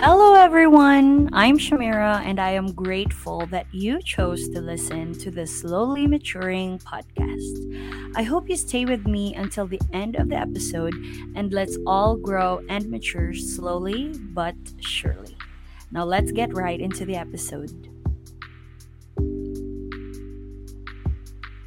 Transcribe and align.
Hello, 0.00 0.34
everyone. 0.34 1.28
I'm 1.32 1.58
Shamira, 1.58 2.22
and 2.24 2.38
I 2.38 2.50
am 2.50 2.70
grateful 2.70 3.46
that 3.46 3.66
you 3.72 4.00
chose 4.00 4.48
to 4.50 4.60
listen 4.60 5.12
to 5.14 5.28
the 5.28 5.44
Slowly 5.44 6.06
Maturing 6.06 6.78
podcast. 6.78 8.14
I 8.14 8.22
hope 8.22 8.48
you 8.48 8.56
stay 8.56 8.84
with 8.84 9.08
me 9.08 9.34
until 9.34 9.66
the 9.66 9.80
end 9.92 10.14
of 10.14 10.28
the 10.28 10.36
episode, 10.36 10.94
and 11.34 11.52
let's 11.52 11.76
all 11.84 12.14
grow 12.14 12.62
and 12.68 12.88
mature 12.88 13.34
slowly 13.34 14.14
but 14.32 14.54
surely. 14.78 15.36
Now, 15.90 16.04
let's 16.04 16.30
get 16.30 16.54
right 16.54 16.78
into 16.80 17.04
the 17.04 17.16
episode. 17.16 17.90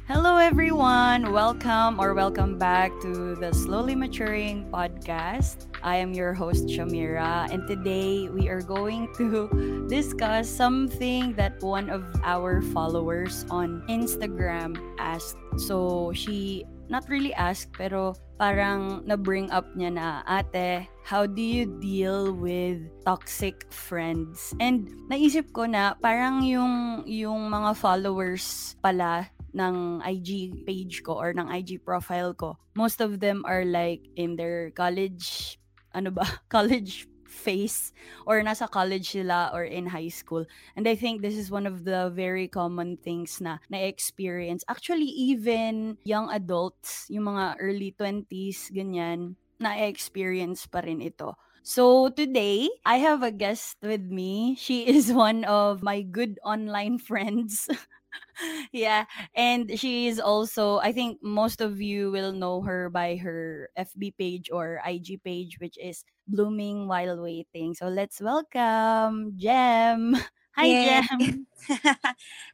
Hello, 0.08 0.38
everyone. 0.38 1.32
Welcome 1.32 2.00
or 2.00 2.14
welcome 2.14 2.56
back 2.56 2.92
to 3.02 3.34
the 3.34 3.52
Slowly 3.52 3.94
Maturing 3.94 4.70
podcast. 4.70 5.66
I 5.82 5.98
am 5.98 6.14
your 6.14 6.32
host, 6.32 6.70
Shamira, 6.70 7.50
and 7.50 7.66
today 7.66 8.30
we 8.30 8.48
are 8.48 8.62
going 8.62 9.10
to 9.18 9.50
discuss 9.90 10.48
something 10.48 11.34
that 11.34 11.58
one 11.58 11.90
of 11.90 12.06
our 12.22 12.62
followers 12.70 13.44
on 13.50 13.82
Instagram 13.90 14.78
asked. 15.02 15.36
So, 15.58 16.14
she 16.14 16.62
not 16.86 17.10
really 17.10 17.34
asked, 17.34 17.74
pero 17.74 18.14
parang 18.38 19.02
na-bring 19.06 19.50
up 19.50 19.66
niya 19.74 19.90
na, 19.98 20.22
ate, 20.26 20.86
how 21.02 21.26
do 21.26 21.42
you 21.42 21.66
deal 21.82 22.30
with 22.30 22.78
toxic 23.02 23.66
friends? 23.74 24.54
And 24.62 24.86
naisip 25.10 25.50
ko 25.50 25.66
na 25.66 25.98
parang 25.98 26.46
yung, 26.46 27.02
yung 27.10 27.50
mga 27.50 27.74
followers 27.74 28.78
pala 28.78 29.30
ng 29.52 30.00
IG 30.04 30.64
page 30.64 31.02
ko 31.04 31.18
or 31.18 31.32
ng 31.32 31.48
IG 31.50 31.84
profile 31.84 32.34
ko, 32.34 32.56
most 32.74 33.00
of 33.00 33.20
them 33.20 33.44
are 33.44 33.64
like 33.64 34.00
in 34.16 34.36
their 34.36 34.70
college, 34.72 35.58
ano 35.94 36.10
ba, 36.10 36.24
college 36.52 37.08
phase 37.32 37.96
or 38.28 38.44
nasa 38.44 38.68
college 38.68 39.16
sila 39.16 39.48
or 39.56 39.64
in 39.64 39.88
high 39.88 40.12
school. 40.12 40.44
And 40.76 40.84
I 40.84 40.94
think 40.94 41.24
this 41.24 41.34
is 41.34 41.48
one 41.48 41.64
of 41.64 41.88
the 41.88 42.12
very 42.12 42.46
common 42.46 43.00
things 43.00 43.40
na 43.40 43.58
na-experience. 43.72 44.68
Actually, 44.68 45.08
even 45.08 45.96
young 46.04 46.28
adults, 46.28 47.08
yung 47.08 47.32
mga 47.32 47.56
early 47.56 47.96
20s, 47.96 48.68
ganyan, 48.76 49.40
na-experience 49.56 50.68
pa 50.68 50.84
rin 50.84 51.00
ito. 51.00 51.32
So 51.62 52.10
today, 52.10 52.68
I 52.84 52.98
have 52.98 53.22
a 53.22 53.30
guest 53.30 53.78
with 53.80 54.02
me. 54.02 54.58
She 54.58 54.84
is 54.84 55.08
one 55.14 55.46
of 55.48 55.80
my 55.80 56.02
good 56.02 56.38
online 56.44 56.98
friends. 56.98 57.70
yeah 58.72 59.04
and 59.34 59.78
she 59.78 60.06
is 60.08 60.20
also 60.20 60.78
i 60.80 60.92
think 60.92 61.18
most 61.22 61.60
of 61.60 61.80
you 61.80 62.10
will 62.10 62.32
know 62.32 62.60
her 62.62 62.88
by 62.90 63.16
her 63.16 63.68
fb 63.78 64.12
page 64.18 64.50
or 64.52 64.80
ig 64.86 65.20
page 65.24 65.58
which 65.60 65.76
is 65.78 66.04
blooming 66.28 66.86
while 66.88 67.20
waiting 67.22 67.74
so 67.74 67.86
let's 67.88 68.20
welcome 68.20 69.32
jem 69.36 70.16
hi 70.56 70.74
Yeah. 70.74 71.02
jem 71.12 71.46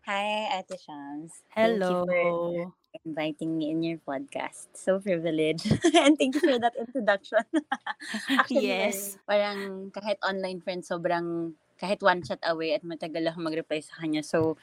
Hi, 0.07 0.49
Ate 0.59 0.77
Shams. 0.81 1.43
Thank 1.61 1.89
you 1.89 1.97
hello 1.97 2.07
for 2.07 2.73
inviting 3.05 3.57
me 3.59 3.71
in 3.71 3.83
your 3.83 3.99
podcast. 4.07 4.69
So 4.75 4.99
privileged. 5.01 5.67
and 5.97 6.19
thank 6.19 6.35
you 6.35 6.43
for 6.43 6.59
that 6.61 6.75
introduction. 6.79 7.45
Actually, 8.39 8.75
yes 8.75 9.19
parang 9.29 9.91
kahit 9.95 10.19
online 10.25 10.61
friend, 10.63 10.83
sobrang 10.85 11.55
kahit 11.79 12.01
one 12.03 12.23
chat 12.23 12.41
away 12.47 12.75
at 12.75 12.83
matagal 12.85 13.23
ako 13.31 13.39
mag-reply 13.43 13.81
sa 13.83 14.01
kanya. 14.03 14.23
So, 14.25 14.57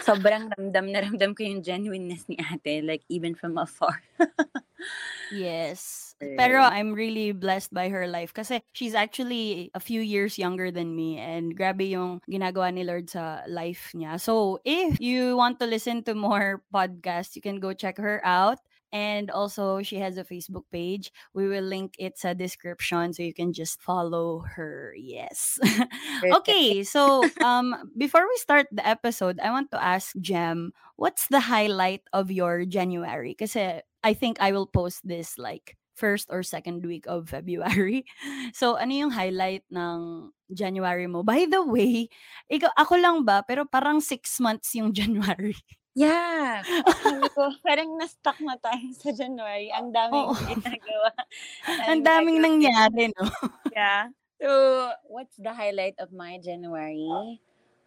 sobrang 0.00 0.52
ramdam 0.52 0.86
na 0.92 0.98
ramdam 1.04 1.32
ko 1.36 1.42
yung 1.44 1.62
genuineness 1.62 2.24
ni 2.28 2.36
ate, 2.40 2.84
like 2.84 3.02
even 3.08 3.34
from 3.34 3.58
afar. 3.58 4.02
Yes. 5.32 6.14
Pero. 6.20 6.62
I'm 6.62 6.94
really 6.94 7.32
blessed 7.32 7.74
by 7.74 7.88
her 7.90 8.06
life 8.06 8.32
kasi 8.32 8.62
she's 8.72 8.94
actually 8.94 9.70
a 9.74 9.80
few 9.80 10.00
years 10.00 10.38
younger 10.38 10.70
than 10.70 10.94
me 10.94 11.18
and 11.18 11.52
grabe 11.52 11.84
yung 11.84 12.22
ginagawa 12.30 12.72
ni 12.72 12.84
Lord 12.84 13.10
sa 13.10 13.42
life 13.48 13.92
niya. 13.92 14.20
So, 14.20 14.60
if 14.64 15.00
you 15.00 15.36
want 15.36 15.58
to 15.60 15.66
listen 15.66 16.04
to 16.08 16.14
more 16.14 16.62
podcasts, 16.72 17.36
you 17.36 17.42
can 17.42 17.60
go 17.60 17.74
check 17.74 17.98
her 17.98 18.24
out. 18.24 18.62
And 18.92 19.30
also, 19.30 19.82
she 19.82 19.98
has 19.98 20.16
a 20.16 20.24
Facebook 20.24 20.64
page. 20.72 21.12
We 21.34 21.48
will 21.48 21.64
link 21.64 21.94
its 21.98 22.22
sa 22.22 22.34
description 22.34 23.12
so 23.12 23.22
you 23.22 23.34
can 23.34 23.52
just 23.52 23.82
follow 23.82 24.44
her. 24.56 24.94
Yes. 24.96 25.58
Okay, 26.26 26.82
so 26.82 27.22
um 27.44 27.76
before 27.96 28.24
we 28.24 28.36
start 28.40 28.66
the 28.72 28.84
episode, 28.86 29.38
I 29.38 29.50
want 29.52 29.70
to 29.72 29.78
ask 29.82 30.16
Jem, 30.18 30.72
what's 30.96 31.28
the 31.28 31.40
highlight 31.52 32.02
of 32.12 32.32
your 32.32 32.64
January? 32.64 33.36
Kasi 33.36 33.84
I 34.02 34.12
think 34.14 34.40
I 34.40 34.52
will 34.52 34.66
post 34.66 35.04
this 35.04 35.36
like 35.36 35.76
first 35.96 36.28
or 36.30 36.42
second 36.44 36.84
week 36.84 37.04
of 37.08 37.28
February. 37.32 38.04
So, 38.56 38.76
ano 38.78 38.92
yung 38.94 39.12
highlight 39.12 39.64
ng 39.68 40.30
January 40.52 41.08
mo? 41.10 41.20
By 41.26 41.44
the 41.50 41.60
way, 41.60 42.08
ikaw, 42.48 42.72
ako 42.78 42.94
lang 42.96 43.26
ba? 43.26 43.42
Pero 43.44 43.66
parang 43.68 44.00
six 44.00 44.38
months 44.40 44.72
yung 44.72 44.94
January. 44.96 45.56
Yeah. 45.96 46.62
Parang 47.66 47.90
na-stuck 47.98 48.38
na 48.42 48.56
tayo 48.58 48.86
sa 48.96 49.10
January. 49.12 49.70
Ang 49.72 49.92
daming 49.92 50.26
Oo. 50.30 50.34
ginagawa. 50.34 51.10
Ang 51.90 52.02
daming 52.02 52.38
nangyari, 52.40 53.12
no? 53.14 53.24
Yeah. 53.76 54.08
So, 54.40 54.48
what's 55.08 55.36
the 55.36 55.52
highlight 55.52 56.00
of 56.00 56.12
my 56.12 56.40
January? 56.40 57.08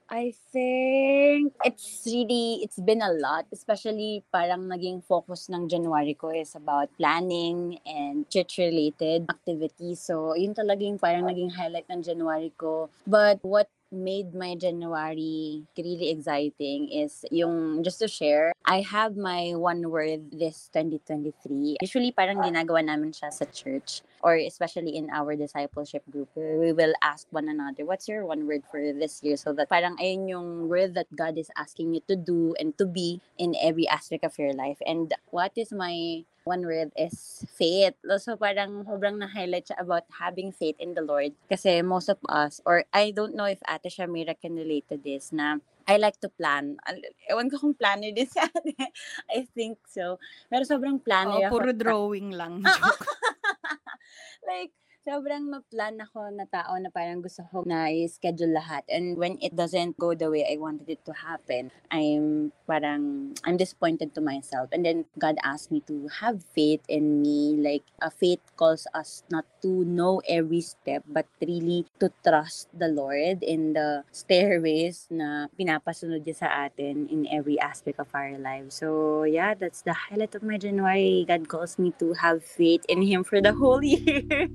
I 0.09 0.33
think 0.49 1.53
it's 1.61 2.01
really, 2.05 2.65
it's 2.65 2.81
been 2.81 3.01
a 3.01 3.13
lot. 3.13 3.45
Especially 3.53 4.25
parang 4.33 4.65
naging 4.65 5.05
focus 5.05 5.49
ng 5.49 5.69
January 5.69 6.17
ko 6.17 6.33
is 6.33 6.57
about 6.57 6.89
planning 6.97 7.77
and 7.85 8.25
church-related 8.29 9.29
activities. 9.29 10.01
So, 10.01 10.33
yun 10.33 10.57
talaga 10.57 10.81
yung 10.81 10.97
parang 10.97 11.29
naging 11.29 11.53
highlight 11.53 11.85
ng 11.89 12.01
January 12.01 12.49
ko. 12.57 12.89
But 13.05 13.41
what 13.41 13.69
made 13.91 14.33
my 14.33 14.55
January 14.55 15.65
really 15.77 16.09
exciting 16.09 16.89
is 16.89 17.25
yung, 17.31 17.83
just 17.83 17.99
to 17.99 18.07
share, 18.07 18.53
I 18.65 18.81
have 18.81 19.17
my 19.17 19.53
one 19.55 19.89
word 19.89 20.31
this 20.31 20.69
2023. 20.73 21.77
Usually 21.81 22.11
parang 22.11 22.37
ginagawa 22.37 22.85
namin 22.85 23.11
siya 23.11 23.33
sa 23.33 23.45
church 23.45 24.01
or 24.21 24.35
especially 24.35 24.95
in 24.95 25.09
our 25.09 25.35
discipleship 25.35 26.03
group 26.11 26.29
where 26.33 26.59
we 26.59 26.71
will 26.71 26.93
ask 27.01 27.25
one 27.31 27.49
another, 27.49 27.85
what's 27.85 28.07
your 28.07 28.25
one 28.25 28.45
word 28.45 28.61
for 28.69 28.79
this 28.93 29.23
year? 29.23 29.37
So 29.37 29.53
that 29.53 29.69
parang 29.69 29.97
ayun 29.97 30.29
yung 30.29 30.69
word 30.69 30.93
that 30.93 31.09
God 31.15 31.37
is 31.37 31.49
asking 31.57 31.93
you 31.93 32.01
to 32.07 32.15
do 32.15 32.53
and 32.59 32.77
to 32.77 32.85
be 32.85 33.21
in 33.37 33.55
every 33.57 33.87
aspect 33.87 34.23
of 34.23 34.37
your 34.37 34.53
life. 34.53 34.77
And 34.85 35.13
what 35.31 35.53
is 35.55 35.71
my 35.71 36.25
one 36.49 36.65
word 36.65 36.89
is 36.97 37.45
faith. 37.53 37.93
So 38.01 38.33
parang 38.33 38.89
sobrang 38.89 39.21
na-highlight 39.21 39.69
siya 39.69 39.77
about 39.77 40.09
having 40.09 40.49
faith 40.49 40.81
in 40.81 40.97
the 40.97 41.05
Lord. 41.05 41.37
Kasi 41.45 41.85
most 41.85 42.09
of 42.09 42.17
us, 42.25 42.57
or 42.65 42.89
I 42.89 43.13
don't 43.13 43.37
know 43.37 43.45
if 43.45 43.61
Ate 43.69 43.93
Shamira 43.93 44.33
can 44.33 44.57
relate 44.57 44.89
to 44.89 44.97
this, 44.97 45.29
na 45.29 45.61
I 45.85 46.01
like 46.01 46.17
to 46.25 46.29
plan. 46.29 46.81
Ewan 47.29 47.49
ko 47.53 47.61
kung 47.61 47.77
planner 47.77 48.09
din 48.09 48.25
si 48.25 48.41
ate. 48.41 48.73
I 49.37 49.45
think 49.53 49.77
so. 49.85 50.17
Pero 50.49 50.65
sobrang 50.65 50.97
planner 50.97 51.45
Oo, 51.45 51.49
ako. 51.49 51.53
puro 51.53 51.69
drawing 51.73 52.33
lang. 52.33 52.65
Like, 54.49 54.73
sobrang 55.09 55.49
ma-plan 55.49 55.97
ako 56.05 56.29
na 56.29 56.45
tao 56.45 56.77
na 56.77 56.93
parang 56.93 57.17
gusto 57.17 57.41
ko 57.49 57.65
na 57.65 57.89
i-schedule 57.89 58.53
lahat. 58.53 58.85
And 58.85 59.17
when 59.17 59.41
it 59.41 59.57
doesn't 59.57 59.97
go 59.97 60.13
the 60.13 60.29
way 60.29 60.45
I 60.45 60.61
wanted 60.61 60.85
it 60.85 61.01
to 61.09 61.13
happen, 61.17 61.73
I'm 61.89 62.53
parang, 62.69 63.33
I'm 63.41 63.57
disappointed 63.57 64.13
to 64.13 64.21
myself. 64.21 64.69
And 64.69 64.85
then 64.85 65.09
God 65.17 65.41
asked 65.41 65.73
me 65.73 65.81
to 65.89 66.05
have 66.21 66.45
faith 66.53 66.85
in 66.85 67.25
me. 67.25 67.57
Like, 67.57 67.81
a 68.05 68.13
faith 68.13 68.45
calls 68.53 68.85
us 68.93 69.25
not 69.33 69.49
to 69.65 69.81
know 69.81 70.21
every 70.29 70.61
step, 70.61 71.01
but 71.09 71.25
really 71.41 71.89
to 71.97 72.13
trust 72.21 72.69
the 72.69 72.93
Lord 72.93 73.41
in 73.41 73.73
the 73.73 74.05
stairways 74.13 75.09
na 75.09 75.49
pinapasunod 75.57 76.21
niya 76.21 76.45
sa 76.45 76.69
atin 76.69 77.09
in 77.09 77.25
every 77.33 77.57
aspect 77.57 77.97
of 77.97 78.13
our 78.13 78.37
lives. 78.37 78.77
So, 78.77 79.25
yeah, 79.25 79.57
that's 79.57 79.81
the 79.81 79.97
highlight 79.97 80.37
of 80.37 80.45
my 80.45 80.61
January. 80.61 81.25
God 81.25 81.49
calls 81.49 81.81
me 81.81 81.97
to 81.97 82.13
have 82.21 82.45
faith 82.45 82.85
in 82.85 83.01
Him 83.01 83.25
for 83.25 83.41
the 83.41 83.57
whole 83.57 83.81
year. 83.97 84.45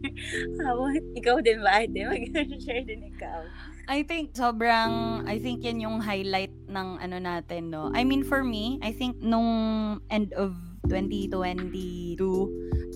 How 0.60 0.88
ikaw 1.16 1.40
din 1.40 1.60
ba? 1.60 1.82
Ate? 1.82 2.00
Mag-share 2.34 2.84
din 2.84 3.08
ikaw. 3.14 3.42
I 3.84 4.00
think 4.00 4.32
sobrang 4.32 5.24
I 5.28 5.36
think 5.36 5.60
yan 5.60 5.84
yung 5.84 6.00
highlight 6.00 6.52
ng 6.68 6.88
ano 7.00 7.16
natin 7.20 7.68
no. 7.68 7.92
I 7.92 8.04
mean 8.04 8.24
for 8.24 8.40
me, 8.40 8.80
I 8.80 8.96
think 8.96 9.20
nung 9.20 10.00
end 10.08 10.32
of 10.32 10.56
2022, 10.88 12.16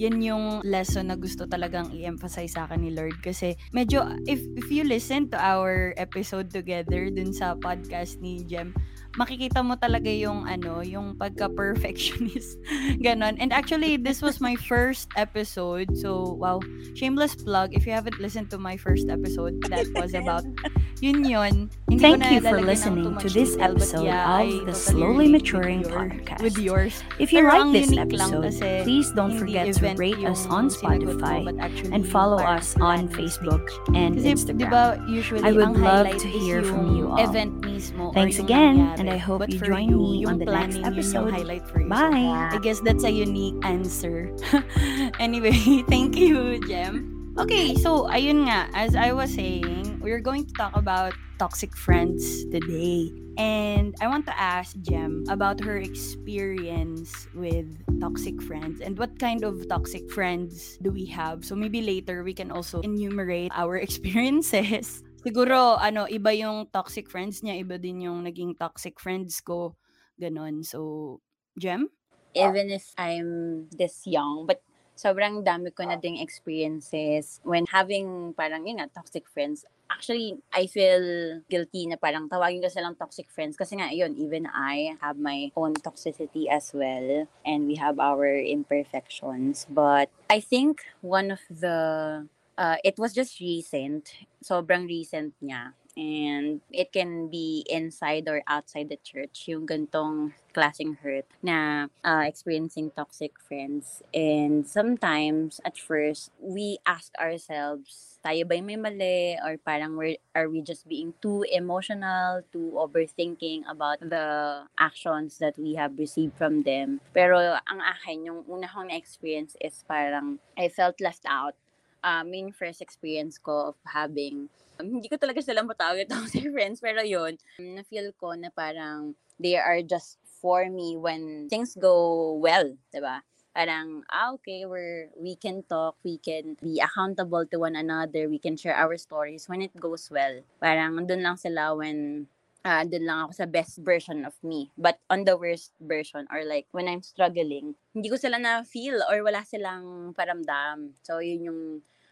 yun 0.01 0.17
yung 0.23 0.45
lesson 0.65 1.13
na 1.13 1.17
gusto 1.19 1.45
talagang 1.45 1.93
i-emphasize 1.93 2.57
sa 2.57 2.65
akin 2.65 2.85
ni 2.85 2.91
Lord 2.95 3.19
kasi 3.21 3.59
medyo 3.75 4.07
if 4.25 4.41
if 4.57 4.71
you 4.73 4.87
listen 4.87 5.29
to 5.33 5.37
our 5.37 5.93
episode 6.01 6.49
together 6.49 7.11
dun 7.13 7.35
sa 7.37 7.53
podcast 7.59 8.23
ni 8.23 8.47
Jem, 8.47 8.73
makikita 9.17 9.65
mo 9.65 9.75
talaga 9.77 10.11
yung 10.11 10.45
ano, 10.47 10.83
yung 10.83 11.17
pagka-perfectionist. 11.17 12.59
Ganon. 13.05 13.37
And 13.41 13.53
actually, 13.53 13.97
this 13.97 14.21
was 14.21 14.41
my 14.41 14.55
first 14.57 15.09
episode. 15.17 15.97
So, 15.97 16.37
wow. 16.37 16.61
Shameless 16.95 17.35
plug. 17.37 17.73
If 17.73 17.87
you 17.87 17.93
haven't 17.93 18.19
listened 18.21 18.51
to 18.51 18.59
my 18.59 18.77
first 18.77 19.09
episode, 19.09 19.63
that 19.71 19.87
was 19.95 20.15
about 20.15 20.45
yun 21.01 21.25
yun. 21.25 21.71
Hindi 21.89 22.03
Thank 22.03 22.31
you 22.31 22.41
for 22.41 22.61
listening 22.61 23.17
to 23.19 23.29
this 23.29 23.55
detail, 23.55 23.71
episode 23.75 24.05
yeah, 24.05 24.23
of 24.27 24.29
I 24.29 24.45
the 24.67 24.75
totally 24.75 24.75
Slowly 24.75 25.29
Maturing 25.29 25.81
with 25.83 25.91
your- 25.91 26.01
podcast. 26.01 26.41
With 26.43 26.59
yours. 26.59 26.95
If 27.19 27.33
you 27.33 27.43
Pero 27.47 27.71
like 27.71 27.73
this 27.73 27.91
episode, 27.97 28.53
please 28.85 29.11
don't 29.13 29.39
forget 29.39 29.73
to 29.75 29.95
rate 29.95 30.19
us 30.27 30.47
on 30.47 30.69
Spotify 30.69 31.47
actually 31.61 31.93
and 31.95 32.03
follow 32.07 32.39
us 32.43 32.75
on 32.83 33.09
Facebook 33.09 33.67
and 33.95 34.19
Instagram. 34.19 34.71
ba, 34.71 34.85
usually, 35.09 35.43
I 35.43 35.53
would 35.53 35.79
love 35.79 36.11
to 36.19 36.29
hear 36.29 36.63
from 36.63 36.97
you 36.97 37.09
all. 37.09 37.19
event 37.23 37.63
mismo 37.63 38.11
or 38.11 38.15
Thanks 38.15 38.39
again, 38.39 38.79
nangyari. 38.79 38.98
And 38.99 39.11
I 39.11 39.17
hope 39.17 39.47
But 39.47 39.51
you 39.51 39.61
join 39.61 39.89
you, 39.89 39.99
me 39.99 40.25
on 40.27 40.39
the 40.39 40.47
next 40.47 40.79
planning, 40.79 40.85
yun 40.85 41.11
yung 41.11 41.27
episode. 41.27 41.31
highlight 41.31 41.67
for 41.67 41.81
you. 41.81 41.95
So, 41.97 42.11
Bye! 42.11 42.51
I 42.51 42.59
guess 42.59 42.81
that's 42.81 43.05
a 43.05 43.11
unique 43.11 43.57
answer. 43.65 44.35
anyway, 45.19 45.83
thank 45.89 46.17
you, 46.17 46.61
Jem. 46.67 47.15
Okay, 47.39 47.75
so 47.75 48.07
ayun 48.11 48.47
nga, 48.51 48.69
as 48.75 48.95
I 48.97 49.13
was 49.13 49.35
saying, 49.35 50.01
we're 50.01 50.21
going 50.21 50.45
to 50.47 50.55
talk 50.55 50.75
about 50.77 51.15
toxic 51.39 51.77
friends 51.77 52.45
today. 52.51 53.13
And 53.39 53.95
I 54.01 54.09
want 54.09 54.27
to 54.27 54.35
ask 54.39 54.75
Jem 54.83 55.25
about 55.31 55.61
her 55.63 55.79
experience 55.79 57.29
with 57.35 57.67
toxic 58.01 58.43
friends 58.43 58.81
and 58.81 58.99
what 58.99 59.19
kind 59.19 59.45
of 59.45 59.69
toxic 59.69 60.11
friends 60.11 60.79
do 60.83 60.91
we 60.91 61.07
have. 61.07 61.45
So 61.45 61.55
maybe 61.55 61.81
later 61.81 62.25
we 62.25 62.35
can 62.35 62.51
also 62.51 62.81
enumerate 62.83 63.53
our 63.55 63.77
experiences. 63.87 65.03
Siguro, 65.23 65.77
ano, 65.79 66.07
iba 66.07 66.31
yung 66.35 66.71
toxic 66.71 67.11
friends 67.11 67.43
niya, 67.43 67.59
iba 67.59 67.77
din 67.77 68.07
yung 68.07 68.23
naging 68.25 68.55
toxic 68.55 68.99
friends 69.03 69.43
ko. 69.43 69.75
Ganon. 70.19 70.67
So, 70.67 71.21
Jem? 71.59 71.91
even 72.35 72.71
if 72.71 72.93
I'm 72.99 73.67
this 73.75 74.07
young, 74.07 74.47
but 74.47 74.63
sobrang 74.99 75.47
dami 75.47 75.75
ko 75.75 75.87
na 75.87 75.95
ding 75.95 76.19
experiences 76.19 77.41
when 77.47 77.67
having 77.71 78.35
parang 78.35 78.67
yun 78.67 78.83
nga, 78.83 78.91
toxic 78.91 79.29
friends. 79.31 79.65
Actually, 79.89 80.37
I 80.53 80.67
feel 80.67 81.41
guilty 81.49 81.87
na 81.87 81.97
parang 81.97 82.29
tawagin 82.29 82.61
ko 82.61 82.69
silang 82.69 82.99
toxic 82.99 83.31
friends 83.31 83.57
kasi 83.57 83.79
nga 83.79 83.89
yun, 83.89 84.15
even 84.19 84.45
I 84.51 84.99
have 85.01 85.17
my 85.17 85.51
own 85.57 85.75
toxicity 85.75 86.51
as 86.51 86.75
well 86.75 87.27
and 87.47 87.67
we 87.67 87.77
have 87.81 87.99
our 87.99 88.29
imperfections. 88.37 89.65
But 89.71 90.11
I 90.29 90.41
think 90.41 90.85
one 91.01 91.31
of 91.31 91.41
the, 91.49 92.29
uh, 92.59 92.77
it 92.83 92.99
was 92.99 93.15
just 93.15 93.39
recent, 93.39 94.11
sobrang 94.43 94.91
recent 94.91 95.33
niya. 95.39 95.79
And 95.99 96.61
it 96.71 96.93
can 96.93 97.27
be 97.27 97.67
inside 97.67 98.29
or 98.31 98.43
outside 98.47 98.87
the 98.87 99.03
church, 99.03 99.51
yung 99.51 99.67
gantong 99.67 100.31
klaseng 100.55 100.95
hurt 101.03 101.27
na 101.43 101.91
uh, 102.07 102.23
experiencing 102.23 102.95
toxic 102.95 103.35
friends. 103.43 103.99
And 104.15 104.63
sometimes, 104.63 105.59
at 105.67 105.75
first, 105.75 106.31
we 106.39 106.79
ask 106.87 107.11
ourselves, 107.19 108.23
tayo 108.23 108.47
ba 108.47 108.63
may 108.63 108.79
mali? 108.79 109.43
Or 109.43 109.59
parang, 109.59 109.99
we're, 109.99 110.23
are 110.39 110.47
we 110.47 110.63
just 110.63 110.87
being 110.87 111.19
too 111.19 111.43
emotional, 111.51 112.47
too 112.55 112.79
overthinking 112.79 113.67
about 113.67 113.99
the 113.99 114.71
actions 114.79 115.43
that 115.43 115.59
we 115.59 115.75
have 115.75 115.99
received 115.99 116.39
from 116.39 116.63
them? 116.63 117.03
Pero 117.11 117.59
ang 117.67 117.83
akin, 117.83 118.23
yung 118.23 118.47
una 118.47 118.71
kong 118.71 118.95
na-experience 118.95 119.59
is 119.59 119.83
parang, 119.83 120.39
I 120.55 120.71
felt 120.71 121.03
left 121.03 121.27
out. 121.27 121.59
Um, 122.03 122.31
yung 122.31 122.55
first 122.55 122.79
experience 122.81 123.43
ko 123.43 123.75
of 123.75 123.79
having 123.83 124.47
um, 124.79 124.87
hindi 124.87 125.11
ko 125.11 125.19
talaga 125.19 125.43
sila 125.43 125.67
matawag 125.67 126.07
toxic 126.07 126.47
friends, 126.55 126.79
pero 126.79 127.03
yun, 127.03 127.35
na-feel 127.59 128.15
ko 128.15 128.39
na 128.39 128.49
parang 128.55 129.19
they 129.39 129.59
are 129.59 129.83
just 129.83 130.19
for 130.39 130.71
me 130.71 130.95
when 130.95 131.51
things 131.51 131.75
go 131.75 132.35
well, 132.39 132.71
'di 132.95 133.03
ba? 133.03 133.27
Parang, 133.59 134.07
ah, 134.07 134.31
okay, 134.39 134.71
we're, 134.71 135.11
we 135.19 135.35
can 135.35 135.67
talk, 135.67 135.99
we 136.07 136.15
can 136.23 136.55
be 136.63 136.79
accountable 136.79 137.43
to 137.43 137.59
one 137.59 137.75
another, 137.75 138.31
we 138.31 138.39
can 138.39 138.55
share 138.55 138.79
our 138.79 138.95
stories 138.95 139.51
when 139.51 139.59
it 139.59 139.75
goes 139.75 140.07
well. 140.15 140.47
Parang, 140.63 140.95
doon 141.11 141.27
lang 141.27 141.35
sila 141.35 141.75
when, 141.75 142.31
ah, 142.69 142.85
doon 142.85 143.09
lang 143.09 143.19
ako 143.25 143.33
sa 143.33 143.47
best 143.49 143.81
version 143.81 144.29
of 144.29 144.37
me. 144.45 144.69
But 144.77 145.01
on 145.09 145.25
the 145.25 145.41
worst 145.41 145.73
version, 145.81 146.29
or 146.29 146.45
like, 146.45 146.69
when 146.77 146.85
I'm 146.85 147.01
struggling, 147.01 147.81
hindi 147.97 148.13
ko 148.13 148.21
sila 148.21 148.37
na-feel 148.37 149.01
or 149.09 149.25
wala 149.25 149.41
silang 149.49 150.13
paramdam. 150.13 150.93
So, 151.01 151.25
yun 151.25 151.49
yung, 151.49 151.63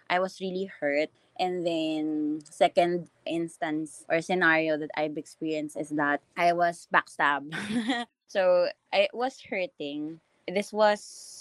I 0.09 0.17
was 0.17 0.41
really 0.41 0.73
hurt. 0.73 1.13
And 1.37 1.69
then, 1.69 2.41
second 2.49 3.13
instance 3.29 4.09
or 4.09 4.25
scenario 4.25 4.81
that 4.81 4.89
I've 4.97 5.21
experienced 5.21 5.77
is 5.77 5.93
that 6.01 6.25
I 6.33 6.57
was 6.57 6.89
backstabbed. 6.89 7.53
so, 8.33 8.73
I 8.89 9.13
was 9.13 9.37
hurting. 9.45 10.25
This 10.49 10.73
was 10.73 11.36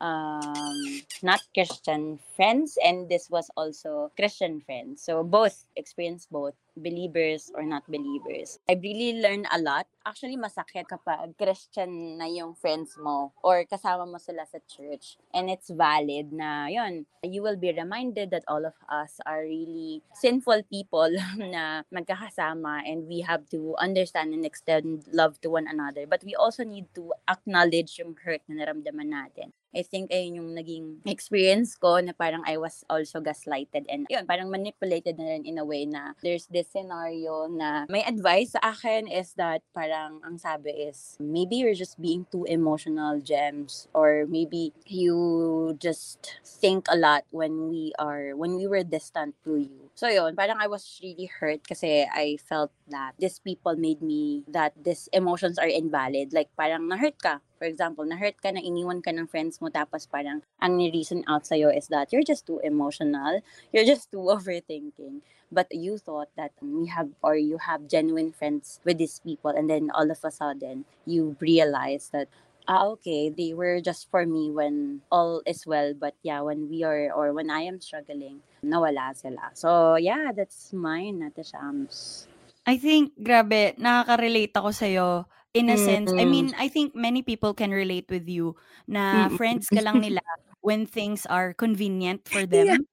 um, 0.00 1.02
not 1.22 1.40
Christian 1.54 2.18
friends, 2.34 2.78
and 2.84 3.08
this 3.08 3.30
was 3.30 3.50
also 3.56 4.12
Christian 4.16 4.60
friends. 4.60 5.02
So, 5.02 5.22
both, 5.22 5.64
experienced 5.76 6.30
both, 6.30 6.54
believers 6.76 7.50
or 7.56 7.64
not 7.64 7.82
believers. 7.88 8.60
I 8.68 8.76
really 8.76 9.20
learned 9.20 9.48
a 9.50 9.58
lot. 9.58 9.88
Actually, 10.04 10.36
masakit 10.36 10.86
kapag 10.86 11.34
Christian 11.40 12.20
na 12.20 12.28
yung 12.28 12.54
friends 12.54 12.94
mo 13.00 13.32
or 13.42 13.64
kasama 13.64 14.06
mo 14.06 14.20
sila 14.20 14.44
sa 14.46 14.60
church. 14.68 15.16
And 15.32 15.48
it's 15.50 15.72
valid 15.72 16.30
na, 16.30 16.68
yun, 16.68 17.08
you 17.24 17.42
will 17.42 17.56
be 17.56 17.72
reminded 17.72 18.30
that 18.30 18.44
all 18.46 18.62
of 18.62 18.76
us 18.86 19.18
are 19.26 19.42
really 19.42 20.04
sinful 20.14 20.62
people 20.70 21.10
na 21.40 21.82
magkakasama 21.90 22.86
and 22.86 23.08
we 23.08 23.24
have 23.24 23.48
to 23.50 23.74
understand 23.80 24.36
and 24.36 24.44
extend 24.44 25.08
love 25.10 25.40
to 25.42 25.50
one 25.50 25.66
another. 25.66 26.06
But 26.06 26.22
we 26.22 26.36
also 26.36 26.62
need 26.62 26.86
to 26.94 27.10
acknowledge 27.26 27.98
yung 27.98 28.14
hurt 28.20 28.44
na 28.46 28.62
naramdaman 28.62 29.10
natin. 29.10 29.50
I 29.76 29.84
think 29.84 30.08
ayun 30.08 30.40
yung 30.40 30.50
naging 30.56 30.86
experience 31.04 31.76
ko 31.76 32.00
na 32.00 32.16
parang 32.16 32.40
I 32.48 32.56
was 32.56 32.80
also 32.88 33.20
gaslighted 33.20 33.84
and 33.92 34.08
yun, 34.08 34.24
parang 34.24 34.48
manipulated 34.48 35.20
na 35.20 35.36
rin 35.36 35.44
in 35.44 35.60
a 35.60 35.68
way 35.68 35.84
na 35.84 36.16
there's 36.24 36.48
this 36.48 36.72
scenario 36.72 37.44
na 37.52 37.84
may 37.92 38.00
advice 38.00 38.56
sa 38.56 38.72
akin 38.72 39.04
is 39.04 39.36
that 39.36 39.60
parang 39.76 40.24
ang 40.24 40.40
sabi 40.40 40.72
is 40.88 41.20
maybe 41.20 41.60
you're 41.60 41.76
just 41.76 42.00
being 42.00 42.24
too 42.32 42.48
emotional 42.48 43.20
gems 43.20 43.86
or 43.92 44.24
maybe 44.24 44.72
you 44.88 45.76
just 45.76 46.40
think 46.40 46.88
a 46.88 46.96
lot 46.96 47.28
when 47.28 47.68
we 47.68 47.92
are 48.00 48.32
when 48.32 48.56
we 48.56 48.64
were 48.64 48.82
distant 48.82 49.36
to 49.44 49.60
you. 49.60 49.85
So 49.96 50.12
yun, 50.12 50.36
parang 50.36 50.60
I 50.60 50.68
was 50.68 50.84
really 51.00 51.24
hurt 51.24 51.64
kasi 51.64 52.04
I 52.04 52.36
felt 52.36 52.68
that 52.92 53.16
these 53.16 53.40
people 53.40 53.80
made 53.80 54.04
me 54.04 54.44
that 54.44 54.76
these 54.76 55.08
emotions 55.08 55.56
are 55.56 55.72
invalid. 55.72 56.36
Like 56.36 56.52
parang 56.52 56.84
na-hurt 56.92 57.16
ka. 57.16 57.40
For 57.56 57.64
example, 57.64 58.04
na-hurt 58.04 58.36
ka 58.44 58.52
na 58.52 58.60
iniwan 58.60 59.00
ka 59.00 59.08
ng 59.08 59.24
friends 59.24 59.56
mo 59.56 59.72
tapos 59.72 60.04
parang 60.04 60.44
ang 60.60 60.76
ni-reason 60.76 61.24
out 61.24 61.48
sa'yo 61.48 61.72
is 61.72 61.88
that 61.88 62.12
you're 62.12 62.28
just 62.28 62.44
too 62.44 62.60
emotional. 62.60 63.40
You're 63.72 63.88
just 63.88 64.12
too 64.12 64.20
overthinking 64.36 65.24
but 65.48 65.70
you 65.72 65.96
thought 65.96 66.28
that 66.36 66.52
we 66.60 66.90
have 66.90 67.08
or 67.22 67.38
you 67.38 67.56
have 67.56 67.88
genuine 67.88 68.34
friends 68.36 68.82
with 68.84 68.98
these 68.98 69.22
people 69.22 69.54
and 69.54 69.70
then 69.70 69.88
all 69.94 70.10
of 70.10 70.18
a 70.26 70.30
sudden 70.30 70.84
you 71.06 71.38
realize 71.40 72.10
that 72.10 72.26
ah 72.68 72.86
okay 72.94 73.30
they 73.30 73.54
were 73.54 73.80
just 73.80 74.10
for 74.10 74.26
me 74.26 74.50
when 74.50 75.02
all 75.10 75.42
is 75.46 75.66
well 75.66 75.94
but 75.94 76.14
yeah 76.22 76.40
when 76.40 76.68
we 76.68 76.82
are 76.82 77.10
or 77.12 77.32
when 77.32 77.50
I 77.50 77.62
am 77.70 77.80
struggling 77.80 78.42
nawala 78.64 79.14
sila 79.14 79.50
so 79.54 79.96
yeah 79.96 80.32
that's 80.34 80.72
mine 80.72 81.22
Ate 81.22 81.46
Shams 81.46 82.26
I 82.66 82.76
think, 82.78 83.14
grabe, 83.22 83.78
nakaka-relate 83.78 84.54
ako 84.58 84.70
sa'yo. 84.74 85.08
In 85.54 85.70
a 85.70 85.78
sense, 85.78 86.12
I 86.18 86.26
Mm. 86.26 86.26
mean, 86.26 86.52
I 86.58 86.68
think 86.68 86.92
many 86.94 87.22
people 87.22 87.54
can 87.54 87.70
relate 87.70 88.10
with 88.10 88.28
you 88.28 88.56
na 88.90 89.28
Mm. 89.28 89.28
friends 89.32 89.70
ka 89.72 89.80
lang 89.80 90.02
nila 90.04 90.20
when 90.60 90.84
things 90.84 91.24
are 91.30 91.54
convenient 91.54 92.28
for 92.28 92.44
them 92.44 92.84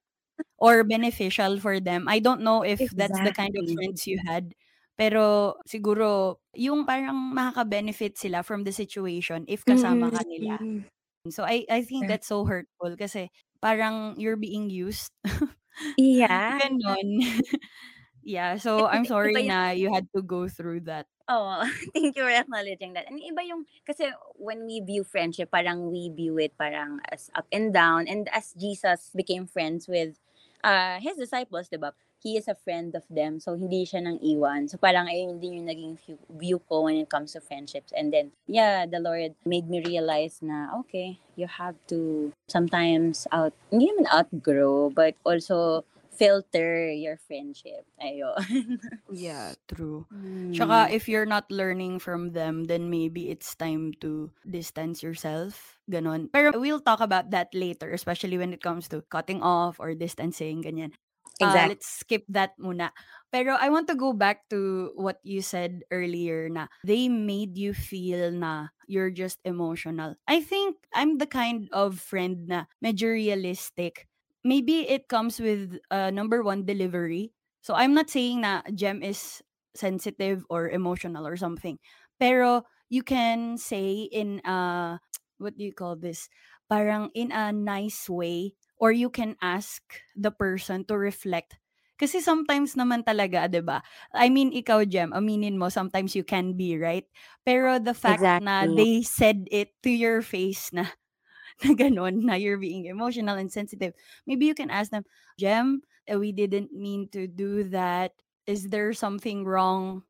or 0.59 0.83
beneficial 0.85 1.59
for 1.59 1.79
them. 1.81 2.07
I 2.09 2.19
don't 2.19 2.41
know 2.43 2.63
if 2.63 2.91
that's 2.95 3.21
the 3.21 3.31
kind 3.33 3.55
of 3.57 3.65
Exactly. 3.65 3.77
friends 3.77 4.07
you 4.07 4.19
had. 4.27 4.55
Pero 4.93 5.57
siguro, 5.65 6.37
yung 6.53 6.85
parang 6.85 7.17
makaka-benefit 7.33 8.13
sila 8.17 8.45
from 8.45 8.61
the 8.61 8.71
situation 8.71 9.41
if 9.49 9.65
kasama 9.65 10.13
ka 10.13 10.21
nila. 10.29 10.61
Mm. 10.61 10.85
So 11.31 11.47
I 11.47 11.63
I 11.71 11.81
think 11.87 12.11
that's 12.11 12.27
so 12.27 12.43
hurtful 12.43 12.99
kasi 12.99 13.31
parang 13.63 14.19
you're 14.19 14.39
being 14.39 14.69
used. 14.69 15.09
Yeah. 15.97 16.61
Ganon. 16.61 17.17
yeah, 18.23 18.57
so 18.61 18.85
I'm 18.85 19.05
sorry 19.05 19.33
yung 19.33 19.49
na 19.49 19.73
you 19.73 19.89
had 19.89 20.05
to 20.13 20.21
go 20.21 20.45
through 20.45 20.85
that. 20.85 21.09
Oo, 21.31 21.63
thank 21.95 22.13
you 22.13 22.23
for 22.23 22.29
acknowledging 22.29 22.93
that. 22.93 23.07
And 23.07 23.17
iba 23.17 23.41
yung, 23.47 23.65
kasi 23.87 24.11
when 24.35 24.67
we 24.67 24.83
view 24.83 25.01
friendship, 25.01 25.49
parang 25.49 25.89
we 25.89 26.11
view 26.11 26.37
it 26.37 26.53
parang 26.59 26.99
as 27.09 27.31
up 27.33 27.47
and 27.51 27.73
down. 27.73 28.05
And 28.05 28.27
as 28.29 28.53
Jesus 28.53 29.09
became 29.15 29.47
friends 29.47 29.87
with 29.87 30.19
uh, 30.61 30.99
his 30.99 31.15
disciples, 31.15 31.71
di 31.71 31.79
ba? 31.79 31.95
He 32.23 32.39
is 32.39 32.47
a 32.47 32.55
friend 32.55 32.95
of 32.95 33.03
them. 33.11 33.43
So, 33.43 33.59
hindi 33.59 33.83
siya 33.83 34.07
nang 34.07 34.23
iwan. 34.23 34.71
So, 34.71 34.79
parang 34.79 35.11
ayun 35.11 35.43
din 35.43 35.59
yung 35.59 35.67
naging 35.67 35.93
view, 35.99 36.17
view 36.31 36.59
ko 36.71 36.87
when 36.87 36.95
it 37.03 37.11
comes 37.11 37.35
to 37.35 37.43
friendships. 37.43 37.91
And 37.91 38.15
then, 38.15 38.31
yeah, 38.47 38.87
the 38.87 39.03
Lord 39.03 39.35
made 39.43 39.67
me 39.67 39.83
realize 39.83 40.39
na, 40.39 40.71
okay, 40.81 41.19
you 41.35 41.51
have 41.51 41.75
to 41.91 42.31
sometimes 42.47 43.27
out, 43.35 43.51
hindi 43.69 43.91
naman 43.91 44.07
outgrow, 44.07 44.87
but 44.95 45.19
also 45.27 45.83
filter 46.13 46.93
your 46.93 47.17
friendship. 47.17 47.83
Ayun. 47.99 48.79
Yeah, 49.13 49.53
true. 49.69 50.05
Mm. 50.09 50.53
Tsaka 50.57 50.89
if 50.89 51.09
you're 51.09 51.29
not 51.29 51.49
learning 51.53 51.99
from 51.99 52.33
them, 52.33 52.65
then 52.65 52.89
maybe 52.89 53.29
it's 53.29 53.53
time 53.53 53.93
to 54.01 54.31
distance 54.45 55.03
yourself. 55.03 55.77
Ganon. 55.89 56.31
Pero 56.33 56.57
we'll 56.57 56.81
talk 56.81 57.01
about 57.01 57.29
that 57.29 57.53
later, 57.53 57.91
especially 57.91 58.37
when 58.37 58.53
it 58.53 58.63
comes 58.63 58.87
to 58.89 59.05
cutting 59.11 59.43
off 59.43 59.77
or 59.77 59.93
distancing, 59.93 60.63
ganyan. 60.63 60.95
Uh, 61.41 61.63
let's 61.65 61.87
skip 61.87 62.23
that 62.29 62.53
muna. 62.59 62.91
Pero 63.31 63.57
I 63.57 63.69
want 63.69 63.87
to 63.89 63.95
go 63.95 64.13
back 64.13 64.47
to 64.49 64.91
what 64.95 65.17
you 65.23 65.41
said 65.41 65.81
earlier 65.91 66.49
na 66.49 66.67
they 66.83 67.09
made 67.09 67.57
you 67.57 67.73
feel 67.73 68.31
na 68.31 68.69
you're 68.87 69.11
just 69.11 69.39
emotional. 69.45 70.15
I 70.27 70.41
think 70.41 70.77
I'm 70.93 71.17
the 71.17 71.27
kind 71.29 71.69
of 71.73 71.99
friend 71.99 72.47
na 72.47 72.65
medyo 72.83 73.11
realistic. 73.13 74.07
Maybe 74.43 74.87
it 74.89 75.07
comes 75.07 75.39
with 75.39 75.79
uh, 75.89 76.11
number 76.11 76.43
one 76.43 76.65
delivery. 76.65 77.31
So 77.61 77.73
I'm 77.73 77.93
not 77.93 78.09
saying 78.09 78.41
na 78.41 78.61
Gem 78.75 79.01
is 79.01 79.41
sensitive 79.73 80.45
or 80.49 80.69
emotional 80.69 81.25
or 81.25 81.37
something. 81.37 81.79
Pero 82.19 82.63
you 82.89 83.01
can 83.01 83.57
say 83.57 84.05
in 84.11 84.39
uh 84.45 84.97
what 85.37 85.57
do 85.57 85.63
you 85.63 85.73
call 85.73 85.95
this? 85.95 86.29
Parang 86.69 87.09
in 87.13 87.31
a 87.31 87.51
nice 87.51 88.07
way 88.09 88.53
or 88.83 88.91
you 88.91 89.07
can 89.09 89.35
ask 89.41 89.81
the 90.15 90.31
person 90.31 90.83
to 90.91 90.97
reflect 90.99 91.55
kasi 91.95 92.19
sometimes 92.19 92.75
naman 92.75 93.05
talaga, 93.07 93.47
'di 93.47 93.63
ba? 93.63 93.79
I 94.11 94.27
mean, 94.27 94.51
ikaw, 94.51 94.83
Jem, 94.83 95.15
aminin 95.15 95.55
mo, 95.55 95.71
sometimes 95.71 96.17
you 96.17 96.25
can 96.27 96.57
be, 96.59 96.75
right? 96.75 97.07
Pero 97.47 97.79
the 97.79 97.95
fact 97.95 98.27
na 98.41 98.67
they 98.67 98.99
said 99.05 99.47
it 99.53 99.71
to 99.85 99.91
your 99.93 100.19
face 100.25 100.73
na, 100.75 100.89
na 101.63 101.71
gano'n, 101.77 102.25
na 102.25 102.35
you're 102.35 102.59
being 102.61 102.85
emotional 102.87 103.37
and 103.37 103.51
sensitive, 103.51 103.93
maybe 104.27 104.45
you 104.45 104.55
can 104.55 104.69
ask 104.71 104.91
them, 104.91 105.05
Jem, 105.39 105.81
uh, 106.11 106.19
we 106.19 106.31
didn't 106.31 106.73
mean 106.73 107.07
to 107.13 107.27
do 107.27 107.63
that. 107.75 108.13
Is 108.47 108.69
there 108.69 108.93
something 108.93 109.45
wrong? 109.45 110.03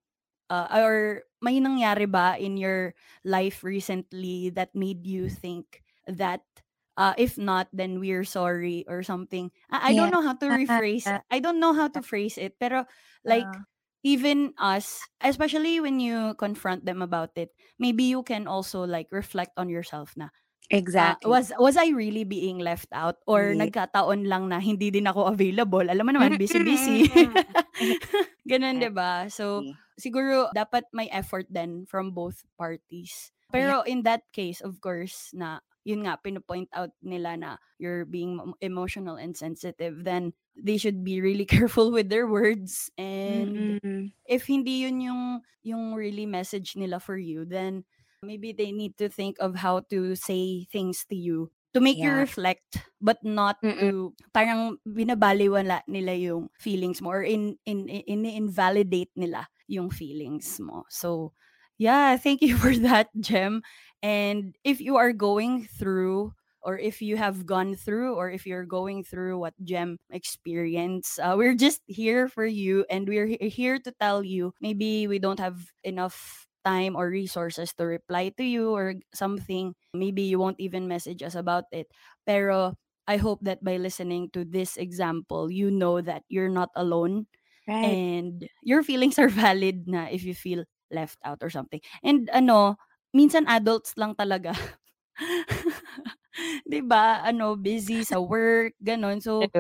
Uh, 0.49 0.67
or 0.73 1.23
may 1.41 1.59
nangyari 1.59 2.05
ba 2.09 2.37
in 2.39 2.57
your 2.57 2.93
life 3.25 3.63
recently 3.63 4.49
that 4.53 4.73
made 4.75 5.05
you 5.07 5.29
think 5.29 5.81
that 6.07 6.41
uh, 6.97 7.13
if 7.17 7.37
not, 7.37 7.67
then 7.73 7.99
we're 7.99 8.25
sorry 8.25 8.85
or 8.87 9.03
something. 9.03 9.51
I, 9.71 9.89
I 9.89 9.93
don't 9.93 10.11
know 10.11 10.21
how 10.21 10.33
to 10.33 10.47
rephrase. 10.47 11.07
I 11.31 11.39
don't 11.39 11.59
know 11.59 11.73
how 11.73 11.87
to 11.89 12.01
phrase 12.01 12.37
it. 12.37 12.59
Pero 12.59 12.85
like 13.25 13.47
Uh, 13.47 13.63
even 14.03 14.53
us, 14.59 15.09
especially 15.21 15.79
when 15.79 15.99
you 15.99 16.35
confront 16.35 16.85
them 16.85 17.01
about 17.01 17.31
it, 17.35 17.51
maybe 17.79 18.03
you 18.03 18.23
can 18.23 18.47
also 18.47 18.83
like 18.83 19.07
reflect 19.11 19.51
on 19.57 19.69
yourself 19.69 20.13
na 20.17 20.29
uh, 20.97 21.15
exactly. 21.17 21.29
was 21.29 21.51
was 21.59 21.77
I 21.77 21.89
really 21.93 22.23
being 22.25 22.59
left 22.59 22.89
out 22.93 23.17
or 23.27 23.53
Yeah. 23.53 23.65
nagkataon 23.65 24.27
lang 24.27 24.49
na 24.49 24.59
hindi 24.59 24.91
din 24.91 25.07
ako 25.09 25.31
available. 25.33 25.85
Alam 25.87 26.05
mo 26.09 26.11
naman 26.17 26.37
busy-busy. 26.37 27.09
Ganun, 28.49 28.79
'di 28.79 28.91
ba? 28.91 29.27
So 29.31 29.63
siguro 29.95 30.51
dapat 30.51 30.87
may 30.91 31.07
effort 31.11 31.47
then 31.49 31.85
from 31.87 32.11
both 32.11 32.43
parties. 32.59 33.31
Pero 33.53 33.85
in 33.85 34.01
that 34.03 34.25
case, 34.33 34.59
of 34.65 34.81
course, 34.81 35.29
na 35.37 35.61
yun 35.83 36.03
nga, 36.07 36.17
pinopoint 36.19 36.67
out 36.73 36.91
nila 37.03 37.37
na 37.37 37.49
you're 37.79 38.05
being 38.05 38.37
mo- 38.37 38.57
emotional 38.61 39.15
and 39.15 39.35
sensitive, 39.37 40.03
then 40.03 40.33
they 40.55 40.77
should 40.77 41.03
be 41.03 41.21
really 41.21 41.45
careful 41.55 41.91
with 41.91 42.09
their 42.09 42.27
words. 42.27 42.89
And 42.97 43.77
Mm-mm. 43.83 44.11
if 44.25 44.47
hindi 44.47 44.83
yun 44.87 45.01
yung, 45.01 45.23
yung 45.63 45.93
really 45.93 46.25
message 46.25 46.75
nila 46.75 46.99
for 46.99 47.17
you, 47.17 47.45
then 47.45 47.83
maybe 48.23 48.51
they 48.53 48.71
need 48.71 48.97
to 48.97 49.09
think 49.09 49.37
of 49.39 49.55
how 49.61 49.81
to 49.91 50.15
say 50.15 50.65
things 50.71 51.05
to 51.09 51.15
you 51.15 51.51
to 51.73 51.81
make 51.81 52.01
you 52.01 52.11
Yeah. 52.11 52.13
reflect 52.13 52.79
but 53.01 53.17
not 53.23 53.57
Mm-mm. 53.63 53.91
to 53.91 54.13
parang 54.33 54.77
binabaliwala 54.87 55.81
nila 55.87 56.13
yung 56.15 56.49
feelings 56.57 57.01
mo 57.01 57.11
or 57.11 57.23
in 57.23 57.57
in, 57.65 57.89
in 57.89 58.25
invalidate 58.25 59.11
nila 59.15 59.47
yung 59.67 59.89
feelings 59.89 60.57
mo. 60.61 60.85
So 60.89 61.33
yeah, 61.77 62.15
thank 62.17 62.41
you 62.41 62.55
for 62.61 62.73
that, 62.85 63.09
Jem. 63.19 63.61
And 64.03 64.55
if 64.63 64.81
you 64.81 64.97
are 64.97 65.13
going 65.13 65.65
through 65.65 66.33
or 66.61 66.79
if 66.79 67.01
you 67.01 67.17
have 67.17 67.45
gone 67.47 67.75
through 67.75 68.15
or 68.15 68.31
if 68.31 68.45
you're 68.47 68.65
going 68.67 69.03
through 69.03 69.39
what 69.39 69.55
Jem 69.63 69.97
experienced, 70.11 71.19
uh, 71.19 71.35
we're 71.37 71.55
just 71.55 71.81
here 71.87 72.27
for 72.29 72.45
you 72.45 72.85
and 72.89 73.07
we're 73.09 73.27
he- 73.27 73.49
here 73.49 73.79
to 73.79 73.91
tell 74.01 74.23
you 74.23 74.53
maybe 74.61 75.07
we 75.07 75.19
don't 75.19 75.39
have 75.39 75.71
enough 75.83 76.47
time 76.65 76.95
or 76.95 77.09
resources 77.09 77.73
to 77.75 77.85
reply 77.85 78.29
to 78.37 78.43
you 78.43 78.71
or 78.71 78.95
something. 79.13 79.75
Maybe 79.93 80.23
you 80.23 80.39
won't 80.39 80.59
even 80.59 80.87
message 80.87 81.23
us 81.23 81.35
about 81.35 81.65
it. 81.71 81.87
Pero 82.27 82.75
I 83.07 83.17
hope 83.17 83.39
that 83.43 83.63
by 83.63 83.77
listening 83.77 84.29
to 84.33 84.45
this 84.45 84.77
example, 84.77 85.51
you 85.51 85.71
know 85.71 86.01
that 86.01 86.23
you're 86.29 86.51
not 86.51 86.69
alone 86.75 87.27
Right. 87.67 88.01
and 88.01 88.47
your 88.63 88.83
feelings 88.83 89.19
are 89.19 89.29
valid 89.45 89.87
na 89.87 90.07
if 90.11 90.23
you 90.23 90.33
feel 90.35 90.65
left 90.91 91.17
out 91.25 91.39
or 91.41 91.49
something. 91.49 91.81
And 92.03 92.29
ano, 92.33 92.77
minsan 93.15 93.45
adults 93.49 93.95
lang 93.97 94.13
talaga. 94.17 94.53
'Di 96.69 96.81
ba? 96.85 97.21
Ano, 97.25 97.55
busy 97.59 98.03
sa 98.07 98.19
work, 98.21 98.75
ganun. 98.81 99.19
So 99.23 99.53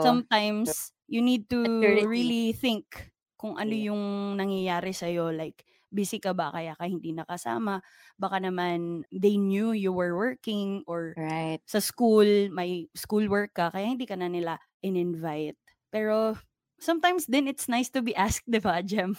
sometimes 0.00 0.92
you 1.10 1.20
need 1.24 1.48
to 1.52 1.60
really 2.06 2.52
think 2.56 3.12
kung 3.40 3.56
ano 3.58 3.70
Yeah. 3.70 3.74
yung 3.74 4.04
nangyayari 4.38 4.92
sa 4.96 5.08
like 5.34 5.64
busy 5.92 6.20
ka 6.22 6.30
ba 6.36 6.52
kaya 6.54 6.76
ka 6.78 6.86
hindi 6.86 7.10
nakasama 7.16 7.82
baka 8.20 8.38
naman 8.38 9.02
they 9.10 9.34
knew 9.40 9.72
you 9.74 9.90
were 9.90 10.14
working 10.14 10.84
or 10.86 11.16
Right. 11.16 11.60
sa 11.66 11.82
school 11.82 12.26
may 12.54 12.86
schoolwork 12.94 13.50
ka 13.56 13.72
kaya 13.74 13.90
hindi 13.92 14.06
ka 14.06 14.14
na 14.18 14.30
nila 14.30 14.60
in-invite 14.84 15.58
pero 15.90 16.38
sometimes 16.78 17.26
then 17.26 17.50
it's 17.50 17.66
nice 17.66 17.90
to 17.90 18.00
be 18.04 18.14
asked 18.14 18.46
'di 18.46 18.60
ba 18.62 18.78
Jem 18.86 19.18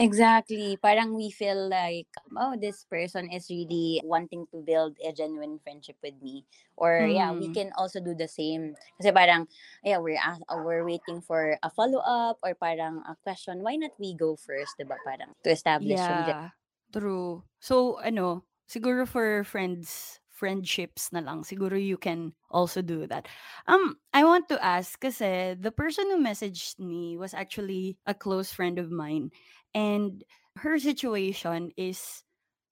Exactly. 0.00 0.76
Parang 0.80 1.12
we 1.14 1.28
feel 1.30 1.68
like, 1.68 2.08
oh, 2.36 2.56
this 2.56 2.84
person 2.88 3.30
is 3.30 3.48
really 3.50 4.00
wanting 4.04 4.46
to 4.52 4.58
build 4.64 4.96
a 5.04 5.12
genuine 5.12 5.58
friendship 5.64 5.96
with 6.02 6.16
me. 6.22 6.44
Or 6.76 7.04
yeah, 7.06 7.32
we 7.32 7.48
Mhm. 7.48 7.56
can 7.56 7.72
also 7.76 8.00
do 8.00 8.14
the 8.14 8.28
same. 8.28 8.76
Kasi 8.96 9.12
parang, 9.12 9.48
yeah, 9.84 9.98
we're 10.00 10.16
ask, 10.20 10.40
we're 10.48 10.84
waiting 10.84 11.20
for 11.20 11.58
a 11.62 11.68
follow-up 11.70 12.36
or 12.44 12.54
parang 12.54 13.04
a 13.08 13.16
question. 13.24 13.60
Why 13.64 13.76
not 13.76 13.92
we 14.00 14.14
go 14.16 14.36
first, 14.36 14.76
diba? 14.80 14.96
Parang 15.04 15.32
to 15.44 15.50
establish 15.52 16.08
Yeah, 16.08 16.50
true. 16.92 17.44
So, 17.60 18.00
ano, 18.00 18.46
siguro 18.68 19.06
for 19.06 19.44
friends, 19.44 20.20
friendships 20.32 21.12
na 21.12 21.20
lang, 21.20 21.44
siguro 21.44 21.76
you 21.76 21.96
can 22.00 22.32
also 22.50 22.80
do 22.80 23.06
that. 23.08 23.28
Um, 23.68 24.00
I 24.12 24.24
want 24.24 24.48
to 24.48 24.60
ask 24.64 24.96
kasi 25.00 25.54
the 25.56 25.72
person 25.72 26.08
who 26.08 26.20
messaged 26.20 26.78
me 26.80 27.16
was 27.16 27.34
actually 27.34 27.98
a 28.06 28.14
close 28.14 28.52
friend 28.52 28.78
of 28.78 28.90
mine. 28.90 29.32
And 29.76 30.24
her 30.64 30.78
situation 30.80 31.72
is 31.76 32.24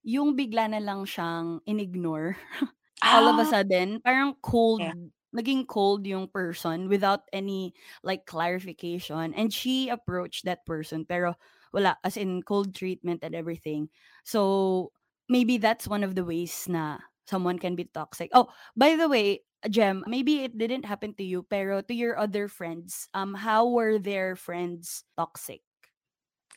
yung 0.04 0.36
bigla 0.36 0.70
na 0.72 0.80
lang 0.80 1.04
siyang 1.04 1.60
inignore. 1.68 2.36
All 3.12 3.28
of 3.28 3.38
a 3.38 3.44
Ah, 3.44 3.48
sudden, 3.48 4.00
parang 4.00 4.36
cold, 4.42 4.88
okay. 4.88 5.10
naging 5.34 5.66
cold 5.68 6.06
yung 6.06 6.28
person 6.28 6.88
without 6.88 7.28
any 7.32 7.74
like 8.02 8.26
clarification. 8.26 9.34
And 9.34 9.52
she 9.52 9.88
approached 9.90 10.44
that 10.46 10.64
person 10.66 11.04
pero 11.06 11.36
wala, 11.72 11.98
as 12.04 12.16
in 12.16 12.42
cold 12.42 12.74
treatment 12.74 13.20
and 13.22 13.34
everything. 13.34 13.90
So, 14.24 14.92
maybe 15.28 15.58
that's 15.58 15.88
one 15.88 16.04
of 16.04 16.14
the 16.16 16.24
ways 16.24 16.66
na 16.68 16.98
someone 17.28 17.58
can 17.60 17.76
be 17.76 17.84
toxic. 17.86 18.30
Oh, 18.34 18.48
by 18.76 18.96
the 18.96 19.08
way, 19.08 19.44
Jem, 19.70 20.04
maybe 20.08 20.44
it 20.44 20.56
didn't 20.58 20.84
happen 20.86 21.14
to 21.16 21.24
you, 21.24 21.42
pero 21.44 21.80
to 21.82 21.94
your 21.94 22.18
other 22.18 22.48
friends, 22.48 23.08
um, 23.14 23.34
how 23.34 23.68
were 23.68 23.98
their 23.98 24.36
friends 24.36 25.04
toxic? 25.16 25.62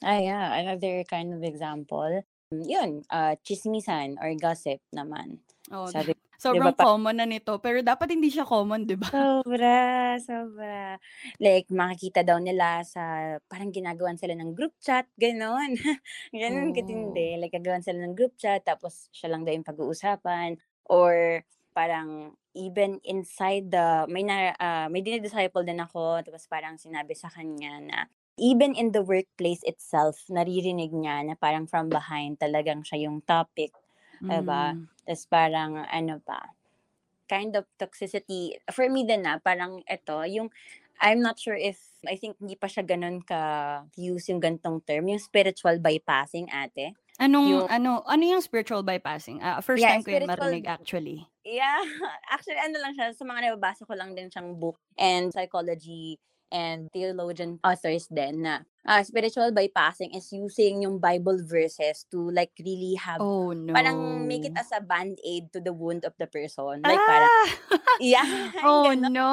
Ah, 0.03 0.19
yeah. 0.21 0.53
Another 0.53 1.03
kind 1.09 1.33
of 1.33 1.41
example. 1.43 2.21
Mm, 2.53 2.63
Yun, 2.69 2.89
uh, 3.09 3.33
chismisan 3.43 4.15
or 4.21 4.29
gossip 4.37 4.79
naman. 4.93 5.41
Oh, 5.71 5.89
Sabi, 5.89 6.13
sobrang 6.43 6.71
ba 6.71 6.77
pa- 6.77 6.85
common 6.85 7.17
na 7.19 7.25
nito, 7.27 7.57
pero 7.59 7.81
dapat 7.83 8.13
hindi 8.15 8.29
siya 8.31 8.45
common, 8.47 8.85
'di 8.87 8.95
ba? 8.99 9.09
Sobra, 9.15 10.19
sobra. 10.19 10.99
Like, 11.39 11.71
makikita 11.71 12.27
daw 12.27 12.43
nila 12.43 12.83
sa, 12.83 13.37
parang 13.47 13.71
ginagawan 13.71 14.19
sila 14.19 14.35
ng 14.35 14.51
group 14.51 14.75
chat, 14.83 15.07
gano'n. 15.15 15.73
Gano'n 16.35 16.75
Oh. 16.75 16.75
katindi. 16.75 17.39
Like, 17.39 17.55
gagawan 17.55 17.79
sila 17.79 18.03
ng 18.03 18.13
group 18.19 18.35
chat, 18.35 18.67
tapos 18.67 19.07
siya 19.15 19.31
lang 19.31 19.47
daw 19.47 19.55
yung 19.55 19.63
pag-uusapan. 19.63 20.59
Or, 20.91 21.39
parang, 21.71 22.35
even 22.51 22.99
inside 23.07 23.71
the, 23.71 24.03
may 24.11 24.27
na, 24.27 24.51
ah, 24.59 24.91
may 24.91 24.99
dinidisciple 24.99 25.63
din 25.63 25.79
ako, 25.79 26.19
tapos 26.27 26.43
parang 26.51 26.75
sinabi 26.75 27.15
sa 27.15 27.31
kanya 27.31 27.79
na, 27.79 27.99
even 28.37 28.77
in 28.77 28.93
the 28.93 29.01
workplace 29.01 29.61
itself, 29.65 30.21
naririnig 30.29 30.93
niya 30.93 31.25
na 31.25 31.33
parang 31.35 31.65
from 31.65 31.89
behind 31.89 32.37
talagang 32.37 32.85
siya 32.85 33.09
yung 33.09 33.25
topic, 33.25 33.73
diba? 34.21 34.77
Mm. 34.77 34.87
Tapos 35.03 35.23
parang, 35.27 35.71
ano 35.89 36.21
pa, 36.21 36.53
kind 37.27 37.57
of 37.59 37.67
toxicity. 37.75 38.55
For 38.71 38.87
me 38.87 39.03
din 39.03 39.25
na, 39.25 39.41
parang 39.41 39.83
ito, 39.83 40.15
yung, 40.29 40.47
I'm 41.01 41.19
not 41.21 41.37
sure 41.37 41.57
if, 41.57 41.77
I 42.07 42.15
think 42.15 42.37
hindi 42.39 42.55
pa 42.55 42.69
siya 42.71 42.85
ganun 42.87 43.21
ka-use 43.25 44.31
yung 44.31 44.41
gantong 44.41 44.81
term, 44.85 45.09
yung 45.11 45.21
spiritual 45.21 45.77
bypassing 45.81 46.47
ate. 46.49 46.95
Anong 47.17 47.49
Yung- 47.49 47.69
ano 47.69 48.05
ano 48.05 48.23
yung 48.23 48.45
spiritual 48.45 48.85
bypassing? 48.85 49.41
Ah, 49.41 49.57
first 49.65 49.81
Yeah, 49.81 49.97
time 49.97 50.05
ko 50.05 50.13
yun 50.13 50.29
marinig 50.29 50.69
actually. 50.69 51.25
Yeah, 51.41 51.81
actually 52.33 52.61
ano 52.61 52.77
lang 52.77 52.93
siya, 52.93 53.09
sa 53.17 53.25
mga 53.25 53.49
nababasa 53.49 53.89
ko 53.89 53.97
lang 53.97 54.13
din 54.13 54.29
siyang 54.29 54.53
book 54.61 54.77
and 55.01 55.33
psychology 55.33 56.21
and 56.51 56.87
theologian 56.91 57.59
authors 57.63 58.07
din 58.07 58.43
na 58.43 58.63
uh, 58.87 59.03
spiritual 59.03 59.51
bypassing 59.51 60.15
is 60.15 60.31
using 60.31 60.87
yung 60.87 60.97
Bible 60.97 61.37
verses 61.43 62.07
to 62.07 62.31
like 62.31 62.55
really 62.63 62.95
have 62.95 63.19
Oh 63.19 63.51
no. 63.51 63.75
parang 63.75 64.23
make 64.23 64.47
it 64.47 64.55
as 64.55 64.71
a 64.71 64.79
band-aid 64.79 65.51
to 65.51 65.59
the 65.59 65.75
wound 65.75 66.07
of 66.07 66.15
the 66.15 66.25
person. 66.27 66.81
Like 66.81 66.99
parang 67.03 67.27
ah! 67.27 67.47
yeah. 67.99 68.27
oh 68.67 68.87
ganon. 68.87 69.11
no. 69.11 69.31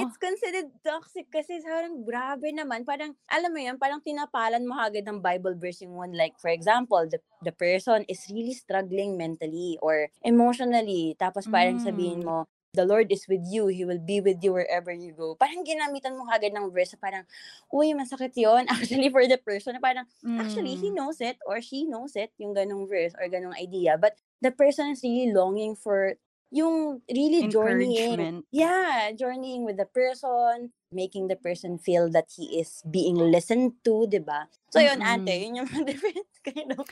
It's 0.00 0.16
considered 0.18 0.72
toxic 0.82 1.30
kasi 1.30 1.60
parang 1.62 2.02
grabe 2.02 2.50
naman. 2.50 2.82
Parang, 2.82 3.14
alam 3.30 3.50
mo 3.52 3.60
yun, 3.62 3.78
parang 3.78 4.02
tinapalan 4.02 4.66
mo 4.66 4.74
agad 4.74 5.06
ng 5.06 5.22
Bible 5.22 5.54
verse 5.54 5.86
yung 5.86 5.94
one. 5.94 6.10
Like, 6.16 6.34
for 6.42 6.50
example, 6.50 7.06
the, 7.06 7.22
the 7.46 7.54
person 7.54 8.02
is 8.10 8.26
really 8.26 8.56
struggling 8.58 9.14
mentally 9.14 9.78
or 9.78 10.10
emotionally. 10.26 11.14
Tapos 11.14 11.46
parang 11.46 11.78
sabihin 11.78 12.24
Mm. 12.24 12.26
mo, 12.26 12.38
the 12.74 12.84
Lord 12.84 13.10
is 13.14 13.26
with 13.30 13.46
you. 13.46 13.68
He 13.68 13.84
will 13.86 14.02
be 14.02 14.20
with 14.20 14.42
you 14.42 14.52
wherever 14.52 14.92
you 14.92 15.14
go. 15.14 15.34
Parang 15.38 15.62
ginamitan 15.64 16.18
mo 16.18 16.26
agad 16.28 16.52
ng 16.52 16.70
verse. 16.74 16.94
Parang, 17.00 17.24
uy, 17.72 17.94
masakit 17.94 18.34
yon 18.36 18.66
Actually, 18.72 19.08
for 19.08 19.24
the 19.26 19.38
person, 19.38 19.78
parang, 19.80 20.06
actually, 20.36 20.74
he 20.76 20.90
Mm. 20.90 20.96
knows 20.98 21.22
it 21.22 21.38
or 21.46 21.62
she 21.62 21.86
knows 21.86 22.18
it, 22.18 22.34
yung 22.38 22.54
ganong 22.54 22.90
verse 22.90 23.14
or 23.16 23.30
ganong 23.30 23.56
idea. 23.56 23.96
But 23.96 24.18
the 24.42 24.50
person 24.52 24.90
is 24.92 25.02
really 25.06 25.32
longing 25.32 25.78
for 25.78 26.18
yung 26.50 27.02
really 27.10 27.46
journeying. 27.48 28.30
Yeah, 28.54 29.10
journeying 29.18 29.64
with 29.66 29.78
the 29.78 29.86
person, 29.90 30.70
making 30.92 31.26
the 31.28 31.34
person 31.36 31.78
feel 31.78 32.10
that 32.14 32.30
he 32.36 32.58
is 32.60 32.82
being 32.86 33.18
listened 33.18 33.82
to, 33.84 34.06
di 34.06 34.22
ba? 34.22 34.46
So 34.74 34.82
yun, 34.82 34.98
ate, 35.06 35.30
Mm-mm. 35.30 35.38
yun 35.46 35.62
yung 35.62 35.68
mga 35.70 35.86
different 35.94 36.26
kind 36.42 36.70
of 36.74 36.86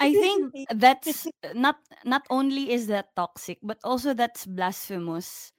I 0.00 0.14
think 0.14 0.54
that's 0.70 1.30
not 1.54 1.78
not 2.04 2.26
only 2.30 2.70
is 2.72 2.86
that 2.88 3.14
toxic, 3.14 3.58
but 3.62 3.78
also 3.84 4.14
that's 4.14 4.46
blasphemous. 4.46 5.52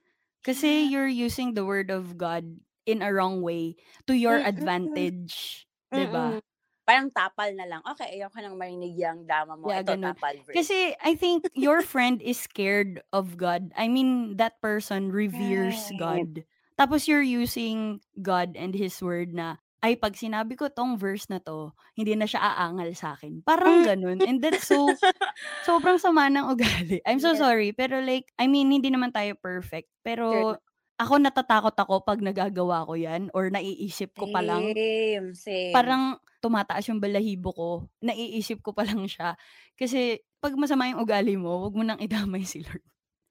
Kasi 0.44 0.84
Yeah. 0.84 0.90
you're 0.92 1.08
using 1.08 1.54
the 1.54 1.64
word 1.64 1.88
of 1.90 2.16
God 2.20 2.60
in 2.84 3.00
a 3.00 3.12
wrong 3.12 3.40
way 3.40 3.76
to 4.06 4.12
your 4.12 4.36
Mm-mm. 4.36 4.44
advantage. 4.44 5.64
'Di 5.92 6.04
ba? 6.08 6.40
Parang 6.84 7.08
tapal 7.12 7.50
na 7.56 7.64
lang. 7.64 7.80
Okay, 7.96 8.20
ayoko 8.20 8.36
nang 8.44 8.60
marinig 8.60 8.92
yung 9.00 9.24
dama 9.24 9.56
mo. 9.56 9.72
Yeah, 9.72 9.80
Ito, 9.80 9.96
ganun. 9.96 10.12
tapal 10.12 10.36
verse. 10.44 10.60
Kasi 10.60 10.94
I 11.00 11.16
think 11.16 11.48
your 11.56 11.80
friend 11.82 12.20
is 12.20 12.38
scared 12.38 13.00
of 13.12 13.36
God. 13.40 13.72
I 13.76 13.88
mean, 13.88 14.36
that 14.36 14.60
person 14.60 15.10
reveres. 15.10 15.90
God. 15.96 16.44
Tapos 16.78 17.08
you're 17.08 17.24
using 17.24 18.00
God 18.20 18.56
and 18.58 18.74
His 18.76 19.00
word 19.00 19.32
na, 19.32 19.56
ay, 19.84 20.00
pag 20.00 20.16
sinabi 20.16 20.56
ko 20.56 20.72
tong 20.72 20.96
verse 20.96 21.28
na 21.28 21.36
to, 21.44 21.68
hindi 21.92 22.16
na 22.16 22.24
siya 22.24 22.40
aangal 22.40 22.88
sa 22.96 23.12
akin. 23.12 23.44
Parang 23.44 23.84
Mm. 23.84 23.86
ganun. 23.86 24.18
And 24.24 24.40
that's 24.40 24.64
so, 24.64 24.80
sobrang 25.68 26.00
sama 26.00 26.32
ng 26.32 26.48
ugali. 26.48 27.04
I'm 27.04 27.20
so 27.20 27.36
Yes. 27.36 27.44
sorry. 27.44 27.76
Pero 27.76 28.00
like, 28.00 28.32
I 28.40 28.48
mean, 28.48 28.72
hindi 28.72 28.88
naman 28.88 29.12
tayo 29.12 29.36
perfect. 29.36 29.92
Pero, 30.00 30.56
ako 30.96 31.20
natatakot 31.20 31.74
ako 31.76 32.06
pag 32.06 32.22
nagagawa 32.22 32.86
ko 32.88 32.94
yan 32.96 33.28
or 33.36 33.52
naiisip 33.52 34.14
ko 34.16 34.30
pa 34.32 34.40
lang. 34.40 34.72
Same, 34.72 35.34
same. 35.36 35.74
Parang 35.74 36.16
tumataas 36.40 36.86
yung 36.88 37.02
balahibo 37.02 37.50
ko. 37.52 37.68
Naiisip 38.00 38.62
ko 38.62 38.72
pa 38.72 38.88
lang 38.88 39.04
siya. 39.04 39.34
Kasi 39.76 40.22
pag 40.40 40.54
masama 40.54 40.88
yung 40.88 41.02
ugali 41.02 41.34
mo, 41.36 41.66
wag 41.66 41.74
mo 41.74 41.82
nang 41.82 42.00
idamay 42.00 42.46
si 42.46 42.62
Lord. 42.62 42.84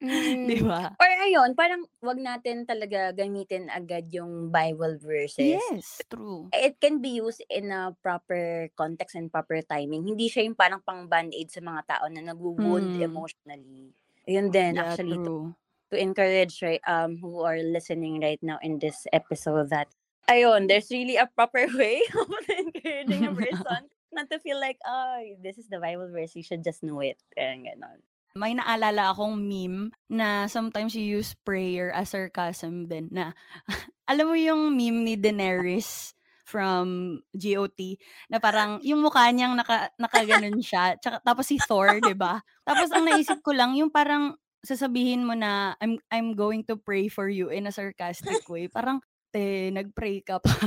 Di 0.03 0.59
Mm. 0.59 0.67
ba? 0.67 0.91
Or 0.99 1.09
ayun, 1.23 1.55
parang 1.55 1.87
wag 2.03 2.19
natin 2.19 2.67
talaga 2.67 3.15
gamitin 3.15 3.71
agad 3.71 4.11
yung 4.11 4.51
Bible 4.51 4.99
verses. 4.99 5.63
Yes, 5.63 6.03
true. 6.05 6.51
It 6.51 6.75
can 6.77 6.99
be 6.99 7.23
used 7.23 7.39
in 7.47 7.71
a 7.71 7.95
proper 8.03 8.67
context 8.75 9.15
and 9.15 9.31
proper 9.31 9.63
timing. 9.63 10.03
Hindi 10.03 10.27
siya 10.27 10.43
yung 10.43 10.59
parang 10.59 10.83
pang 10.83 11.07
band-aid 11.07 11.47
sa 11.47 11.63
mga 11.63 11.81
tao 11.87 12.05
na 12.11 12.19
nagwo-wound 12.21 12.99
Mm. 12.99 13.07
emotionally. 13.07 13.95
Yun 14.27 14.51
din, 14.51 14.75
Yeah, 14.75 14.91
actually, 14.91 15.17
to, 15.17 15.23
true. 15.23 15.47
to 15.89 15.95
encourage 15.95 16.59
right, 16.59 16.83
um, 16.83 17.15
who 17.17 17.39
are 17.41 17.63
listening 17.63 18.19
right 18.19 18.39
now 18.43 18.59
in 18.59 18.79
this 18.79 19.07
episode 19.15 19.71
that, 19.71 19.87
ayun, 20.27 20.67
there's 20.67 20.91
really 20.91 21.15
a 21.15 21.31
proper 21.31 21.63
way 21.79 22.03
of 22.11 22.27
encouraging 22.51 23.23
a 23.23 23.31
person 23.39 23.87
not 24.11 24.27
to 24.29 24.37
feel 24.39 24.59
like, 24.59 24.77
oh, 24.83 25.17
this 25.41 25.57
is 25.57 25.71
the 25.71 25.79
Bible 25.79 26.11
verse, 26.11 26.35
you 26.35 26.43
should 26.43 26.61
just 26.61 26.83
know 26.83 26.99
it. 26.99 27.17
And 27.33 27.65
ganon. 27.65 28.03
May 28.33 28.57
naalala 28.57 29.13
akong 29.13 29.37
meme 29.37 29.93
na 30.09 30.49
sometimes 30.49 30.97
you 30.97 31.05
use 31.05 31.37
prayer 31.45 31.93
as 31.93 32.17
sarcasm 32.17 32.89
din 32.89 33.05
na 33.13 33.37
alam 34.09 34.25
mo 34.25 34.33
yung 34.33 34.73
meme 34.73 35.05
ni 35.05 35.13
Daenerys 35.13 36.17
from 36.41 37.21
GOT 37.37 38.01
na 38.33 38.41
parang 38.41 38.81
yung 38.81 39.05
mukha 39.05 39.29
niyang 39.29 39.53
naka, 39.53 39.93
nakaganon 40.01 40.57
siya 40.65 40.97
tsaka, 40.97 41.21
tapos 41.21 41.45
si 41.45 41.61
Thor, 41.61 42.01
'di 42.01 42.17
ba? 42.17 42.41
Tapos 42.65 42.89
ang 42.89 43.05
naisip 43.05 43.45
ko 43.45 43.53
lang 43.53 43.77
yung 43.77 43.93
parang 43.93 44.33
sasabihin 44.65 45.29
mo 45.29 45.37
na 45.37 45.77
I'm 45.77 46.01
I'm 46.09 46.33
going 46.33 46.65
to 46.73 46.75
pray 46.77 47.13
for 47.13 47.29
you 47.29 47.53
in 47.53 47.69
a 47.69 47.73
sarcastic 47.73 48.41
way. 48.51 48.65
Parang 48.65 48.97
te, 49.29 49.69
nag-pray 49.73 50.25
ka 50.25 50.41
pa. 50.41 50.53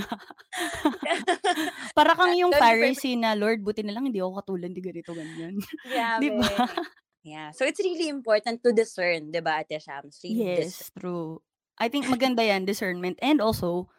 Para 1.98 2.18
kang 2.18 2.34
yung 2.34 2.50
Pharisee 2.50 3.14
na, 3.14 3.38
Lord, 3.38 3.62
buti 3.62 3.86
na 3.86 3.94
lang 3.94 4.10
hindi 4.10 4.18
ako 4.18 4.42
katulad 4.42 4.74
ni 4.74 4.82
ganito, 4.82 5.14
ganyan. 5.14 5.54
Di 6.18 6.34
Grabe. 6.34 7.05
Yeah. 7.26 7.50
So 7.50 7.66
it's 7.66 7.82
really 7.82 8.06
important 8.06 8.62
to 8.62 8.70
discern, 8.70 9.34
'di 9.34 9.42
ba, 9.42 9.66
Ate 9.66 9.82
Shams? 9.82 10.22
Really 10.22 10.62
discern. 10.62 10.62
Yes, 10.62 10.94
true. 10.94 11.42
I 11.74 11.90
think 11.90 12.06
maganda 12.06 12.46
yan, 12.46 12.62
discernment. 12.62 13.18
And 13.18 13.42
also, 13.42 13.90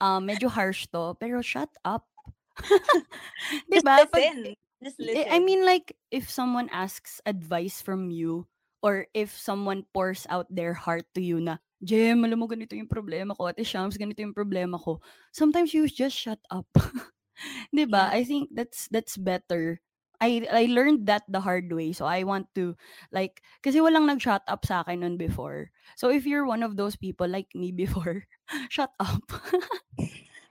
um, 0.00 0.24
medyo 0.24 0.48
harsh 0.48 0.88
to, 0.96 1.12
pero 1.20 1.44
shut 1.44 1.68
up. 1.84 2.08
Di 3.68 3.76
Just 3.76 3.84
ba? 3.84 4.08
Pag, 4.08 4.32
listen. 4.40 4.56
Just 4.82 4.98
eh, 4.98 5.28
I 5.28 5.38
mean 5.38 5.68
like, 5.68 5.94
if 6.10 6.26
someone 6.32 6.66
asks 6.72 7.20
advice 7.28 7.84
from 7.84 8.08
you, 8.10 8.48
or 8.82 9.06
if 9.14 9.30
someone 9.36 9.86
pours 9.94 10.26
out 10.32 10.48
their 10.50 10.74
heart 10.74 11.04
to 11.14 11.22
you 11.22 11.38
na, 11.38 11.62
Jem, 11.84 12.24
alam 12.24 12.40
mo 12.40 12.48
ganito 12.48 12.74
yung 12.74 12.90
problema 12.90 13.36
ko, 13.36 13.52
Ate 13.52 13.62
Shams, 13.62 14.00
ganito 14.00 14.24
yung 14.24 14.34
problema 14.34 14.80
ko. 14.80 14.98
Sometimes 15.30 15.76
you 15.76 15.86
just 15.86 16.16
shut 16.16 16.40
up. 16.48 16.66
Di 17.76 17.84
ba? 17.84 18.08
Yeah. 18.08 18.16
I 18.16 18.20
think 18.24 18.50
that's 18.56 18.88
that's 18.88 19.20
better. 19.20 19.78
I 20.22 20.46
I 20.46 20.64
learned 20.70 21.10
that 21.10 21.26
the 21.26 21.42
hard 21.42 21.66
way. 21.74 21.90
So 21.90 22.06
I 22.06 22.22
want 22.22 22.46
to 22.54 22.78
like 23.10 23.42
kasi 23.66 23.82
walang 23.82 24.06
nag-shut 24.06 24.46
up 24.46 24.62
sa 24.62 24.86
akin 24.86 25.02
nun 25.02 25.16
before. 25.18 25.74
So 25.98 26.14
if 26.14 26.22
you're 26.30 26.46
one 26.46 26.62
of 26.62 26.78
those 26.78 26.94
people 26.94 27.26
like 27.26 27.50
me 27.58 27.74
before, 27.74 28.30
shut 28.70 28.94
up. 29.02 29.26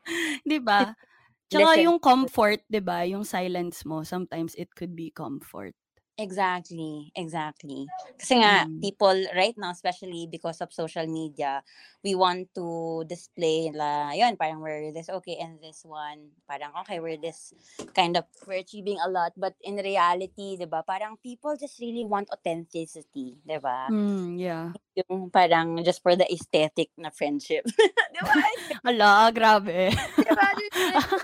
'Di 0.45 0.59
ba? 0.61 0.93
Tsaka 1.51 1.79
yung 1.79 1.99
comfort, 2.01 2.63
'di 2.71 2.81
ba? 2.83 3.03
Yung 3.07 3.23
silence 3.27 3.83
mo, 3.87 4.03
sometimes 4.03 4.55
it 4.59 4.73
could 4.75 4.95
be 4.95 5.11
comfort. 5.11 5.75
Exactly, 6.19 7.09
exactly. 7.15 7.87
Kasi 8.19 8.37
nga, 8.43 8.67
Mm. 8.67 8.83
people 8.83 9.15
right 9.33 9.55
now, 9.55 9.71
especially 9.71 10.27
because 10.27 10.59
of 10.59 10.69
social 10.75 11.07
media, 11.07 11.63
we 12.03 12.13
want 12.13 12.51
to 12.53 13.01
display 13.07 13.71
la, 13.73 14.11
yun, 14.11 14.35
parang 14.35 14.59
we're 14.59 14.91
this 14.91 15.09
okay 15.09 15.39
and 15.39 15.57
this 15.63 15.81
one, 15.87 16.35
parang 16.45 16.73
okay, 16.83 16.99
we're 16.99 17.17
this 17.17 17.53
kind 17.95 18.19
of, 18.19 18.25
we're 18.45 18.61
achieving 18.61 18.99
a 19.01 19.09
lot. 19.09 19.31
But 19.37 19.55
in 19.63 19.79
reality, 19.79 20.59
di 20.59 20.67
ba, 20.67 20.83
parang 20.85 21.17
people 21.21 21.55
just 21.57 21.79
really 21.79 22.05
want 22.05 22.29
authenticity, 22.29 23.39
di 23.41 23.57
ba? 23.57 23.87
Mm, 23.89 24.37
yeah. 24.37 24.75
Yung 24.97 25.31
parang 25.31 25.79
just 25.81 26.03
for 26.03 26.13
the 26.19 26.27
aesthetic 26.27 26.91
na 26.99 27.09
friendship. 27.09 27.63
di 28.13 28.21
ba? 28.21 28.33
Ala, 28.85 29.31
grabe. 29.31 29.89
Di 29.95 30.31
ba? 30.33 30.47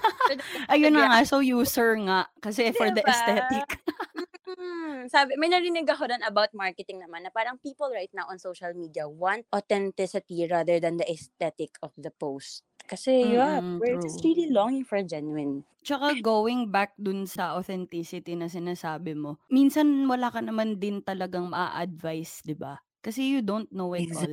Ayun 0.73 0.93
na 0.95 1.11
nga, 1.11 1.19
so 1.27 1.39
user 1.43 1.97
nga. 2.07 2.25
Kasi 2.41 2.71
for 2.73 2.89
the 2.89 3.03
aesthetic. 3.05 3.67
Mm, 4.47 5.11
sabi, 5.11 5.35
may 5.35 5.51
narinig 5.51 5.83
ako 5.91 6.07
rin 6.07 6.23
about 6.23 6.55
marketing 6.55 7.03
naman 7.03 7.27
na 7.27 7.31
parang 7.35 7.59
people 7.59 7.91
right 7.91 8.11
now 8.15 8.23
on 8.31 8.39
social 8.39 8.71
media 8.71 9.03
want 9.03 9.43
authenticity 9.51 10.47
rather 10.47 10.79
than 10.79 10.95
the 10.95 11.07
aesthetic 11.11 11.75
of 11.83 11.91
the 11.99 12.07
post. 12.15 12.63
Kasi, 12.87 13.35
yeah, 13.35 13.59
Mm-mm, 13.59 13.83
we're 13.83 13.99
just 13.99 14.23
true. 14.23 14.23
really 14.23 14.47
longing 14.47 14.87
for 14.87 15.03
genuine. 15.03 15.67
Tsaka 15.83 16.15
going 16.23 16.71
back 16.71 16.95
dun 16.95 17.27
sa 17.27 17.59
authenticity 17.59 18.39
na 18.39 18.47
sinasabi 18.47 19.11
mo, 19.19 19.35
minsan 19.51 20.07
wala 20.07 20.31
ka 20.31 20.39
naman 20.39 20.79
din 20.79 21.03
talagang 21.03 21.51
ma-advise, 21.51 22.39
di 22.47 22.55
ba? 22.55 22.79
Kasi 23.03 23.27
you 23.27 23.43
don't 23.43 23.67
know 23.75 23.91
it 23.91 24.07
all. 24.15 24.31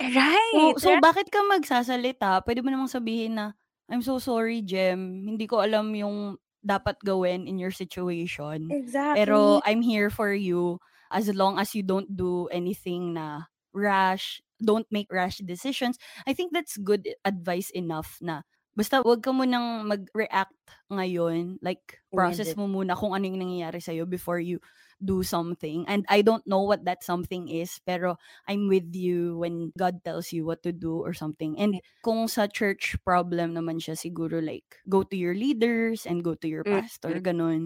Right! 0.00 0.74
So, 0.76 0.80
so 0.80 0.88
bakit 0.96 1.28
ka 1.28 1.44
magsasalita? 1.44 2.40
Pwede 2.48 2.64
mo 2.64 2.72
namang 2.72 2.88
sabihin 2.88 3.36
na, 3.36 3.52
I'm 3.92 4.00
so 4.00 4.16
sorry, 4.16 4.64
Jem. 4.64 5.28
Hindi 5.28 5.44
ko 5.44 5.60
alam 5.60 5.92
yung 5.92 6.40
dapat 6.64 6.96
gawin 7.04 7.46
in 7.48 7.58
your 7.58 7.72
situation. 7.72 8.70
Exactly. 8.70 9.20
Pero 9.26 9.60
I'm 9.64 9.82
here 9.82 10.10
for 10.10 10.32
you 10.32 10.78
as 11.10 11.28
long 11.34 11.58
as 11.58 11.74
you 11.74 11.82
don't 11.82 12.08
do 12.16 12.46
anything 12.52 13.14
na 13.14 13.50
rash, 13.72 14.40
don't 14.62 14.86
make 14.90 15.10
rash 15.10 15.38
decisions. 15.42 15.98
I 16.26 16.32
think 16.34 16.52
that's 16.52 16.76
good 16.78 17.08
advice 17.24 17.70
enough 17.74 18.18
na 18.22 18.42
basta 18.76 19.02
wag 19.02 19.22
ka 19.24 19.32
munang 19.34 19.88
mag-react 19.88 20.54
ngayon. 20.92 21.58
Like, 21.62 21.98
process 22.14 22.54
mo 22.54 22.68
muna 22.70 22.94
kung 22.94 23.12
ano 23.16 23.26
yung 23.26 23.40
nangyayari 23.42 23.80
sa'yo 23.82 24.06
before 24.06 24.38
you 24.38 24.60
do 25.04 25.22
something. 25.22 25.84
And 25.88 26.04
I 26.08 26.22
don't 26.22 26.46
know 26.46 26.62
what 26.62 26.84
that 26.84 27.02
something 27.02 27.48
is, 27.48 27.80
pero 27.84 28.16
I'm 28.48 28.68
with 28.68 28.94
you 28.94 29.38
when 29.38 29.72
God 29.76 30.04
tells 30.04 30.32
you 30.32 30.44
what 30.44 30.62
to 30.64 30.72
do 30.72 31.00
or 31.00 31.12
something. 31.12 31.58
And 31.58 31.80
kung 32.04 32.28
sa 32.28 32.46
church 32.46 32.96
problem 33.04 33.56
naman 33.56 33.80
siya, 33.80 33.96
siguro 33.96 34.44
like, 34.44 34.78
go 34.88 35.02
to 35.02 35.16
your 35.16 35.34
leaders 35.34 36.06
and 36.06 36.22
go 36.24 36.34
to 36.34 36.48
your 36.48 36.64
Mm, 36.64 36.84
pastor, 36.84 37.16
mm. 37.16 37.24
ganun. 37.24 37.62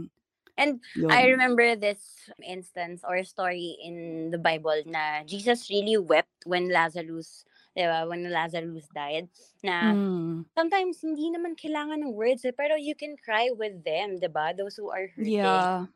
And 0.54 0.78
Yun. 0.94 1.10
I 1.10 1.26
remember 1.34 1.74
this 1.74 2.30
instance 2.38 3.02
or 3.02 3.18
story 3.26 3.74
in 3.82 4.30
the 4.30 4.38
Bible 4.38 4.86
na 4.86 5.26
Jesus 5.26 5.66
really 5.66 5.98
wept 5.98 6.46
when 6.46 6.70
Lazarus 6.70 7.42
di 7.74 7.82
ba, 7.82 8.06
when 8.06 8.30
Lazarus 8.30 8.86
died, 8.94 9.26
na 9.66 9.90
Mm. 9.90 10.46
sometimes 10.54 11.02
hindi 11.02 11.34
naman 11.34 11.58
kailangan 11.58 12.06
ng 12.06 12.14
words 12.14 12.46
eh, 12.46 12.54
pero 12.54 12.78
you 12.78 12.94
can 12.94 13.18
cry 13.18 13.50
with 13.50 13.82
them, 13.82 14.22
di 14.22 14.30
ba? 14.30 14.54
Those 14.54 14.78
who 14.78 14.94
are 14.94 15.10
hurting. 15.10 15.34
Yeah. 15.34 15.90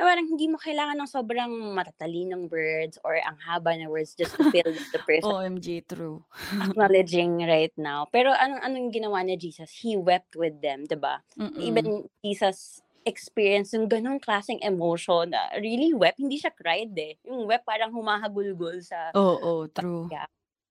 Na 0.00 0.08
parang 0.08 0.24
hindi 0.24 0.48
mo 0.48 0.56
kailangan 0.56 0.96
ng 0.96 1.10
sobrang 1.12 1.52
matatalinong 1.76 2.48
words 2.48 2.96
or 3.04 3.20
ang 3.20 3.36
haba 3.44 3.76
ng 3.76 3.92
words 3.92 4.16
just 4.16 4.32
to 4.32 4.48
feel 4.48 4.64
the 4.64 5.00
person 5.08 5.28
OMG, 5.28 5.84
true. 5.84 6.24
acknowledging 6.56 7.44
right 7.44 7.76
now. 7.76 8.08
Pero 8.08 8.32
anong 8.32 8.64
anong 8.64 8.88
ginawa 8.96 9.20
ni 9.20 9.36
Jesus? 9.36 9.68
He 9.84 10.00
wept 10.00 10.32
with 10.40 10.64
them, 10.64 10.88
'di 10.88 10.96
ba? 10.96 11.20
Even 11.60 12.08
Jesus 12.24 12.80
experienced 13.04 13.76
yung 13.76 13.88
ganong 13.88 14.20
klaseng 14.20 14.60
emotion 14.64 15.32
na 15.32 15.52
really 15.60 15.92
wept. 15.92 16.16
Hindi 16.16 16.40
siya 16.40 16.52
cried 16.52 16.96
eh. 16.96 17.20
Yung 17.28 17.44
wept 17.44 17.68
parang 17.68 17.92
humahagulgol 17.92 18.80
sa 18.80 19.12
Oo, 19.12 19.68
true. 19.68 20.08
Yeah. 20.08 20.28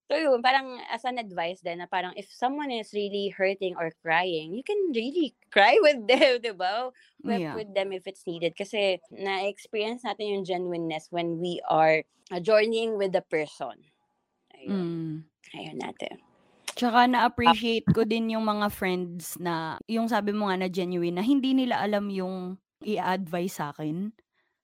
So 0.09 0.17
yun, 0.17 0.41
parang 0.41 0.81
as 0.89 1.05
an 1.05 1.21
advice 1.21 1.61
din 1.61 1.77
na 1.77 1.85
parang 1.85 2.17
if 2.17 2.25
someone 2.33 2.73
is 2.73 2.89
really 2.97 3.29
hurting 3.29 3.77
or 3.77 3.93
crying, 4.01 4.57
you 4.57 4.65
can 4.65 4.89
really 4.89 5.37
cry 5.53 5.77
with 5.85 6.01
them, 6.09 6.41
di 6.41 6.49
ba? 6.57 6.89
Wept 7.21 7.37
Yeah. 7.37 7.53
with 7.53 7.69
them 7.77 7.93
if 7.93 8.09
it's 8.09 8.25
needed. 8.25 8.57
Kasi 8.57 8.97
na-experience 9.13 10.01
natin 10.01 10.33
yung 10.33 10.45
genuineness 10.49 11.13
when 11.13 11.37
we 11.37 11.61
are 11.69 12.01
uh, 12.33 12.41
journeying 12.41 12.97
with 12.97 13.13
the 13.13 13.21
person. 13.29 13.85
Ayun. 14.57 14.73
Mm. 14.73 15.15
Ayun 15.53 15.77
natin. 15.77 16.17
Tsaka 16.73 17.05
na-appreciate 17.05 17.85
ko 17.93 18.01
din 18.01 18.33
yung 18.33 18.49
mga 18.49 18.73
friends 18.73 19.37
na, 19.37 19.77
yung 19.85 20.09
sabi 20.09 20.33
mo 20.33 20.49
nga 20.49 20.57
na 20.57 20.73
genuine, 20.73 21.13
na 21.13 21.21
hindi 21.21 21.53
nila 21.53 21.85
alam 21.85 22.09
yung 22.09 22.57
i-advise 22.81 23.61
sa 23.61 23.69
akin. 23.75 24.09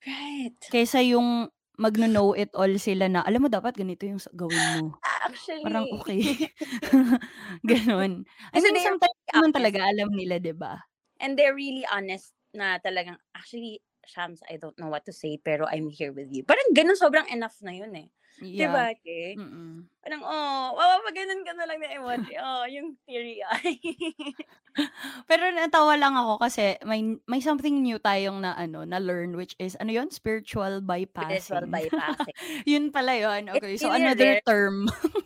Right. 0.06 0.58
Kaysa 0.74 1.06
yung 1.06 1.54
magno-know 1.78 2.34
it 2.36 2.52
all 2.56 2.72
sila 2.80 3.08
na, 3.08 3.22
alam 3.26 3.46
mo 3.46 3.50
dapat 3.52 3.76
ganito 3.76 4.04
yung 4.08 4.22
gawin 4.34 4.66
mo. 4.80 4.86
Actually, 5.26 5.64
Parang 5.66 5.86
okay. 6.02 6.22
Ganon. 7.70 8.24
I 8.54 8.58
mean, 8.62 8.78
sometimes 8.80 9.20
naman 9.34 9.52
talaga 9.52 9.80
alam 9.84 10.10
nila, 10.14 10.38
di 10.40 10.54
ba? 10.54 10.86
and 11.20 11.40
they're 11.40 11.56
really 11.56 11.86
honest 11.92 12.34
na 12.54 12.80
talagang, 12.80 13.18
actually, 13.36 13.82
Shams, 14.06 14.42
I 14.46 14.58
don't 14.62 14.78
know 14.78 14.88
what 14.94 15.06
to 15.10 15.14
say, 15.14 15.40
pero 15.42 15.66
I'm 15.66 15.90
here 15.90 16.14
with 16.14 16.30
you. 16.30 16.46
Parang 16.46 16.76
ganun, 16.78 17.00
sobrang 17.00 17.26
enough 17.34 17.58
na 17.66 17.74
yun 17.74 17.96
eh. 17.98 18.08
Yeah. 18.44 18.68
Diba, 18.68 18.86
Ke? 19.00 19.40
Mm-mm. 19.40 19.88
Parang, 20.04 20.22
oh, 20.28 20.76
mapapaganon 20.76 21.42
ka 21.48 21.52
na 21.56 21.66
lang 21.72 21.80
na 21.80 21.96
emoji. 21.96 22.36
Oh, 22.36 22.68
yung 22.68 23.00
teary 23.08 23.40
eye. 23.40 23.80
Pero 25.32 25.56
natawa 25.56 25.96
lang 25.96 26.20
ako 26.20 26.44
kasi 26.44 26.76
may 26.84 27.16
may 27.32 27.40
something 27.40 27.80
new 27.80 27.96
tayong 27.96 28.44
na 28.44 28.52
ano 28.60 28.84
na 28.84 29.00
learn 29.00 29.40
which 29.40 29.56
is 29.56 29.80
ano 29.80 29.96
yon 29.96 30.12
spiritual 30.12 30.84
bypassing. 30.84 31.40
Spiritual 31.40 31.72
bypassing. 31.72 32.36
yun 32.76 32.92
pala 32.92 33.16
yon. 33.16 33.48
It's 33.56 33.64
Okay, 33.64 33.74
so 33.80 33.88
really 33.88 34.04
a 34.04 34.12
another 34.12 34.32
rare- 34.36 34.44
term 34.44 34.76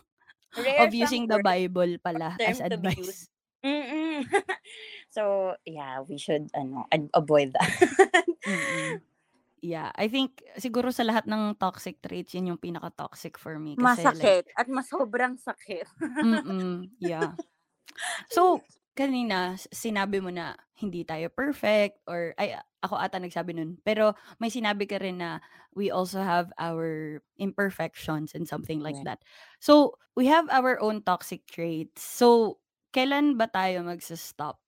Rare 0.65 0.79
of 0.85 0.93
using 0.93 1.25
the 1.25 1.41
word, 1.41 1.49
Bible 1.49 1.93
pala 2.05 2.37
term 2.37 2.49
as 2.49 2.61
to 2.61 2.77
be 2.77 2.93
advice. 2.93 3.25
Mm-mm. 3.65 4.23
so, 5.11 5.53
yeah, 5.65 5.99
we 6.05 6.15
should 6.21 6.47
ano, 6.53 6.85
ad- 6.93 7.11
avoid 7.11 7.51
that. 7.57 7.69
Mm-mm. 8.45 9.01
Yeah, 9.59 9.91
I 9.95 10.07
think 10.07 10.39
siguro 10.55 10.87
sa 10.95 11.03
lahat 11.03 11.27
ng 11.27 11.59
toxic 11.59 11.99
traits 11.99 12.31
yun 12.31 12.55
yung 12.55 12.61
pinaka 12.63 12.95
toxic 12.95 13.35
for 13.35 13.59
me 13.59 13.75
kasi 13.75 14.15
like 14.15 14.31
Masakit 14.31 14.45
at 14.59 14.67
masobrang 14.69 15.33
sakit. 15.39 15.87
Mm, 16.23 16.91
yeah. 16.99 17.39
So, 18.29 18.65
kanina 18.97 19.55
sinabi 19.71 20.19
mo 20.19 20.29
na 20.33 20.59
hindi 20.75 21.07
tayo 21.07 21.31
perfect 21.31 22.03
or 22.09 22.35
ay 22.39 22.59
ako 22.83 22.95
ata 22.99 23.19
nagsabi 23.19 23.55
nun. 23.55 23.79
Pero 23.83 24.15
may 24.43 24.51
sinabi 24.51 24.87
ka 24.89 24.99
rin 24.99 25.19
na 25.23 25.39
we 25.75 25.91
also 25.91 26.19
have 26.23 26.51
our 26.59 27.19
imperfections 27.39 28.35
and 28.35 28.47
something 28.47 28.79
like 28.83 28.99
Correct. 28.99 29.07
that. 29.07 29.23
So, 29.63 29.95
we 30.15 30.27
have 30.27 30.47
our 30.51 30.79
own 30.79 31.03
toxic 31.03 31.47
traits. 31.47 32.03
So, 32.03 32.59
kailan 32.95 33.37
ba 33.39 33.47
tayo 33.51 33.83
magsa-stop? 33.87 34.59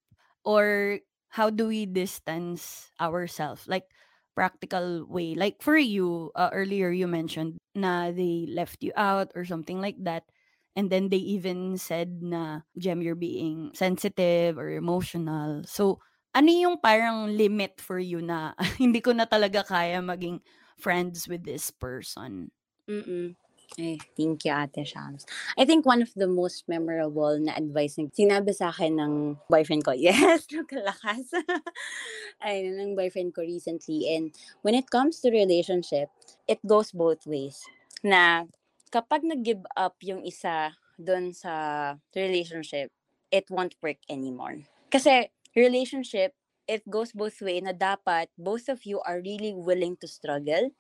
Or 0.44 1.00
how 1.32 1.50
do 1.50 1.68
we 1.70 1.86
distance 1.86 2.92
ourselves? 3.00 3.68
Like 3.68 3.90
practical 4.42 5.06
way. 5.06 5.38
Like 5.38 5.62
for 5.62 5.78
you, 5.78 6.34
uh, 6.34 6.50
earlier 6.50 6.90
you 6.90 7.06
mentioned 7.06 7.62
na 7.78 8.10
they 8.10 8.50
left 8.50 8.82
you 8.82 8.90
out 8.98 9.30
or 9.38 9.46
something 9.46 9.78
like 9.78 10.02
that. 10.02 10.26
And 10.74 10.90
then 10.90 11.14
they 11.14 11.22
even 11.22 11.78
said 11.78 12.26
na, 12.26 12.66
Jem, 12.74 13.06
you're 13.06 13.14
being 13.14 13.70
sensitive 13.78 14.58
or 14.58 14.74
emotional. 14.74 15.62
So, 15.70 16.02
ano 16.34 16.50
yung 16.50 16.82
parang 16.82 17.38
limit 17.38 17.78
for 17.78 18.02
you 18.02 18.26
na 18.26 18.58
hindi 18.82 18.98
ko 18.98 19.14
na 19.14 19.30
talaga 19.30 19.62
kaya 19.62 20.02
maging 20.02 20.42
friends 20.82 21.30
with 21.30 21.46
this 21.46 21.70
person? 21.70 22.50
Mm-mm. 22.90 23.38
Eh, 23.80 23.96
thank 24.18 24.44
you, 24.44 24.52
Ate 24.52 24.84
Shams. 24.86 25.26
I 25.58 25.64
think 25.64 25.86
one 25.86 26.02
of 26.02 26.12
the 26.16 26.28
most 26.28 26.68
memorable 26.68 27.40
na 27.40 27.56
advice 27.56 27.96
na 27.96 28.12
sinabi 28.12 28.52
sa 28.52 28.68
akin 28.68 29.00
ng 29.00 29.14
boyfriend 29.48 29.88
ko, 29.88 29.96
yes, 30.08 30.44
nakalakas. 30.52 31.32
Ay, 32.44 32.68
ng 32.68 33.00
boyfriend 33.00 33.32
ko 33.32 33.42
recently. 33.48 34.12
And 34.12 34.36
when 34.60 34.76
it 34.76 34.92
comes 34.92 35.24
to 35.24 35.32
relationship, 35.32 36.12
it 36.52 36.60
goes 36.68 36.92
both 36.92 37.24
ways. 37.24 37.64
Na 38.04 38.44
kapag 38.92 39.24
nag-give 39.24 39.64
up 39.80 39.96
yung 40.04 40.28
isa 40.28 40.76
doon 41.00 41.32
sa 41.32 41.96
relationship, 42.12 42.92
it 43.32 43.48
won't 43.48 43.80
work 43.80 44.04
anymore. 44.12 44.68
Kasi 44.92 45.32
relationship, 45.56 46.36
it 46.68 46.84
goes 46.92 47.16
both 47.16 47.40
way 47.40 47.64
na 47.64 47.72
dapat 47.72 48.28
both 48.36 48.68
of 48.68 48.84
you 48.84 49.00
are 49.08 49.24
really 49.24 49.56
willing 49.56 49.96
to 49.96 50.08
struggle 50.12 50.72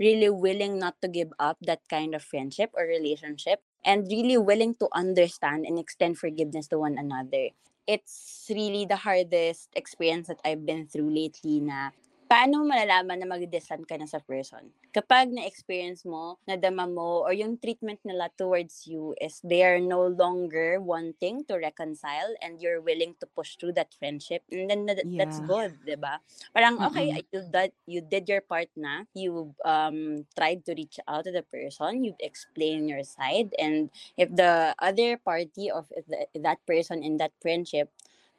really 0.00 0.30
willing 0.32 0.80
not 0.80 0.96
to 1.02 1.08
give 1.08 1.28
up 1.38 1.58
that 1.60 1.84
kind 1.92 2.16
of 2.16 2.24
friendship 2.24 2.72
or 2.72 2.88
relationship 2.88 3.60
and 3.84 4.08
really 4.08 4.38
willing 4.38 4.74
to 4.80 4.88
understand 4.96 5.66
and 5.68 5.78
extend 5.78 6.16
forgiveness 6.18 6.66
to 6.68 6.78
one 6.78 6.96
another. 6.96 7.52
It's 7.86 8.48
really 8.48 8.86
the 8.86 8.96
hardest 8.96 9.68
experience 9.76 10.28
that 10.28 10.40
I've 10.44 10.64
been 10.64 10.88
through 10.88 11.12
lately 11.12 11.60
na 11.60 11.90
paano 12.30 12.62
mo 12.62 12.70
malalaman 12.70 13.18
na 13.18 13.26
mag-distant 13.26 13.82
ka 13.90 13.98
na 13.98 14.06
sa 14.06 14.22
person? 14.22 14.70
Kapag 14.94 15.34
na-experience 15.34 16.06
mo, 16.06 16.38
nadama 16.46 16.86
mo, 16.86 17.26
or 17.26 17.34
yung 17.34 17.58
treatment 17.58 17.98
nila 18.06 18.30
towards 18.38 18.86
you 18.86 19.18
is 19.18 19.42
they 19.42 19.66
are 19.66 19.82
no 19.82 20.06
longer 20.06 20.78
wanting 20.78 21.42
to 21.50 21.58
reconcile 21.58 22.30
and 22.38 22.62
you're 22.62 22.78
willing 22.78 23.18
to 23.18 23.26
push 23.34 23.58
through 23.58 23.74
that 23.74 23.90
friendship, 23.98 24.46
and 24.54 24.70
then 24.70 24.86
that- 24.86 25.10
that's 25.18 25.42
Yeah. 25.42 25.50
good, 25.50 25.74
di 25.82 25.98
ba? 25.98 26.22
Parang, 26.54 26.78
okay, 26.86 27.10
Mm-mm. 27.10 27.26
you 27.34 27.42
did, 27.50 27.70
you 27.90 28.00
did 28.00 28.24
your 28.30 28.42
part 28.46 28.70
na. 28.78 29.10
You 29.10 29.50
um, 29.66 30.22
tried 30.38 30.62
to 30.70 30.74
reach 30.78 31.02
out 31.10 31.26
to 31.26 31.34
the 31.34 31.42
person. 31.42 32.06
You've 32.06 32.22
explained 32.22 32.86
your 32.86 33.02
side. 33.02 33.50
And 33.58 33.90
if 34.14 34.30
the 34.30 34.78
other 34.78 35.18
party 35.18 35.66
of 35.70 35.90
the, 36.06 36.30
that 36.38 36.62
person 36.62 37.02
in 37.02 37.18
that 37.18 37.34
friendship 37.42 37.90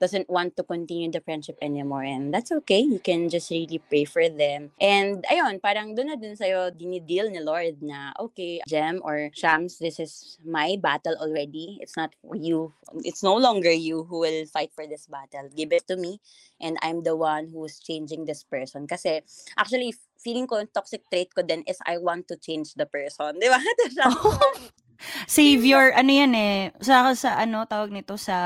doesn't 0.02 0.26
want 0.26 0.58
to 0.58 0.64
continue 0.66 1.14
the 1.14 1.22
friendship 1.22 1.62
anymore 1.62 2.02
and 2.02 2.34
that's 2.34 2.52
okay. 2.52 2.82
You 2.82 2.98
can 2.98 3.30
just 3.30 3.54
really 3.54 3.78
pray 3.78 4.06
for 4.10 4.26
them. 4.26 4.74
And 4.82 5.22
ayun, 5.30 5.62
parang 5.62 5.94
doon 5.94 6.10
na 6.10 6.18
din 6.18 6.34
sa'yo 6.34 6.74
dinideal 6.74 7.30
ni 7.30 7.38
Lord 7.38 7.86
na, 7.86 8.10
okay, 8.18 8.66
Jem 8.66 8.98
or 9.06 9.30
Shams, 9.38 9.78
this 9.78 10.02
is 10.02 10.42
my 10.42 10.82
battle 10.82 11.14
already. 11.22 11.78
It's 11.78 11.94
not 11.94 12.18
you. 12.34 12.74
It's 13.06 13.22
no 13.22 13.38
longer 13.38 13.72
you 13.72 14.10
who 14.10 14.26
will 14.26 14.50
fight 14.50 14.74
for 14.74 14.90
this 14.90 15.06
battle. 15.06 15.54
Give 15.54 15.70
it 15.70 15.86
to 15.88 15.96
me 15.96 16.18
and 16.58 16.82
I'm 16.82 17.06
the 17.06 17.14
one 17.14 17.54
who's 17.54 17.78
changing 17.78 18.26
this 18.26 18.42
person. 18.42 18.90
Kasi 18.90 19.22
actually, 19.54 19.94
feeling 20.18 20.50
ko 20.50 20.58
yung 20.58 20.74
toxic 20.74 21.06
trait 21.14 21.30
ko 21.34 21.46
din 21.46 21.62
is 21.70 21.78
I 21.86 22.02
want 22.02 22.26
to 22.34 22.36
change 22.42 22.74
the 22.74 22.90
person. 22.90 23.38
Di 23.38 23.50
ba? 23.50 23.62
Savior, 25.28 25.92
ano 26.00 26.12
yan 26.12 26.34
eh, 26.38 26.60
sa, 26.82 27.14
sa 27.18 27.38
ano, 27.42 27.66
tawag 27.66 27.92
nito 27.94 28.16
sa 28.18 28.38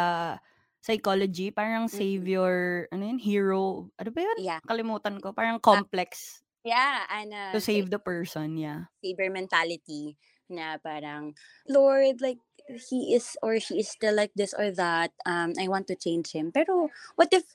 psychology, 0.86 1.50
parang 1.50 1.90
Mm. 1.90 1.98
savior, 1.98 2.54
ano 2.94 3.04
yun, 3.10 3.18
hero, 3.18 3.90
ano 3.98 4.10
ba 4.14 4.22
yun? 4.22 4.38
yeah. 4.38 4.62
Kalimutan 4.70 5.18
ko, 5.18 5.34
parang 5.34 5.58
complex 5.58 6.46
Yeah, 6.66 7.06
and 7.10 7.30
uh, 7.30 7.54
to 7.54 7.62
save 7.62 7.90
the 7.94 8.02
person, 8.02 8.58
yeah. 8.58 8.90
saver 8.98 9.30
mentality 9.30 10.18
na 10.50 10.78
parang, 10.82 11.34
Lord, 11.70 12.22
like, 12.26 12.42
he 12.90 13.14
is 13.14 13.38
or 13.46 13.62
she 13.62 13.86
is 13.86 13.90
still 13.94 14.18
like 14.18 14.34
this 14.34 14.50
or 14.58 14.74
that. 14.74 15.14
Um, 15.30 15.54
I 15.62 15.70
want 15.70 15.86
to 15.94 15.98
change 15.98 16.34
him. 16.34 16.50
Pero, 16.50 16.90
what 17.18 17.30
if, 17.30 17.46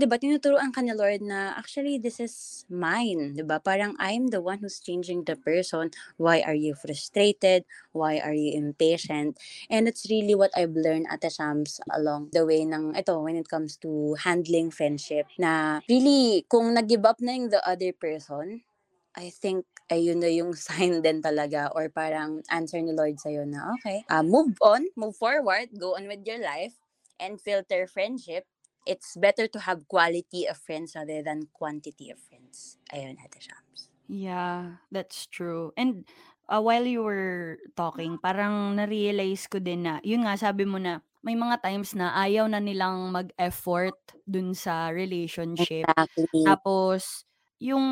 di 0.00 0.08
ba, 0.08 0.16
tinuturuan 0.16 0.72
ka 0.72 0.80
ni 0.80 0.96
Lord 0.96 1.20
na, 1.20 1.52
actually, 1.60 2.00
this 2.00 2.16
is 2.16 2.64
mine. 2.72 3.36
Di 3.36 3.44
ba? 3.44 3.60
Parang, 3.60 3.92
I'm 4.00 4.32
the 4.32 4.40
one 4.40 4.64
who's 4.64 4.80
changing 4.80 5.28
the 5.28 5.36
person. 5.36 5.92
Why 6.16 6.40
are 6.40 6.56
you 6.56 6.72
frustrated? 6.72 7.68
Why 7.92 8.18
are 8.24 8.32
you 8.32 8.56
impatient? 8.56 9.36
And 9.68 9.84
it's 9.84 10.08
really 10.08 10.32
what 10.32 10.50
I've 10.56 10.72
learned 10.72 11.12
at 11.12 11.20
the 11.20 11.28
Shams 11.28 11.78
along 11.92 12.32
the 12.32 12.48
way 12.48 12.64
ng, 12.64 12.96
ito, 12.96 13.20
when 13.20 13.36
it 13.36 13.52
comes 13.52 13.76
to 13.84 14.16
handling 14.24 14.72
friendship, 14.72 15.28
na 15.36 15.84
really, 15.84 16.48
kung 16.48 16.72
nag-give 16.72 17.04
up 17.04 17.20
na 17.20 17.36
yung 17.36 17.52
the 17.52 17.60
other 17.68 17.92
person, 17.92 18.64
I 19.12 19.28
think 19.28 19.66
ayun 19.90 20.22
na 20.22 20.30
yung 20.30 20.54
sign 20.66 21.02
din 21.02 21.20
talaga 21.20 21.68
or 21.74 21.90
parang 21.90 22.40
answer 22.48 22.78
ni 22.78 22.94
Lord 22.94 23.18
sa'yo 23.18 23.42
na 23.44 23.74
okay, 23.76 24.06
uh, 24.08 24.22
move 24.22 24.54
on, 24.62 24.86
move 24.94 25.18
forward, 25.18 25.68
go 25.76 25.98
on 25.98 26.06
with 26.06 26.22
your 26.24 26.38
life 26.38 26.78
and 27.18 27.36
filter 27.42 27.84
friendship. 27.90 28.46
It's 28.86 29.16
better 29.16 29.46
to 29.48 29.60
have 29.60 29.88
quality 29.88 30.46
of 30.46 30.58
friends 30.58 30.94
rather 30.96 31.22
than 31.22 31.48
quantity 31.52 32.10
of 32.10 32.18
friends. 32.18 32.78
Ayun, 32.92 33.16
Ate 33.24 33.40
Shams. 33.42 33.88
Yeah, 34.10 34.82
that's 34.90 35.26
true. 35.30 35.70
And 35.78 36.02
uh, 36.50 36.58
while 36.62 36.82
you 36.86 37.02
were 37.06 37.58
talking, 37.78 38.18
parang 38.18 38.74
na-realize 38.74 39.46
ko 39.46 39.62
din 39.62 39.86
na, 39.86 40.02
yun 40.02 40.26
nga, 40.26 40.34
sabi 40.34 40.66
mo 40.66 40.82
na, 40.82 40.98
may 41.22 41.36
mga 41.38 41.62
times 41.62 41.94
na 41.94 42.10
ayaw 42.18 42.48
na 42.50 42.58
nilang 42.58 43.12
mag-effort 43.14 43.94
dun 44.26 44.56
sa 44.56 44.90
relationship. 44.90 45.86
Exactly. 45.86 46.46
Tapos, 46.46 47.28
yung 47.60 47.84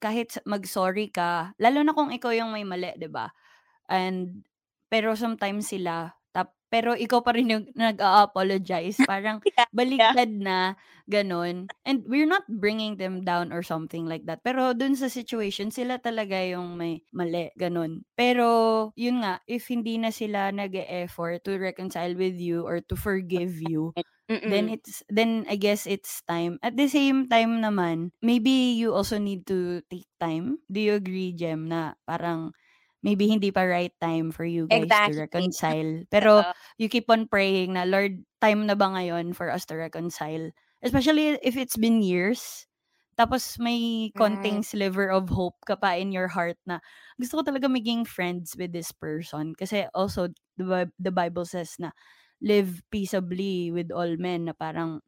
kahit 0.00 0.38
mag-sorry 0.46 1.10
ka, 1.12 1.52
lalo 1.60 1.82
na 1.84 1.92
kung 1.92 2.14
ikaw 2.14 2.30
yung 2.32 2.54
may 2.54 2.62
mali, 2.64 2.94
'di 2.94 3.10
ba? 3.10 3.28
And 3.90 4.46
pero 4.92 5.14
sometimes 5.18 5.70
sila 5.72 6.14
pero 6.72 6.94
ikaw 6.96 7.20
pa 7.26 7.34
rin 7.36 7.50
yung 7.52 7.66
nag-a-apologize. 7.76 9.02
Parang 9.04 9.42
Yeah, 9.56 9.64
yeah. 9.98 10.14
baligtad 10.14 10.30
na 10.32 10.74
gano'n. 11.10 11.70
And 11.84 12.06
we're 12.06 12.28
not 12.30 12.46
bringing 12.48 12.96
them 12.96 13.22
down 13.26 13.52
or 13.52 13.62
something 13.62 14.06
like 14.06 14.24
that. 14.30 14.42
Pero 14.46 14.72
dun 14.74 14.94
sa 14.96 15.10
situation, 15.10 15.70
sila 15.74 15.98
talaga 15.98 16.38
yung 16.46 16.78
may 16.78 17.02
mali, 17.12 17.50
gano'n. 17.58 18.02
Pero 18.14 18.90
yun 18.96 19.22
nga, 19.26 19.42
if 19.50 19.66
hindi 19.68 19.98
na 19.98 20.10
sila 20.14 20.50
nag-e-effort 20.54 21.42
to 21.46 21.58
reconcile 21.58 22.14
with 22.14 22.38
you 22.38 22.62
or 22.66 22.80
to 22.80 22.94
forgive 22.96 23.58
you, 23.62 23.92
then 24.46 24.68
Mm. 24.68 24.72
it's 24.72 25.02
then 25.12 25.44
I 25.50 25.56
guess 25.60 25.84
it's 25.86 26.22
time. 26.24 26.58
At 26.64 26.76
the 26.76 26.88
same 26.88 27.28
time 27.28 27.60
naman, 27.60 28.10
maybe 28.24 28.74
you 28.78 28.94
also 28.94 29.18
need 29.20 29.44
to 29.52 29.82
take 29.92 30.08
time. 30.20 30.58
Do 30.70 30.80
you 30.80 30.94
agree, 30.96 31.32
Jem, 31.36 31.68
na 31.68 31.94
parang 32.08 32.52
maybe 33.02 33.28
hindi 33.28 33.50
pa 33.50 33.64
right 33.64 33.94
time 34.00 34.30
for 34.30 34.44
you 34.44 34.68
guys 34.68 35.00
to 35.04 35.12
Exactly. 35.12 35.16
reconcile. 35.16 36.04
Pero 36.12 36.44
you 36.78 36.88
keep 36.88 37.08
on 37.10 37.26
praying 37.28 37.74
na, 37.74 37.84
Lord, 37.84 38.24
time 38.40 38.66
na 38.66 38.74
ba 38.74 38.92
ngayon 38.92 39.34
for 39.34 39.50
us 39.50 39.64
to 39.68 39.76
reconcile? 39.76 40.50
Especially 40.82 41.36
if 41.42 41.56
it's 41.56 41.76
been 41.76 42.02
years. 42.02 42.66
Tapos 43.18 43.60
may 43.60 44.12
konting 44.16 44.64
sliver 44.64 45.12
of 45.12 45.28
hope 45.28 45.58
ka 45.68 45.76
pa 45.76 45.92
in 45.98 46.08
your 46.12 46.28
heart 46.32 46.56
na 46.64 46.80
gusto 47.20 47.40
ko 47.40 47.42
talaga 47.44 47.68
maging 47.68 48.08
friends 48.08 48.56
with 48.56 48.72
this 48.72 48.92
person. 48.96 49.52
Kasi 49.52 49.84
also, 49.92 50.32
the, 50.56 50.88
the 50.96 51.12
Bible 51.12 51.44
says 51.44 51.76
na 51.76 51.92
live 52.40 52.80
peaceably 52.88 53.68
with 53.68 53.92
all 53.92 54.16
men 54.16 54.48
na 54.48 54.56
parang 54.56 55.04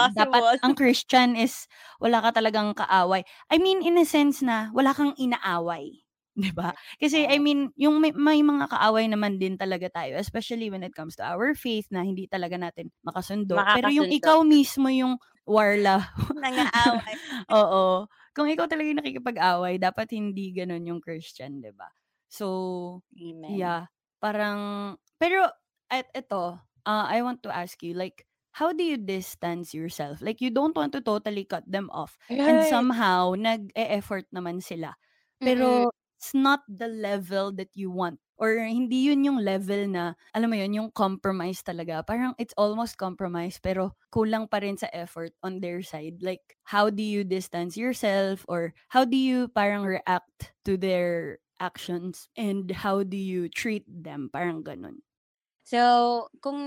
is 0.00 0.12
dapat 0.12 0.44
possible? 0.44 0.60
ang 0.60 0.72
Christian 0.76 1.32
is 1.36 1.64
wala 1.96 2.20
ka 2.20 2.30
talagang 2.36 2.76
kaaway. 2.76 3.24
I 3.48 3.56
mean, 3.56 3.80
in 3.80 3.96
a 3.96 4.04
sense 4.04 4.44
na 4.44 4.68
wala 4.76 4.92
kang 4.92 5.16
inaaway. 5.16 6.05
'Di 6.36 6.52
ba? 6.52 6.76
Kasi 7.00 7.24
I 7.24 7.40
mean, 7.40 7.72
yung 7.80 7.98
may, 8.04 8.12
may 8.12 8.40
mga 8.44 8.68
kaaway 8.68 9.08
naman 9.08 9.40
din 9.40 9.56
talaga 9.56 9.88
tayo, 9.88 10.20
especially 10.20 10.68
when 10.68 10.84
it 10.84 10.92
comes 10.92 11.16
to 11.16 11.24
our 11.24 11.56
faith 11.56 11.88
na 11.88 12.04
hindi 12.04 12.28
talaga 12.28 12.60
natin 12.60 12.92
makasundo. 13.02 13.64
Pero 13.72 13.88
yung 13.88 14.08
ikaw 14.12 14.44
mismo 14.44 14.88
yung 14.92 15.16
warla. 15.48 16.04
Nangaaway. 16.42 17.16
Oo. 17.52 18.06
Kung 18.36 18.48
ikaw 18.50 18.68
talaga 18.68 18.88
yung 18.92 19.00
nakikipag-away, 19.00 19.80
dapat 19.80 20.12
hindi 20.12 20.52
ganun 20.52 20.84
yung 20.84 21.00
Christian, 21.02 21.60
'di 21.64 21.72
ba? 21.76 21.88
So, 22.28 22.46
Amen. 23.20 23.74
Yeah, 23.74 23.86
parang 24.18 24.98
pero 25.22 25.46
at 25.86 26.10
ito, 26.14 26.58
uh, 26.86 27.06
I 27.06 27.22
want 27.22 27.46
to 27.46 27.50
ask 27.54 27.78
you 27.86 27.94
like 27.94 28.26
how 28.58 28.72
do 28.74 28.82
you 28.82 28.98
distance 28.98 29.70
yourself? 29.70 30.18
Like 30.24 30.40
you 30.42 30.50
don't 30.50 30.74
want 30.74 30.90
to 30.98 31.02
totally 31.04 31.46
cut 31.46 31.62
them 31.68 31.86
off 31.94 32.18
and 32.42 32.58
Right. 32.58 32.66
somehow 32.66 33.38
nag-e-effort 33.38 34.26
naman 34.34 34.58
sila. 34.64 34.98
Pero 35.46 35.92
it's 36.26 36.34
not 36.34 36.66
the 36.66 36.90
level 36.90 37.54
that 37.54 37.70
you 37.78 37.86
want 37.86 38.18
or 38.34 38.58
hindi 38.58 39.06
yun 39.06 39.22
yung 39.22 39.38
level 39.38 39.86
na 39.86 40.18
alam 40.34 40.50
mo 40.50 40.58
yun 40.58 40.74
yung 40.74 40.90
compromise 40.90 41.62
talaga. 41.62 42.02
Parang 42.02 42.34
it's 42.34 42.52
almost 42.58 42.98
compromise 42.98 43.62
pero 43.62 43.94
kulang 44.10 44.50
pa 44.50 44.58
rin 44.58 44.74
sa 44.74 44.90
effort 44.90 45.30
on 45.46 45.62
their 45.62 45.86
side. 45.86 46.18
Like 46.18 46.58
how 46.66 46.90
do 46.90 47.00
you 47.06 47.22
distance 47.22 47.78
yourself 47.78 48.42
or 48.50 48.74
how 48.90 49.06
do 49.06 49.14
you 49.16 49.46
parang 49.54 49.86
react 49.86 50.50
to 50.66 50.74
their 50.74 51.38
actions 51.62 52.26
and 52.34 52.66
how 52.74 53.06
do 53.06 53.16
you 53.16 53.46
treat 53.46 53.86
them? 53.86 54.28
Parang 54.34 54.66
ganun. 54.66 55.06
So, 55.66 56.30
kung, 56.38 56.58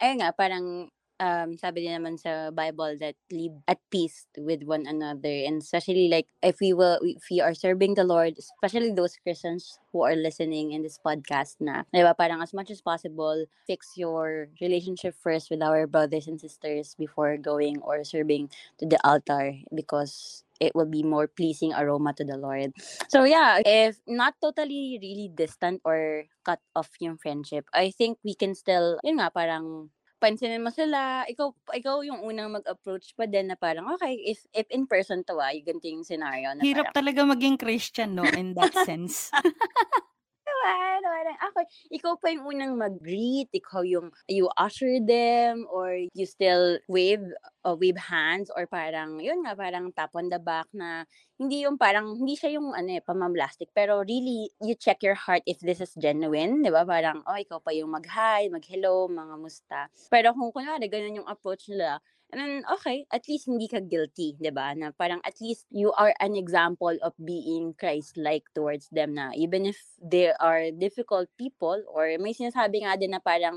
ayun 0.00 0.24
nga, 0.24 0.32
parang, 0.32 0.88
um, 1.20 1.56
sabi 1.56 1.84
din 1.84 1.96
naman 1.96 2.20
sa 2.20 2.50
Bible 2.50 2.96
that 3.00 3.16
live 3.32 3.56
at 3.68 3.80
peace 3.90 4.26
with 4.36 4.62
one 4.64 4.84
another. 4.86 5.32
And 5.46 5.62
especially 5.62 6.08
like, 6.08 6.28
if 6.42 6.60
we 6.60 6.72
will, 6.72 6.98
if 7.02 7.24
we 7.30 7.40
are 7.40 7.54
serving 7.54 7.94
the 7.94 8.04
Lord, 8.04 8.36
especially 8.38 8.92
those 8.92 9.16
Christians 9.22 9.78
who 9.92 10.04
are 10.04 10.16
listening 10.16 10.72
in 10.72 10.82
this 10.82 10.98
podcast 11.00 11.56
na, 11.60 11.84
di 11.92 12.02
ba, 12.04 12.14
parang 12.14 12.42
as 12.42 12.52
much 12.52 12.70
as 12.70 12.80
possible, 12.80 13.46
fix 13.66 13.96
your 13.96 14.48
relationship 14.60 15.14
first 15.16 15.50
with 15.50 15.62
our 15.62 15.86
brothers 15.86 16.28
and 16.28 16.40
sisters 16.40 16.94
before 16.98 17.36
going 17.36 17.80
or 17.80 18.04
serving 18.04 18.50
to 18.78 18.86
the 18.86 19.00
altar 19.04 19.56
because 19.74 20.44
it 20.60 20.72
will 20.74 20.88
be 20.88 21.02
more 21.02 21.28
pleasing 21.28 21.72
aroma 21.74 22.12
to 22.14 22.24
the 22.24 22.36
Lord. 22.36 22.72
So 23.08 23.24
yeah, 23.24 23.60
if 23.64 24.00
not 24.06 24.34
totally 24.40 24.98
really 25.00 25.28
distant 25.28 25.80
or 25.84 26.24
cut 26.44 26.60
off 26.74 26.90
yung 27.00 27.18
friendship, 27.18 27.66
I 27.74 27.90
think 27.90 28.18
we 28.24 28.34
can 28.34 28.54
still, 28.54 28.98
yun 29.04 29.20
nga, 29.20 29.30
parang 29.30 29.90
pansinin 30.16 30.64
mo 30.64 30.72
sila, 30.72 31.24
ikaw, 31.28 31.52
ikaw 31.76 32.00
yung 32.02 32.24
unang 32.24 32.56
mag-approach 32.56 33.12
pa 33.12 33.28
din 33.28 33.52
na 33.52 33.56
parang, 33.56 33.88
okay, 33.94 34.16
if, 34.24 34.44
if 34.56 34.66
in 34.72 34.88
person 34.88 35.22
to 35.22 35.36
ah, 35.36 35.52
yung 35.52 35.66
ganito 35.66 35.86
yung 35.86 36.06
scenario 36.06 36.52
na 36.56 36.64
Hirap 36.64 36.90
parang, 36.90 36.96
talaga 36.96 37.20
maging 37.36 37.56
Christian, 37.60 38.16
no? 38.16 38.24
In 38.24 38.56
that 38.56 38.72
sense. 38.88 39.28
Diba? 40.56 40.76
Parang 41.06 41.38
ako, 41.38 41.58
ikaw 41.92 42.12
pa 42.18 42.28
yung 42.32 42.44
unang 42.48 42.74
mag-greet, 42.78 43.50
ikaw 43.52 43.82
yung 43.84 44.10
you 44.26 44.48
usher 44.56 44.98
them 45.02 45.68
or 45.68 45.94
you 46.12 46.26
still 46.26 46.78
wave 46.88 47.22
uh, 47.66 47.76
wave 47.76 47.98
hands 47.98 48.48
or 48.54 48.66
parang 48.66 49.18
yun 49.22 49.42
nga 49.44 49.54
parang 49.58 49.90
tap 49.92 50.12
on 50.14 50.30
the 50.30 50.38
back 50.40 50.66
na 50.72 51.04
hindi 51.36 51.66
yung 51.66 51.76
parang 51.76 52.16
hindi 52.16 52.34
siya 52.38 52.56
yung 52.56 52.72
ano 52.72 52.96
eh 52.96 53.02
pamamlastic 53.04 53.68
pero 53.76 54.00
really 54.06 54.48
you 54.62 54.74
check 54.78 55.02
your 55.04 55.16
heart 55.18 55.44
if 55.44 55.60
this 55.60 55.82
is 55.82 55.92
genuine, 55.98 56.62
'di 56.62 56.70
ba? 56.72 56.86
Parang 56.86 57.22
oh 57.26 57.38
ikaw 57.38 57.60
pa 57.60 57.74
yung 57.76 57.92
mag-hi, 57.92 58.48
mag-hello, 58.48 59.06
mga 59.10 59.34
musta. 59.38 59.78
Pero 60.08 60.32
kung 60.32 60.50
kunwari 60.54 60.88
ganun 60.88 61.22
yung 61.22 61.28
approach 61.30 61.68
nila, 61.68 62.00
And 62.36 62.44
then, 62.44 62.68
okay, 62.68 63.08
at 63.08 63.24
least 63.32 63.48
hindi 63.48 63.64
ka 63.64 63.80
guilty, 63.80 64.36
di 64.36 64.52
ba? 64.52 64.76
Na 64.76 64.92
parang 64.92 65.24
at 65.24 65.40
least 65.40 65.64
you 65.72 65.88
are 65.96 66.12
an 66.20 66.36
example 66.36 66.92
of 67.00 67.16
being 67.16 67.72
Christ-like 67.80 68.44
towards 68.52 68.92
them 68.92 69.16
na 69.16 69.32
even 69.32 69.64
if 69.64 69.80
they 70.04 70.36
are 70.36 70.68
difficult 70.68 71.32
people 71.40 71.80
or 71.88 72.12
may 72.20 72.36
sinasabi 72.36 72.84
nga 72.84 73.00
din 73.00 73.16
na 73.16 73.24
parang 73.24 73.56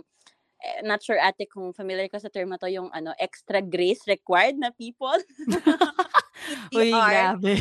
eh, 0.63 0.79
not 0.87 1.03
sure 1.03 1.19
ate 1.19 1.43
kung 1.51 1.75
familiar 1.75 2.07
ka 2.07 2.23
sa 2.23 2.31
term 2.31 2.55
na 2.55 2.59
to 2.59 2.71
yung 2.71 2.87
ano 2.95 3.11
extra 3.19 3.59
grace 3.59 4.07
required 4.07 4.55
na 4.55 4.71
people. 4.71 5.19
Uy, 6.71 6.91
grabe. 6.91 7.53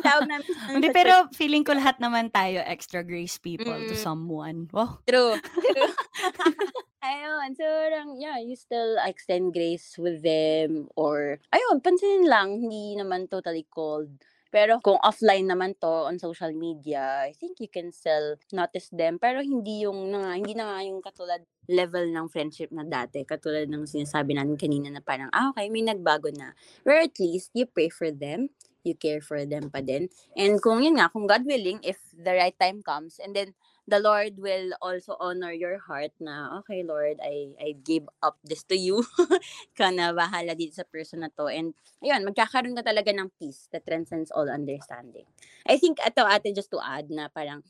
Tawag 0.00 0.26
namin 0.28 0.46
sa 0.54 0.72
Hindi, 0.72 0.88
pero 0.90 1.28
feeling 1.32 1.64
ko 1.64 1.72
lahat 1.72 1.98
naman 1.98 2.28
tayo 2.30 2.60
extra 2.64 3.04
grace 3.04 3.36
people 3.36 3.74
to 3.86 3.94
Mm. 3.94 4.00
someone. 4.00 4.58
Wow. 4.72 5.00
True. 5.06 5.36
True. 5.38 5.92
ayun, 7.04 7.52
so 7.52 7.64
parang, 7.64 8.16
yeah, 8.16 8.40
you 8.40 8.56
still 8.56 8.96
extend 9.04 9.52
grace 9.52 9.96
with 10.00 10.24
them 10.24 10.88
or, 10.96 11.36
ayun, 11.52 11.80
pansinin 11.84 12.24
lang, 12.24 12.64
hindi 12.64 12.96
naman 12.96 13.28
totally 13.28 13.66
cold. 13.68 14.08
Pero 14.54 14.78
kung 14.78 15.02
offline 15.02 15.50
naman 15.50 15.74
to 15.82 16.06
on 16.06 16.14
social 16.22 16.54
media, 16.54 17.26
I 17.26 17.34
think 17.34 17.58
you 17.58 17.66
can 17.66 17.90
still 17.90 18.38
notice 18.54 18.86
them. 18.94 19.18
Pero 19.18 19.42
hindi 19.42 19.82
yung, 19.82 20.14
na, 20.14 20.38
hindi 20.38 20.54
na 20.54 20.70
nga 20.70 20.78
yung 20.86 21.02
katulad 21.02 21.42
level 21.66 22.06
ng 22.14 22.30
friendship 22.30 22.70
na 22.70 22.86
dati. 22.86 23.26
Katulad 23.26 23.66
ng 23.66 23.82
sinasabi 23.82 24.38
natin 24.38 24.54
kanina 24.54 24.94
na 24.94 25.02
parang, 25.02 25.26
ah, 25.34 25.50
okay, 25.50 25.66
may 25.74 25.82
nagbago 25.82 26.30
na. 26.30 26.54
Where 26.86 27.02
at 27.02 27.18
least, 27.18 27.50
you 27.50 27.66
pray 27.66 27.90
for 27.90 28.14
them, 28.14 28.54
you 28.86 28.94
care 28.94 29.18
for 29.18 29.42
them 29.42 29.74
pa 29.74 29.82
din. 29.82 30.06
And 30.38 30.62
kung 30.62 30.86
yun 30.86 31.02
nga, 31.02 31.10
kung 31.10 31.26
God 31.26 31.42
willing, 31.42 31.82
if 31.82 31.98
the 32.14 32.38
right 32.38 32.54
time 32.54 32.78
comes, 32.86 33.18
and 33.18 33.34
then 33.34 33.58
the 33.86 34.00
Lord 34.00 34.40
will 34.40 34.72
also 34.80 35.16
honor 35.20 35.52
your 35.52 35.78
heart 35.78 36.12
na, 36.20 36.58
okay, 36.60 36.82
Lord, 36.82 37.20
I, 37.20 37.52
I 37.60 37.76
give 37.84 38.08
up 38.22 38.38
this 38.44 38.64
to 38.72 38.76
you. 38.76 39.04
ka 39.78 39.92
na 39.92 40.12
bahala 40.16 40.56
dito 40.56 40.72
sa 40.72 40.88
person 40.88 41.20
na 41.20 41.28
to. 41.36 41.52
And, 41.52 41.76
ayun, 42.00 42.24
magkakaroon 42.24 42.76
ka 42.80 42.84
talaga 42.84 43.12
ng 43.12 43.28
peace 43.36 43.68
that 43.72 43.84
transcends 43.84 44.32
all 44.32 44.48
understanding. 44.48 45.28
I 45.68 45.76
think, 45.76 46.00
ito, 46.00 46.24
ate, 46.24 46.56
just 46.56 46.72
to 46.72 46.80
add 46.80 47.12
na 47.12 47.28
parang, 47.28 47.60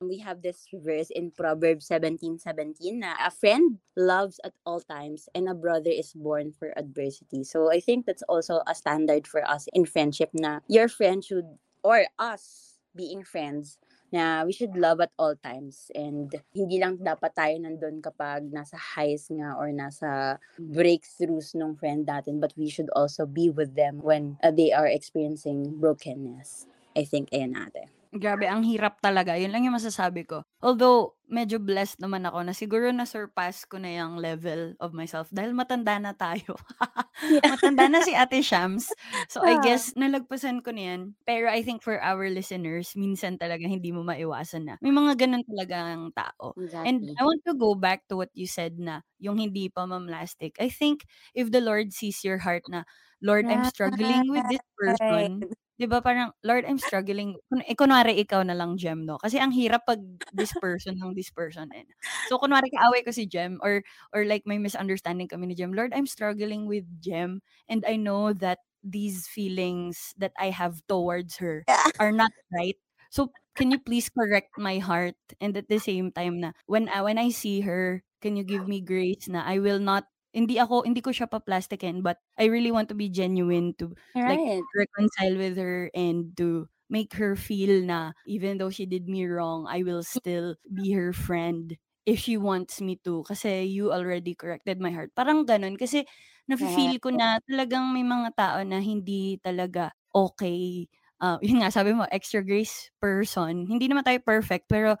we 0.00 0.18
have 0.18 0.42
this 0.42 0.70
verse 0.72 1.10
in 1.10 1.34
Proverbs 1.34 1.90
17:17 1.90 3.02
na 3.02 3.18
a 3.18 3.34
friend 3.34 3.82
loves 3.98 4.38
at 4.46 4.54
all 4.62 4.78
times 4.78 5.26
and 5.34 5.50
a 5.50 5.58
brother 5.58 5.90
is 5.90 6.14
born 6.14 6.54
for 6.54 6.70
adversity. 6.78 7.42
So 7.42 7.70
I 7.70 7.82
think 7.82 8.06
that's 8.06 8.22
also 8.30 8.62
a 8.70 8.78
standard 8.78 9.26
for 9.26 9.42
us 9.42 9.66
in 9.74 9.90
friendship 9.90 10.30
na 10.30 10.62
your 10.70 10.86
friend 10.86 11.18
should 11.18 11.58
or 11.82 12.06
us 12.14 12.78
being 12.94 13.26
friends 13.26 13.78
na 14.12 14.44
we 14.44 14.52
should 14.52 14.72
love 14.76 15.00
at 15.00 15.12
all 15.20 15.36
times 15.36 15.92
and 15.92 16.32
hindi 16.56 16.80
lang 16.80 16.96
dapat 16.96 17.32
tayo 17.36 17.54
nandun 17.60 18.00
kapag 18.00 18.48
nasa 18.48 18.76
highs 18.80 19.28
nga 19.28 19.56
or 19.60 19.68
nasa 19.68 20.40
breakthroughs 20.56 21.52
ng 21.52 21.76
friend 21.76 22.08
natin 22.08 22.40
but 22.40 22.52
we 22.56 22.72
should 22.72 22.88
also 22.96 23.28
be 23.28 23.52
with 23.52 23.76
them 23.76 24.00
when 24.00 24.40
uh, 24.40 24.52
they 24.52 24.72
are 24.72 24.88
experiencing 24.88 25.76
brokenness. 25.76 26.64
I 26.96 27.04
think 27.04 27.30
ayan 27.30 27.54
ate. 27.54 27.97
Grabe, 28.08 28.48
ang 28.48 28.64
hirap 28.64 29.04
talaga. 29.04 29.36
Yun 29.36 29.52
lang 29.52 29.68
yung 29.68 29.76
masasabi 29.76 30.24
ko. 30.24 30.40
Although, 30.64 31.20
medyo 31.28 31.60
blessed 31.60 32.00
naman 32.00 32.24
ako 32.24 32.40
na 32.40 32.56
siguro 32.56 32.88
na-surpass 32.88 33.68
ko 33.68 33.76
na 33.76 34.00
yung 34.00 34.16
level 34.16 34.72
of 34.80 34.96
myself 34.96 35.28
dahil 35.28 35.52
matanda 35.52 36.00
na 36.00 36.16
tayo. 36.16 36.56
matanda 37.44 37.84
na 37.92 38.00
si 38.00 38.16
Ate 38.16 38.40
Shams. 38.40 38.96
So, 39.28 39.44
I 39.44 39.60
guess, 39.60 39.92
nalagpasan 39.92 40.64
ko 40.64 40.72
na 40.72 40.82
yan. 40.96 41.00
Pero 41.28 41.52
I 41.52 41.60
think 41.60 41.84
for 41.84 42.00
our 42.00 42.32
listeners, 42.32 42.96
minsan 42.96 43.36
talaga 43.36 43.68
hindi 43.68 43.92
mo 43.92 44.00
maiwasan 44.00 44.64
na 44.72 44.74
may 44.80 44.90
mga 44.90 45.28
ganun 45.28 45.44
talagang 45.44 46.08
tao. 46.16 46.56
And 46.80 47.04
Exactly. 47.04 47.14
I 47.20 47.22
want 47.28 47.44
to 47.44 47.54
go 47.54 47.76
back 47.76 48.08
to 48.08 48.16
what 48.16 48.32
you 48.32 48.48
said 48.48 48.80
na 48.80 49.04
yung 49.20 49.36
hindi 49.36 49.68
pa 49.68 49.84
mamlastic. 49.84 50.56
I 50.56 50.72
think 50.72 51.04
if 51.36 51.52
the 51.52 51.60
Lord 51.60 51.92
sees 51.92 52.24
your 52.24 52.40
heart 52.40 52.64
na, 52.72 52.88
Lord, 53.20 53.52
I'm 53.52 53.68
struggling 53.68 54.32
with 54.32 54.48
this 54.48 54.64
person. 54.80 55.52
'Di 55.78 55.86
ba 55.86 56.02
parang, 56.02 56.34
Lord, 56.42 56.66
I'm 56.66 56.78
struggling. 56.82 57.38
Kun 57.50 57.62
eh, 57.62 57.74
kunwari 57.78 58.18
ikaw 58.22 58.42
na 58.42 58.54
lang, 58.58 58.74
Jem, 58.74 59.06
'no? 59.06 59.14
Kasi 59.22 59.38
ang 59.38 59.54
hirap 59.54 59.86
pag 59.86 60.02
this 60.34 60.50
person 60.58 60.98
ng 60.98 61.14
this 61.14 61.30
person, 61.30 61.70
eh. 61.74 61.86
So, 62.26 62.36
kunwari 62.42 62.66
kaaway 62.74 63.06
ko 63.06 63.14
si 63.14 63.30
Jem 63.30 63.62
or 63.62 63.82
or 64.10 64.26
like 64.26 64.42
may 64.46 64.58
misunderstanding 64.58 65.30
kami 65.30 65.46
ni 65.50 65.54
Jem, 65.54 65.70
Lord, 65.74 65.94
I'm 65.94 66.10
struggling 66.10 66.66
with 66.66 66.84
Jem 66.98 67.40
and 67.70 67.86
I 67.86 67.94
know 67.96 68.34
that 68.42 68.58
these 68.82 69.26
feelings 69.30 70.14
that 70.18 70.34
I 70.38 70.50
have 70.50 70.82
towards 70.90 71.38
her 71.42 71.66
are 71.98 72.10
not 72.14 72.34
right. 72.54 72.76
So, 73.10 73.30
can 73.54 73.70
you 73.70 73.78
please 73.78 74.10
correct 74.10 74.58
my 74.58 74.78
heart? 74.82 75.16
And 75.40 75.54
at 75.56 75.70
the 75.70 75.78
same 75.78 76.10
time 76.10 76.42
na 76.42 76.52
when 76.66 76.90
I 76.90 77.02
when 77.06 77.18
I 77.22 77.30
see 77.30 77.62
her, 77.62 78.02
can 78.22 78.34
you 78.36 78.42
give 78.42 78.66
me 78.66 78.82
grace 78.82 79.30
na 79.30 79.46
I 79.46 79.58
will 79.62 79.78
not 79.80 80.10
hindi 80.34 80.58
ako 80.60 80.84
hindi 80.84 81.00
ko 81.00 81.10
siya 81.14 81.26
pa-plastikin 81.30 82.02
but 82.04 82.20
I 82.38 82.46
really 82.52 82.70
want 82.72 82.88
to 82.92 82.96
be 82.98 83.08
genuine 83.08 83.74
to 83.80 83.94
like 84.28 84.42
Right. 84.42 84.68
reconcile 84.76 85.36
with 85.40 85.56
her 85.56 85.90
and 85.96 86.36
to 86.38 86.68
make 86.92 87.14
her 87.20 87.36
feel 87.36 87.84
na 87.84 88.12
even 88.28 88.58
though 88.58 88.70
she 88.72 88.86
did 88.88 89.08
me 89.08 89.26
wrong, 89.28 89.66
I 89.68 89.82
will 89.84 90.02
still 90.04 90.56
be 90.72 90.92
her 90.96 91.12
friend 91.12 91.76
if 92.08 92.20
she 92.24 92.36
wants 92.40 92.80
me 92.80 92.96
to 93.04 93.24
kasi 93.28 93.64
you 93.68 93.92
already 93.92 94.32
corrected 94.34 94.80
my 94.80 94.90
heart. 94.92 95.12
Parang 95.16 95.44
gano'n 95.44 95.76
kasi 95.76 96.04
nafi-feel 96.48 96.96
ko 97.00 97.12
na 97.12 97.40
talagang 97.44 97.92
may 97.92 98.04
mga 98.04 98.32
tao 98.36 98.58
na 98.64 98.80
hindi 98.80 99.36
talaga 99.44 99.92
okey. 100.16 100.88
Ah, 101.20 101.36
yun 101.44 101.60
nga 101.64 101.68
sabi 101.74 101.92
mo 101.92 102.06
extra 102.08 102.40
grace 102.44 102.88
person. 103.02 103.66
Hindi 103.68 103.88
naman 103.90 104.04
tayo 104.06 104.20
perfect 104.24 104.68
pero 104.70 104.96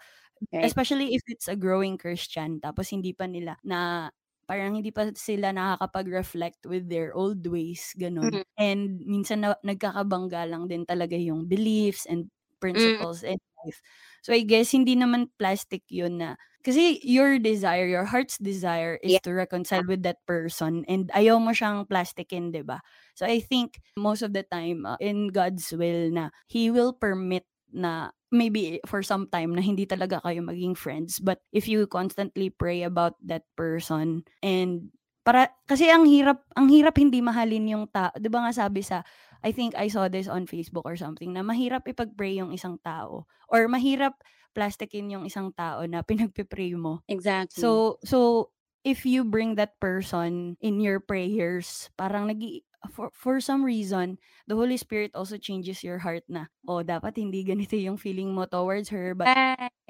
Right. 0.52 0.74
especially 0.74 1.14
if 1.14 1.22
it's 1.28 1.48
a 1.48 1.56
growing 1.58 1.96
Christian 1.98 2.58
tapos 2.62 2.90
hindi 2.90 3.12
pa 3.14 3.26
nila 3.30 3.56
na 3.66 4.10
parang 4.48 4.80
hindi 4.80 4.90
pa 4.90 5.12
sila 5.14 5.52
nakakapag-reflect 5.52 6.64
with 6.66 6.88
their 6.88 7.12
old 7.14 7.44
ways, 7.46 7.92
gano'n. 8.00 8.32
Mhm. 8.32 8.42
And 8.56 9.04
minsan 9.04 9.44
na 9.44 9.54
nagkakabangga 9.62 10.48
lang 10.48 10.66
din 10.72 10.88
talaga 10.88 11.14
yung 11.20 11.46
beliefs 11.46 12.08
and 12.08 12.32
Mm. 12.74 13.04
principles 13.04 13.22
in 13.22 13.36
life. 13.62 13.78
So, 14.24 14.32
I 14.34 14.42
guess 14.42 14.72
hindi 14.74 14.96
naman 14.98 15.30
plastic 15.38 15.84
yun 15.92 16.18
na 16.24 16.34
kasi 16.66 16.98
your 17.06 17.38
desire, 17.38 17.86
your 17.86 18.04
heart's 18.10 18.36
desire 18.42 18.98
is 19.04 19.14
Yeah. 19.14 19.20
to 19.22 19.30
reconcile 19.32 19.86
with 19.86 20.02
that 20.02 20.18
person 20.26 20.82
and 20.90 21.08
ayaw 21.14 21.38
mo 21.38 21.54
siyang 21.54 21.86
plastikin, 21.86 22.50
'di 22.50 22.66
ba? 22.66 22.82
So, 23.14 23.24
I 23.28 23.38
think 23.44 23.78
most 23.94 24.26
of 24.26 24.34
the 24.34 24.42
time, 24.42 24.82
ah, 24.88 24.98
in 24.98 25.30
God's 25.30 25.70
will 25.76 26.10
na 26.10 26.34
He 26.50 26.68
will 26.74 26.92
permit 26.96 27.46
na 27.70 28.10
maybe 28.30 28.80
for 28.84 29.00
some 29.02 29.26
time 29.28 29.56
na 29.56 29.62
hindi 29.64 29.88
talaga 29.88 30.20
kayo 30.24 30.44
maging 30.44 30.76
friends. 30.76 31.18
But 31.20 31.40
if 31.52 31.66
you 31.68 31.88
constantly 31.88 32.50
pray 32.52 32.84
about 32.84 33.16
that 33.24 33.48
person 33.56 34.24
and 34.44 34.92
para 35.28 35.52
kasi 35.68 35.92
ang 35.92 36.08
hirap 36.08 36.40
ang 36.56 36.72
hirap 36.72 36.96
hindi 36.96 37.20
mahalin 37.20 37.68
yung 37.68 37.84
tao 37.92 38.08
'di 38.16 38.32
ba 38.32 38.48
nga 38.48 38.52
sabi 38.64 38.80
sa 38.80 39.04
I 39.44 39.52
think 39.52 39.76
I 39.76 39.92
saw 39.92 40.08
this 40.08 40.24
on 40.24 40.48
Facebook 40.48 40.88
or 40.88 40.96
something 40.96 41.36
na 41.36 41.44
mahirap 41.44 41.84
ipag-pray 41.84 42.40
yung 42.40 42.50
isang 42.50 42.80
tao 42.80 43.28
or 43.52 43.68
mahirap 43.68 44.16
plastikin 44.56 45.12
yung 45.12 45.28
isang 45.28 45.52
tao 45.52 45.84
na 45.84 46.00
pinagpe-pray 46.08 46.74
mo. 46.74 47.04
Exactly. 47.06 47.60
So 47.60 48.00
so 48.02 48.50
if 48.82 49.04
you 49.04 49.22
bring 49.22 49.60
that 49.60 49.76
person 49.78 50.56
in 50.64 50.80
your 50.80 50.98
prayers, 50.98 51.92
parang 52.00 52.32
nagi 52.32 52.64
for 52.92 53.10
for 53.14 53.40
some 53.40 53.64
reason, 53.64 54.18
the 54.46 54.54
Holy 54.54 54.76
Spirit 54.76 55.12
also 55.14 55.36
changes 55.36 55.82
your 55.82 55.98
heart 55.98 56.22
na, 56.28 56.46
oh, 56.66 56.82
dapat 56.86 57.18
hindi 57.18 57.42
ganito 57.44 57.74
yung 57.74 57.98
feeling 57.98 58.30
mo 58.34 58.46
towards 58.46 58.88
her 58.94 59.14
but 59.14 59.28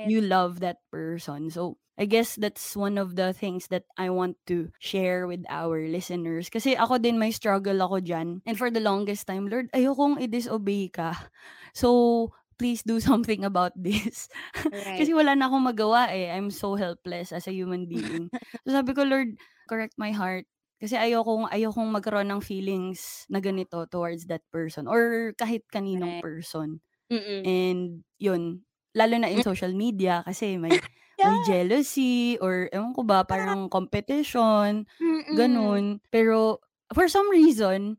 you 0.09 0.21
love 0.23 0.61
that 0.61 0.79
person. 0.91 1.51
So, 1.51 1.77
I 1.99 2.07
guess 2.07 2.39
that's 2.39 2.77
one 2.79 2.97
of 2.97 3.17
the 3.19 3.35
things 3.35 3.69
that 3.75 3.85
I 3.99 4.09
want 4.11 4.39
to 4.47 4.71
share 4.79 5.27
with 5.27 5.43
our 5.51 5.83
listeners. 5.91 6.49
Kasi 6.49 6.79
ako 6.79 6.99
din 7.03 7.19
may 7.19 7.35
struggle 7.35 7.79
ako 7.83 8.01
diyan. 8.01 8.43
And 8.47 8.57
for 8.57 8.71
the 8.71 8.81
longest 8.83 9.27
time, 9.27 9.51
Lord, 9.51 9.69
ayokong 9.75 10.23
i-disobey 10.23 10.95
ka. 10.95 11.13
So, 11.75 12.33
please 12.59 12.83
do 12.83 12.99
something 13.03 13.45
about 13.45 13.71
this. 13.77 14.27
Kasi 14.99 15.13
Right. 15.13 15.19
wala 15.27 15.35
na 15.39 15.47
akong 15.47 15.63
magawa 15.69 16.11
eh. 16.11 16.31
I'm 16.33 16.51
so 16.51 16.75
helpless 16.75 17.31
as 17.31 17.47
a 17.47 17.55
human 17.55 17.87
being. 17.87 18.31
So, 18.67 18.75
sabi 18.75 18.95
ko, 18.97 19.05
Lord, 19.07 19.37
correct 19.69 19.95
my 20.01 20.11
heart. 20.11 20.47
Kasi 20.79 20.95
ayokong 20.95 21.51
ayokong 21.51 21.91
magkaroon 21.91 22.31
ng 22.31 22.43
feelings 22.43 23.27
na 23.27 23.43
ganito 23.43 23.83
towards 23.91 24.31
that 24.31 24.47
person 24.55 24.87
or 24.87 25.35
kahit 25.35 25.67
kaninong 25.75 26.15
Right. 26.15 26.23
person. 26.23 26.79
Mm. 27.11 27.49
And 27.49 28.05
yun, 28.19 28.67
lalo 28.95 29.15
na 29.21 29.31
in 29.31 29.41
Hmm. 29.41 29.43
social 29.43 29.73
media 29.75 30.23
kasi 30.27 30.57
may 30.59 30.81
may 31.25 31.39
Yeah. 31.39 31.43
jealousy 31.43 32.39
or 32.43 32.71
ewan 32.75 32.95
ko 32.95 33.03
ba, 33.07 33.25
parang 33.27 33.69
competition, 33.71 34.87
Mm. 35.01 35.29
gano'n. 35.35 36.01
Pero 36.15 36.63
for 36.95 37.09
some 37.11 37.29
reason, 37.31 37.99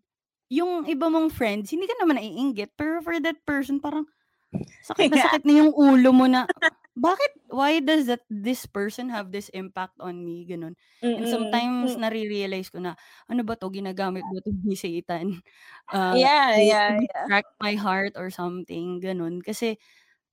yung 0.51 0.85
iba 0.87 1.07
mong 1.11 1.31
friends, 1.33 1.71
hindi 1.75 1.87
ka 1.89 1.95
naman 2.03 2.19
naiinggit 2.21 2.73
pero 2.79 2.99
for 3.03 3.17
that 3.21 3.41
person 3.47 3.79
parang 3.83 4.07
sakit 4.83 5.07
na 5.11 5.17
sakit 5.19 5.43
na 5.47 5.53
yung 5.65 5.71
ulo 5.75 6.11
mo 6.15 6.25
na, 6.29 6.47
bakit 6.99 7.31
why 7.51 7.79
does 7.79 8.07
that 8.11 8.23
this 8.29 8.65
person 8.67 9.09
have 9.13 9.31
this 9.31 9.49
impact 9.55 9.95
on 10.03 10.23
me, 10.25 10.43
gano'n. 10.49 10.75
And 11.15 11.25
Mm. 11.25 11.29
sometimes 11.29 11.95
Hmm. 11.95 11.99
nare-realize 11.99 12.69
ko 12.73 12.79
na, 12.83 12.95
ano 13.31 13.41
ba 13.47 13.55
'to, 13.59 13.69
ginagamit 13.71 14.27
ba 14.27 14.39
'to 14.43 14.51
ni 14.65 14.75
Satan, 14.77 15.41
ah, 15.93 16.19
Yeah, 16.31 16.57
yeah, 16.57 16.97
yeah. 17.13 17.29
distract 17.29 17.51
my 17.63 17.75
heart 17.79 18.13
or 18.19 18.29
something, 18.33 18.99
gano'n. 19.03 19.41
Kasi 19.45 19.77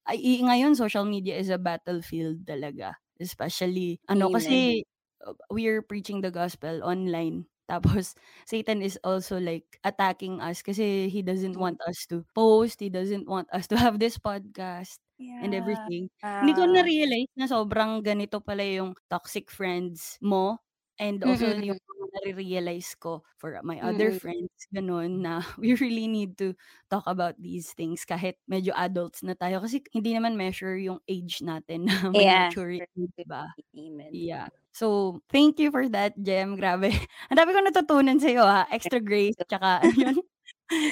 ay 0.09 0.21
ngayon 0.45 0.75
social 0.79 1.05
media 1.09 1.37
is 1.39 1.51
a 1.53 1.59
battlefield 1.61 2.45
talaga. 2.49 2.99
Especially 3.21 4.01
ano 4.11 4.29
Amen. 4.33 4.33
kasi, 4.33 4.85
uh, 5.25 5.35
we're 5.53 5.83
preaching 5.85 6.21
the 6.25 6.33
gospel 6.35 6.83
online. 6.87 7.47
Tapos 7.69 8.15
Satan 8.51 8.83
is 8.83 8.99
also 9.05 9.39
like 9.43 9.67
attacking 9.85 10.41
us 10.41 10.63
kasi 10.63 11.09
he 11.11 11.23
doesn't 11.23 11.59
want 11.59 11.79
us 11.87 12.07
to 12.11 12.25
post, 12.35 12.81
he 12.81 12.91
doesn't 12.91 13.27
want 13.29 13.49
us 13.53 13.67
to 13.71 13.77
have 13.81 13.99
this 13.99 14.19
podcast 14.19 14.99
and 15.43 15.53
Yeah. 15.53 15.57
everything. 15.57 16.09
Hindi 16.41 16.53
ko 16.57 16.65
Ah. 16.65 16.69
na-realize 16.69 17.33
na 17.37 17.47
sobrang 17.49 18.01
ganito 18.05 18.41
pala 18.45 18.65
yung 18.65 18.95
toxic 19.11 19.49
friends 19.53 20.17
mo 20.23 20.61
and 20.99 21.23
also 21.25 21.53
Mm. 21.53 21.61
yung 21.61 21.81
nare-realize 22.23 22.95
ko 23.01 23.23
for 23.39 23.59
my 23.63 23.81
other 23.85 24.11
Mm. 24.11 24.21
friends, 24.21 24.51
gano'n, 24.73 25.21
na 25.23 25.41
we 25.61 25.75
really 25.79 26.09
need 26.09 26.39
to 26.41 26.55
talk 26.91 27.05
about 27.07 27.37
these 27.41 27.73
things 27.77 28.05
kahit 28.09 28.39
medyo 28.49 28.73
adults 28.77 29.21
na 29.23 29.35
tayo 29.37 29.61
kasi 29.63 29.83
hindi 29.93 30.15
naman 30.17 30.37
measure 30.39 30.77
yung 30.81 31.01
age 31.11 31.41
natin 31.45 31.87
na 31.89 31.95
may 32.17 32.27
Yeah. 32.27 32.33
maturity, 32.33 33.09
'di 33.17 33.25
ba? 33.29 33.53
Amen. 33.77 34.15
Yeah. 34.15 34.49
So, 34.73 35.21
thank 35.33 35.59
you 35.59 35.71
for 35.73 35.89
that, 35.91 36.15
Jem. 36.21 36.57
Grabe. 36.57 36.93
Ang 37.33 37.37
dami 37.41 37.51
kong 37.57 37.69
natutunan 37.73 38.21
sa'yo, 38.21 38.45
ah. 38.45 38.69
Extra 38.71 39.01
grace 39.01 39.37
tsaka 39.41 39.89
yun, 39.97 40.21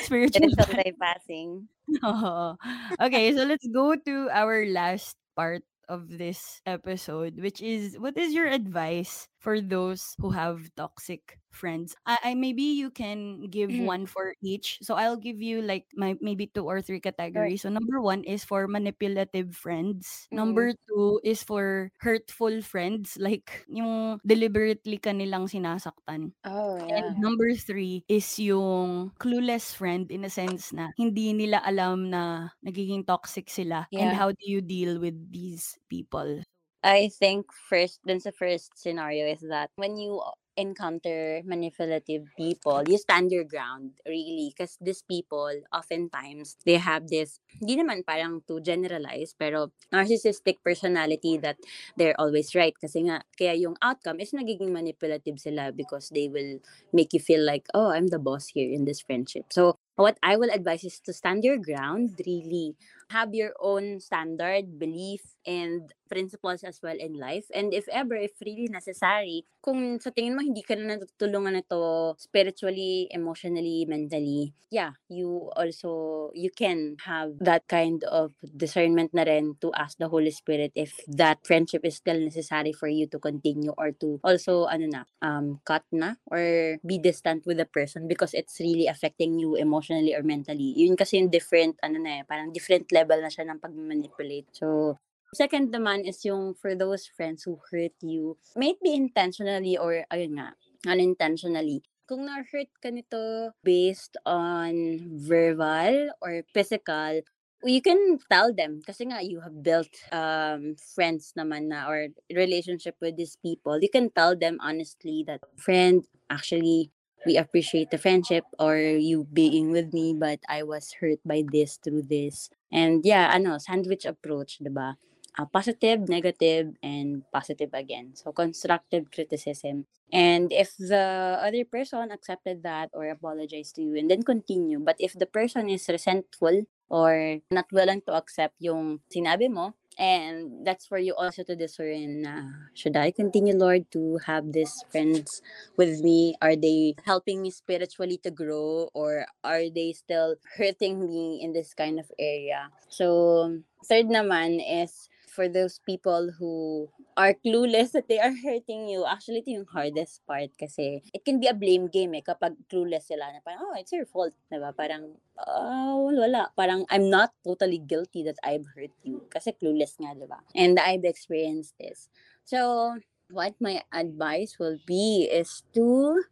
spiritual 0.00 0.50
Spiritual 0.50 0.66
pa 0.66 0.74
bypassing. 0.74 1.68
Oo. 2.04 2.56
Okay, 3.00 3.34
so 3.36 3.44
let's 3.44 3.66
go 3.68 3.94
to 3.96 4.28
our 4.32 4.64
last 4.66 5.16
part 5.36 5.62
of 5.88 6.08
this 6.08 6.60
episode, 6.66 7.36
which 7.40 7.60
is 7.60 7.98
what 8.00 8.16
is 8.16 8.32
your 8.32 8.48
advice 8.48 9.28
for 9.44 9.60
those 9.60 10.16
who 10.18 10.32
have 10.32 10.72
toxic 10.74 11.36
friends? 11.52 11.94
I, 12.08 12.32
I 12.32 12.34
maybe 12.34 12.64
you 12.64 12.90
can 12.90 13.46
give 13.52 13.76
Mm. 13.76 13.88
one 13.92 14.06
for 14.08 14.34
each. 14.42 14.78
So 14.82 14.96
I'll 14.96 15.20
give 15.20 15.40
you 15.42 15.60
like 15.62 15.86
my 15.94 16.16
maybe 16.20 16.48
two 16.48 16.64
or 16.64 16.80
three 16.80 17.00
categories. 17.00 17.62
So 17.62 17.68
number 17.68 18.00
one 18.00 18.24
is 18.24 18.44
for 18.44 18.66
manipulative 18.68 19.54
friends. 19.56 20.26
Mm. 20.32 20.34
Number 20.34 20.72
two 20.88 21.20
is 21.24 21.42
for 21.44 21.92
hurtful 22.00 22.62
friends, 22.62 23.16
like 23.20 23.64
yung 23.68 24.20
deliberately 24.26 24.98
kanilang 24.98 25.46
sinasaktan. 25.52 26.32
Oh, 26.44 26.76
And 26.96 27.06
yeah. 27.06 27.14
number 27.16 27.54
three 27.56 28.04
is 28.08 28.26
yung 28.38 29.12
clueless 29.18 29.72
friend 29.74 30.10
in 30.12 30.24
a 30.24 30.30
sense 30.32 30.72
na 30.72 30.90
hindi 30.98 31.32
nila 31.32 31.62
alam 31.64 32.10
na 32.12 32.50
nagiging 32.66 33.06
toxic 33.06 33.48
sila. 33.48 33.88
And 33.96 34.12
Yeah. 34.12 34.18
how 34.18 34.30
do 34.32 34.44
you 34.44 34.60
deal 34.60 35.00
with 35.00 35.16
these 35.32 35.78
people? 35.88 36.44
I 36.84 37.08
think 37.08 37.48
first, 37.50 38.04
dun 38.04 38.20
sa 38.20 38.30
first 38.30 38.76
scenario 38.76 39.24
is 39.32 39.40
that 39.48 39.72
when 39.80 39.96
you 39.96 40.20
encounter 40.56 41.42
manipulative 41.44 42.28
people, 42.36 42.82
you 42.86 42.98
stand 42.98 43.32
your 43.32 43.42
ground, 43.42 43.90
really. 44.06 44.52
Because 44.54 44.76
these 44.80 45.02
people, 45.02 45.50
oftentimes, 45.72 46.56
they 46.64 46.76
have 46.76 47.08
this, 47.08 47.40
hindi 47.58 47.80
naman 47.80 48.06
parang 48.06 48.44
to 48.46 48.60
generalize, 48.60 49.34
pero 49.34 49.72
narcissistic 49.90 50.62
personality 50.62 51.38
that 51.38 51.56
they're 51.96 52.14
always 52.20 52.54
right. 52.54 52.74
Kasi 52.78 53.08
nga, 53.08 53.24
kaya 53.34 53.54
yung 53.58 53.74
outcome 53.82 54.20
is 54.20 54.30
nagiging 54.36 54.70
manipulative 54.70 55.40
sila 55.40 55.72
because 55.72 56.12
they 56.14 56.28
will 56.28 56.60
make 56.92 57.10
you 57.16 57.20
feel 57.20 57.42
like, 57.42 57.66
oh, 57.74 57.90
I'm 57.90 58.08
the 58.08 58.20
boss 58.22 58.52
here 58.52 58.70
in 58.70 58.84
this 58.84 59.00
friendship. 59.00 59.50
So, 59.50 59.74
what 59.96 60.18
I 60.22 60.36
will 60.36 60.50
advise 60.50 60.84
is 60.84 61.00
to 61.06 61.12
stand 61.12 61.42
your 61.44 61.58
ground, 61.58 62.20
really 62.26 62.76
have 63.10 63.34
your 63.34 63.52
own 63.60 64.00
standard, 64.00 64.78
belief, 64.78 65.34
and 65.46 65.92
principles 66.08 66.62
as 66.62 66.80
well 66.82 66.96
in 66.96 67.18
life. 67.18 67.44
And 67.52 67.74
if 67.74 67.88
ever, 67.88 68.14
if 68.14 68.32
really 68.40 68.68
necessary, 68.70 69.44
kung 69.60 69.98
sa 70.00 70.12
tingin 70.12 70.36
mo 70.36 70.40
hindi 70.40 70.62
ka 70.62 70.76
na 70.76 70.96
natutulungan 70.96 71.58
na 71.58 71.64
to 71.68 72.14
spiritually, 72.16 73.08
emotionally, 73.10 73.84
mentally, 73.84 74.54
yeah, 74.70 74.96
you 75.08 75.50
also, 75.56 76.30
you 76.34 76.50
can 76.50 76.96
have 77.04 77.34
that 77.40 77.68
kind 77.68 78.04
of 78.10 78.32
discernment 78.56 79.12
na 79.14 79.22
rin 79.22 79.54
to 79.60 79.70
ask 79.74 79.98
the 79.98 80.08
Holy 80.08 80.30
Spirit 80.30 80.72
if 80.74 80.98
that 81.06 81.44
friendship 81.44 81.84
is 81.84 81.96
still 81.96 82.18
necessary 82.18 82.72
for 82.72 82.88
you 82.88 83.06
to 83.06 83.18
continue 83.18 83.72
or 83.76 83.92
to 84.00 84.20
also, 84.24 84.64
ano 84.66 84.86
na, 84.88 85.02
um, 85.20 85.60
cut 85.64 85.84
na 85.92 86.16
or 86.30 86.76
be 86.86 86.98
distant 86.98 87.44
with 87.44 87.60
the 87.60 87.68
person 87.68 88.08
because 88.08 88.32
it's 88.34 88.58
really 88.60 88.86
affecting 88.88 89.38
you 89.38 89.56
emotionally 89.56 90.14
or 90.14 90.22
mentally. 90.22 90.72
Yun 90.76 90.96
kasi 90.96 91.18
yung 91.20 91.28
different, 91.28 91.76
ano 91.84 92.00
na 92.00 92.20
eh, 92.20 92.22
parang 92.26 92.52
different 92.52 92.88
level 92.92 93.03
na 93.08 93.28
siya 93.28 93.44
ng 93.48 93.60
pag-manipulate. 93.60 94.48
So, 94.56 94.96
second 95.34 95.74
naman 95.74 96.08
is 96.08 96.24
yung 96.24 96.54
for 96.54 96.72
those 96.72 97.04
friends 97.04 97.44
who 97.44 97.60
hurt 97.70 97.94
you, 98.00 98.38
may 98.56 98.72
be 98.80 98.94
intentionally 98.94 99.76
or, 99.76 100.06
ayun 100.08 100.38
nga, 100.40 100.56
unintentionally. 100.88 101.82
Kung 102.04 102.28
na-hurt 102.28 102.68
ka 102.80 102.92
nito 102.92 103.52
based 103.64 104.16
on 104.28 105.00
verbal 105.24 106.12
or 106.20 106.44
physical, 106.52 107.24
you 107.64 107.80
can 107.80 108.20
tell 108.28 108.52
them 108.52 108.84
kasi 108.84 109.08
nga 109.08 109.24
you 109.24 109.40
have 109.40 109.56
built 109.64 109.88
um 110.12 110.76
friends 110.76 111.32
naman 111.32 111.72
na 111.72 111.88
or 111.88 112.12
relationship 112.28 112.92
with 113.00 113.16
these 113.16 113.40
people 113.40 113.80
you 113.80 113.88
can 113.88 114.12
tell 114.12 114.36
them 114.36 114.60
honestly 114.60 115.24
that 115.24 115.40
friend 115.56 116.04
actually 116.28 116.92
we 117.24 117.40
appreciate 117.40 117.88
the 117.90 117.96
friendship 117.96 118.44
or 118.60 118.76
you 118.76 119.24
being 119.32 119.72
with 119.72 119.92
me 119.96 120.12
but 120.12 120.38
I 120.48 120.62
was 120.62 120.92
hurt 121.00 121.24
by 121.24 121.40
this 121.40 121.80
through 121.80 122.04
this 122.12 122.52
and 122.74 123.06
yeah 123.06 123.30
ano 123.30 123.62
sandwich 123.62 124.02
approach 124.04 124.58
'di 124.58 124.74
ba? 124.74 124.98
Uh, 125.34 125.46
positive 125.50 126.06
negative 126.06 126.78
and 126.82 127.26
positive 127.34 127.74
again. 127.74 128.14
So 128.14 128.30
constructive 128.30 129.10
criticism. 129.10 129.86
And 130.14 130.54
if 130.54 130.78
the 130.78 131.42
other 131.42 131.66
person 131.66 132.14
accepted 132.14 132.62
that 132.62 132.94
or 132.94 133.10
apologized 133.10 133.74
to 133.74 133.82
you 133.82 133.98
and 133.98 134.06
then 134.06 134.22
continue. 134.22 134.78
But 134.78 134.94
if 135.02 135.18
the 135.18 135.26
person 135.26 135.66
is 135.66 135.90
resentful 135.90 136.70
or 136.86 137.42
not 137.50 137.66
willing 137.74 138.02
to 138.06 138.14
accept 138.14 138.54
yung 138.62 139.02
sinabi 139.10 139.50
mo. 139.50 139.74
And 139.98 140.66
that's 140.66 140.86
for 140.86 140.98
you 140.98 141.14
also 141.14 141.44
to 141.44 141.54
discern 141.54 142.22
na, 142.22 142.66
should 142.74 142.96
I 142.96 143.10
continue, 143.10 143.54
Lord, 143.54 143.90
to 143.92 144.18
have 144.26 144.52
these 144.52 144.84
friends 144.90 145.40
with 145.76 146.02
me? 146.02 146.34
Are 146.42 146.56
they 146.56 146.96
helping 147.04 147.42
me 147.42 147.50
spiritually 147.50 148.18
to 148.26 148.30
grow? 148.30 148.90
Or 148.92 149.26
are 149.44 149.70
they 149.70 149.92
still 149.92 150.34
hurting 150.58 151.06
me 151.06 151.40
in 151.42 151.52
this 151.52 151.74
kind 151.74 152.00
of 152.00 152.10
area? 152.18 152.70
So, 152.88 153.62
third 153.86 154.06
naman 154.10 154.58
is 154.58 155.08
for 155.34 155.50
those 155.50 155.82
people 155.82 156.30
who 156.38 156.86
are 157.18 157.34
clueless 157.42 157.90
that 157.90 158.06
they 158.06 158.22
are 158.22 158.30
hurting 158.30 158.86
you. 158.86 159.02
Actually, 159.02 159.42
ito 159.42 159.58
yung 159.58 159.66
hardest 159.66 160.22
part 160.22 160.54
kasi 160.54 161.02
it 161.10 161.26
can 161.26 161.42
be 161.42 161.50
a 161.50 161.56
blame 161.58 161.90
game 161.90 162.14
eh 162.14 162.22
kapag 162.22 162.54
clueless 162.70 163.10
sila 163.10 163.34
na 163.34 163.42
parang, 163.42 163.66
oh, 163.66 163.74
it's 163.74 163.90
your 163.90 164.06
fault. 164.06 164.30
Diba? 164.46 164.70
Parang, 164.70 165.18
oh, 165.42 166.14
wala. 166.14 166.54
Parang, 166.54 166.86
I'm 166.86 167.10
not 167.10 167.34
totally 167.42 167.82
guilty 167.82 168.22
that 168.22 168.38
I've 168.46 168.70
hurt 168.78 168.94
you. 169.02 169.26
Kasi 169.26 169.50
clueless 169.58 169.98
nga, 169.98 170.14
diba? 170.14 170.38
And 170.54 170.78
I've 170.78 171.02
experienced 171.02 171.74
this. 171.82 172.06
So, 172.46 172.94
what 173.34 173.58
my 173.58 173.82
advice 173.90 174.62
will 174.62 174.78
be 174.86 175.26
is 175.26 175.66
to 175.74 176.22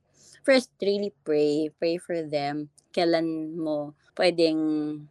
first 0.47 0.71
really 0.79 1.11
pray. 1.27 1.75
Pray 1.83 1.99
for 1.99 2.23
them. 2.23 2.71
Kailan 2.95 3.59
mo 3.59 3.99
pwedeng 4.15 4.61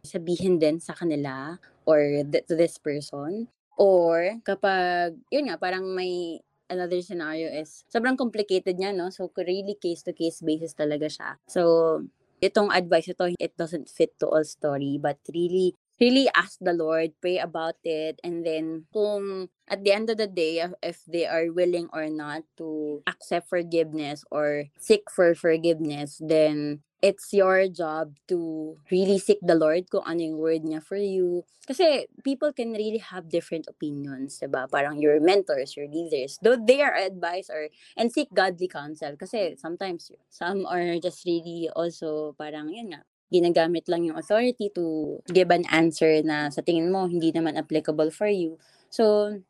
sabihin 0.06 0.62
din 0.62 0.78
sa 0.78 0.94
kanila 0.94 1.58
or 1.82 2.22
th- 2.22 2.46
to 2.46 2.54
this 2.54 2.78
person 2.78 3.50
Or 3.76 4.38
kapag, 4.44 5.16
yun 5.32 5.48
nga, 5.48 5.56
parang 5.56 5.88
may 5.94 6.40
another 6.72 7.04
scenario 7.04 7.52
is 7.52 7.84
sobrang 7.92 8.16
complicated 8.16 8.80
niya, 8.80 8.96
no? 8.96 9.12
So, 9.12 9.28
really 9.36 9.76
case-to-case 9.76 10.40
basis 10.40 10.72
talaga 10.72 11.08
siya. 11.08 11.36
So, 11.44 12.02
itong 12.40 12.72
advice 12.72 13.12
ito, 13.12 13.28
it 13.36 13.54
doesn't 13.56 13.92
fit 13.92 14.16
to 14.18 14.26
all 14.26 14.44
story, 14.44 14.96
but 14.96 15.20
really, 15.30 15.76
really 16.00 16.26
ask 16.34 16.58
the 16.58 16.72
Lord, 16.74 17.14
pray 17.22 17.38
about 17.38 17.78
it, 17.84 18.18
and 18.24 18.42
then 18.42 18.90
kung 18.90 19.52
at 19.68 19.84
the 19.84 19.92
end 19.92 20.10
of 20.10 20.18
the 20.18 20.26
day, 20.26 20.64
if 20.82 21.04
they 21.06 21.28
are 21.28 21.52
willing 21.52 21.86
or 21.92 22.10
not 22.10 22.42
to 22.58 23.02
accept 23.06 23.46
forgiveness 23.46 24.24
or 24.32 24.72
seek 24.80 25.06
for 25.12 25.36
forgiveness, 25.36 26.18
then 26.18 26.82
it's 27.02 27.34
your 27.34 27.66
job 27.66 28.14
to 28.30 28.78
really 28.86 29.18
seek 29.18 29.42
the 29.42 29.58
Lord 29.58 29.90
kung 29.90 30.06
ano 30.06 30.22
yung 30.22 30.38
word 30.38 30.62
niya 30.62 30.78
for 30.78 30.96
you. 30.96 31.42
Kasi 31.66 32.06
people 32.22 32.54
can 32.54 32.70
really 32.70 33.02
have 33.02 33.26
different 33.26 33.66
opinions, 33.66 34.38
diba? 34.38 34.70
Parang 34.70 35.02
your 35.02 35.18
mentors, 35.18 35.74
your 35.74 35.90
leaders, 35.90 36.38
though 36.40 36.54
they 36.54 36.78
are 36.78 36.94
advice 36.94 37.50
or, 37.50 37.66
and 37.98 38.14
seek 38.14 38.30
godly 38.30 38.70
counsel. 38.70 39.18
Kasi 39.18 39.58
sometimes, 39.58 40.14
some 40.30 40.62
are 40.70 41.02
just 41.02 41.26
really 41.26 41.66
also 41.74 42.38
parang, 42.38 42.70
yun 42.70 42.94
nga, 42.94 43.02
ginagamit 43.34 43.90
lang 43.90 44.06
yung 44.06 44.16
authority 44.16 44.70
to 44.70 45.18
give 45.34 45.50
an 45.50 45.66
answer 45.74 46.22
na 46.22 46.54
sa 46.54 46.62
tingin 46.62 46.94
mo 46.94 47.10
hindi 47.10 47.34
naman 47.34 47.58
applicable 47.58 48.14
for 48.14 48.30
you. 48.30 48.62
So, 48.94 49.42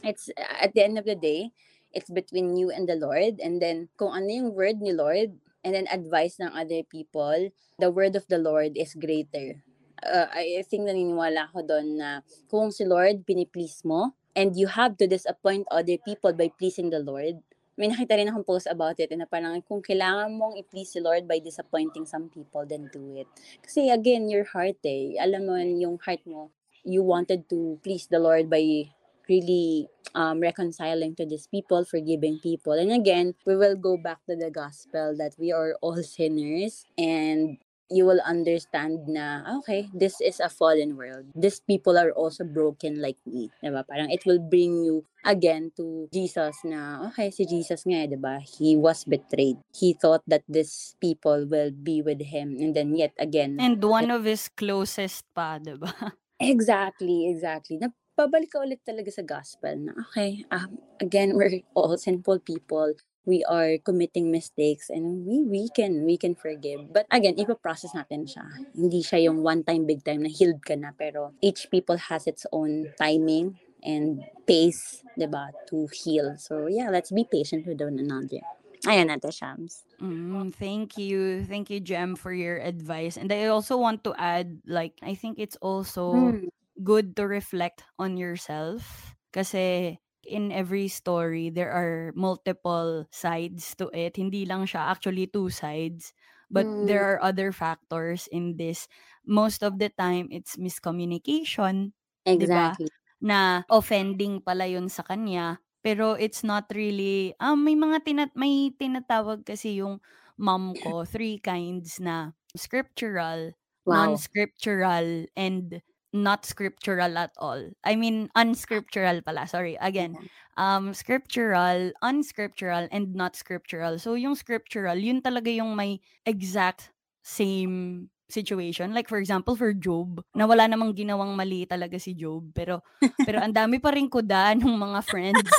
it's 0.00 0.32
at 0.38 0.72
the 0.72 0.80
end 0.80 0.96
of 0.96 1.04
the 1.04 1.18
day, 1.18 1.52
it's 1.92 2.08
between 2.08 2.56
you 2.56 2.72
and 2.72 2.88
the 2.88 2.96
Lord. 2.96 3.36
And 3.40 3.60
then, 3.60 3.92
kung 4.00 4.16
ano 4.16 4.28
yung 4.32 4.56
word 4.56 4.80
ni 4.80 4.96
Lord, 4.96 5.36
and 5.66 5.74
then 5.74 5.90
advice 5.90 6.38
ng 6.38 6.54
other 6.54 6.86
people, 6.86 7.50
the 7.82 7.90
word 7.90 8.14
of 8.14 8.22
the 8.30 8.38
Lord 8.38 8.78
is 8.78 8.94
greater. 8.94 9.58
Uh, 9.98 10.30
I 10.30 10.62
think 10.62 10.86
naniniwala 10.86 11.50
ako 11.50 11.66
doon 11.66 11.98
na 11.98 12.22
kung 12.46 12.70
si 12.70 12.86
Lord 12.86 13.26
piniplease 13.26 13.82
mo, 13.82 14.14
and 14.38 14.54
you 14.54 14.70
have 14.70 14.94
to 15.02 15.10
disappoint 15.10 15.66
other 15.74 15.98
people 15.98 16.30
by 16.30 16.46
pleasing 16.54 16.94
the 16.94 17.02
Lord, 17.02 17.42
may 17.74 17.90
nakita 17.90 18.14
rin 18.14 18.30
akong 18.30 18.46
post 18.46 18.70
about 18.70 18.96
it 19.02 19.10
na 19.12 19.26
parang 19.26 19.58
kung 19.66 19.82
kailangan 19.82 20.32
mong 20.32 20.54
i-please 20.62 20.96
si 20.96 21.00
Lord 21.02 21.26
by 21.26 21.42
disappointing 21.42 22.06
some 22.06 22.30
people, 22.30 22.62
then 22.64 22.88
do 22.94 23.18
it. 23.18 23.28
Kasi 23.60 23.90
again, 23.90 24.30
your 24.30 24.48
heart 24.48 24.80
eh. 24.86 25.18
Alam 25.20 25.42
mo 25.44 25.54
yung 25.58 26.00
heart 26.00 26.24
mo, 26.24 26.48
you 26.86 27.02
wanted 27.02 27.44
to 27.50 27.76
please 27.84 28.08
the 28.08 28.22
Lord 28.22 28.48
by 28.48 28.88
really 29.28 29.88
um, 30.14 30.40
reconciling 30.40 31.14
to 31.16 31.26
these 31.26 31.46
people, 31.46 31.84
forgiving 31.84 32.38
people. 32.38 32.72
And 32.72 32.92
again, 32.92 33.34
we 33.46 33.56
will 33.56 33.76
go 33.76 33.96
back 33.96 34.18
to 34.28 34.36
the 34.36 34.50
gospel 34.50 35.14
that 35.18 35.34
we 35.38 35.52
are 35.52 35.76
all 35.82 36.02
sinners 36.02 36.84
and 36.98 37.58
you 37.90 38.04
will 38.04 38.18
understand 38.26 39.06
na, 39.06 39.46
okay, 39.58 39.86
this 39.94 40.20
is 40.20 40.40
a 40.40 40.50
fallen 40.50 40.96
world. 40.96 41.26
These 41.34 41.60
people 41.60 41.98
are 41.98 42.10
also 42.10 42.42
broken 42.42 43.00
like 43.00 43.18
me. 43.26 43.50
Diba? 43.62 43.86
Parang 43.86 44.10
it 44.10 44.26
will 44.26 44.42
bring 44.42 44.82
you 44.82 45.06
again 45.24 45.70
to 45.76 46.08
Jesus 46.12 46.56
na, 46.64 47.06
okay, 47.10 47.30
si 47.30 47.46
Jesus 47.46 47.86
nga, 47.86 48.10
diba? 48.10 48.42
He 48.42 48.74
was 48.74 49.04
betrayed. 49.04 49.58
He 49.70 49.94
thought 49.94 50.22
that 50.26 50.42
these 50.48 50.96
people 51.00 51.46
will 51.46 51.70
be 51.70 52.02
with 52.02 52.22
him. 52.22 52.58
And 52.58 52.74
then 52.74 52.96
yet 52.96 53.14
again. 53.18 53.58
And 53.60 53.82
one 53.82 54.10
of 54.10 54.24
his 54.24 54.50
closest 54.50 55.22
pa, 55.34 55.58
diba? 55.62 56.12
Exactly, 56.36 57.30
exactly. 57.30 57.78
Na 57.80 57.88
babalik 58.16 58.50
ka 58.56 58.64
ulit 58.64 58.80
talaga 58.82 59.12
sa 59.12 59.22
gospel 59.22 59.76
na, 59.76 59.92
okay, 60.08 60.42
um, 60.50 60.80
again, 61.00 61.36
we're 61.36 61.60
all 61.76 61.96
sinful 62.00 62.40
people. 62.40 62.94
We 63.26 63.42
are 63.44 63.76
committing 63.82 64.30
mistakes 64.30 64.86
and 64.88 65.26
we 65.26 65.42
we 65.42 65.66
can 65.68 66.06
we 66.06 66.14
can 66.14 66.38
forgive. 66.38 66.94
But 66.94 67.10
again, 67.10 67.34
ipa-process 67.34 67.90
natin 67.92 68.22
siya. 68.22 68.46
Hindi 68.70 69.02
siya 69.02 69.26
yung 69.26 69.42
one 69.42 69.66
time 69.66 69.82
big 69.82 70.06
time 70.06 70.22
na 70.22 70.30
healed 70.30 70.62
ka 70.62 70.78
na 70.78 70.94
pero 70.94 71.34
each 71.42 71.66
people 71.68 71.98
has 71.98 72.30
its 72.30 72.46
own 72.54 72.94
timing 72.94 73.58
and 73.82 74.22
pace, 74.46 75.02
'di 75.18 75.26
ba, 75.26 75.50
to 75.74 75.90
heal. 75.90 76.38
So 76.38 76.70
yeah, 76.70 76.86
let's 76.86 77.10
be 77.10 77.26
patient 77.26 77.66
with 77.66 77.82
one 77.82 77.98
another. 77.98 78.46
Ayan 78.86 79.10
natin, 79.10 79.34
Shams. 79.34 79.82
Mm, 79.98 80.54
thank 80.54 80.94
you. 80.94 81.42
Thank 81.50 81.66
you, 81.74 81.82
Jem, 81.82 82.14
for 82.14 82.30
your 82.30 82.62
advice. 82.62 83.18
And 83.18 83.32
I 83.34 83.50
also 83.50 83.74
want 83.74 84.04
to 84.06 84.14
add, 84.14 84.62
like, 84.66 84.94
I 85.02 85.18
think 85.18 85.42
it's 85.42 85.58
also 85.58 86.38
mm 86.38 86.46
good 86.82 87.16
to 87.16 87.24
reflect 87.26 87.84
on 87.98 88.16
yourself 88.16 89.14
kasi 89.32 89.96
in 90.26 90.50
every 90.50 90.90
story 90.90 91.48
there 91.48 91.70
are 91.70 92.10
multiple 92.18 93.06
sides 93.14 93.72
to 93.78 93.86
it 93.94 94.18
hindi 94.18 94.44
lang 94.44 94.66
siya 94.66 94.90
actually 94.90 95.30
two 95.30 95.48
sides 95.48 96.12
but 96.50 96.66
mm. 96.66 96.86
there 96.86 97.02
are 97.02 97.22
other 97.22 97.54
factors 97.54 98.26
in 98.34 98.58
this 98.58 98.90
most 99.24 99.62
of 99.62 99.78
the 99.78 99.88
time 99.94 100.26
it's 100.34 100.58
miscommunication 100.58 101.94
exactly 102.26 102.90
diba? 102.90 103.22
na 103.22 103.38
offending 103.70 104.42
pala 104.42 104.66
yun 104.66 104.90
sa 104.90 105.06
kanya 105.06 105.62
pero 105.80 106.18
it's 106.18 106.42
not 106.42 106.66
really 106.74 107.32
um 107.38 107.62
may 107.62 107.78
mga 107.78 108.02
tinat 108.02 108.30
may 108.34 108.74
tinatawag 108.74 109.46
kasi 109.46 109.78
yung 109.78 110.02
mom 110.36 110.74
ko 110.76 111.06
three 111.06 111.38
kinds 111.40 112.02
na 112.02 112.34
scriptural 112.58 113.54
wow. 113.86 114.10
non-scriptural 114.10 115.24
and 115.38 115.80
not 116.22 116.46
scriptural 116.46 117.18
at 117.18 117.32
all. 117.36 117.60
I 117.84 117.96
mean, 117.96 118.28
unscriptural 118.36 119.24
pala. 119.24 119.46
Sorry. 119.46 119.76
Again, 119.80 120.16
um, 120.56 120.94
scriptural, 120.94 121.92
unscriptural, 122.02 122.88
and 122.90 123.14
not 123.14 123.36
scriptural. 123.36 123.98
So, 123.98 124.14
yung 124.14 124.34
scriptural, 124.34 124.96
yun 124.96 125.20
talaga 125.22 125.52
yung 125.52 125.76
may 125.76 126.00
exact 126.24 126.92
same 127.22 128.08
situation. 128.28 128.90
Like 128.90 129.08
for 129.08 129.18
example, 129.18 129.54
for 129.54 129.72
Job, 129.72 130.22
na 130.34 130.46
wala 130.46 130.66
namang 130.66 130.94
ginawang 130.94 131.34
mali 131.34 131.66
talaga 131.66 131.98
si 131.98 132.14
Job, 132.14 132.50
pero 132.50 132.82
pero 133.22 133.38
ang 133.42 133.54
dami 133.54 133.78
pa 133.78 133.94
rin 133.94 134.10
kuda 134.10 134.54
ng 134.58 134.74
mga 134.76 135.00
friends. 135.06 135.50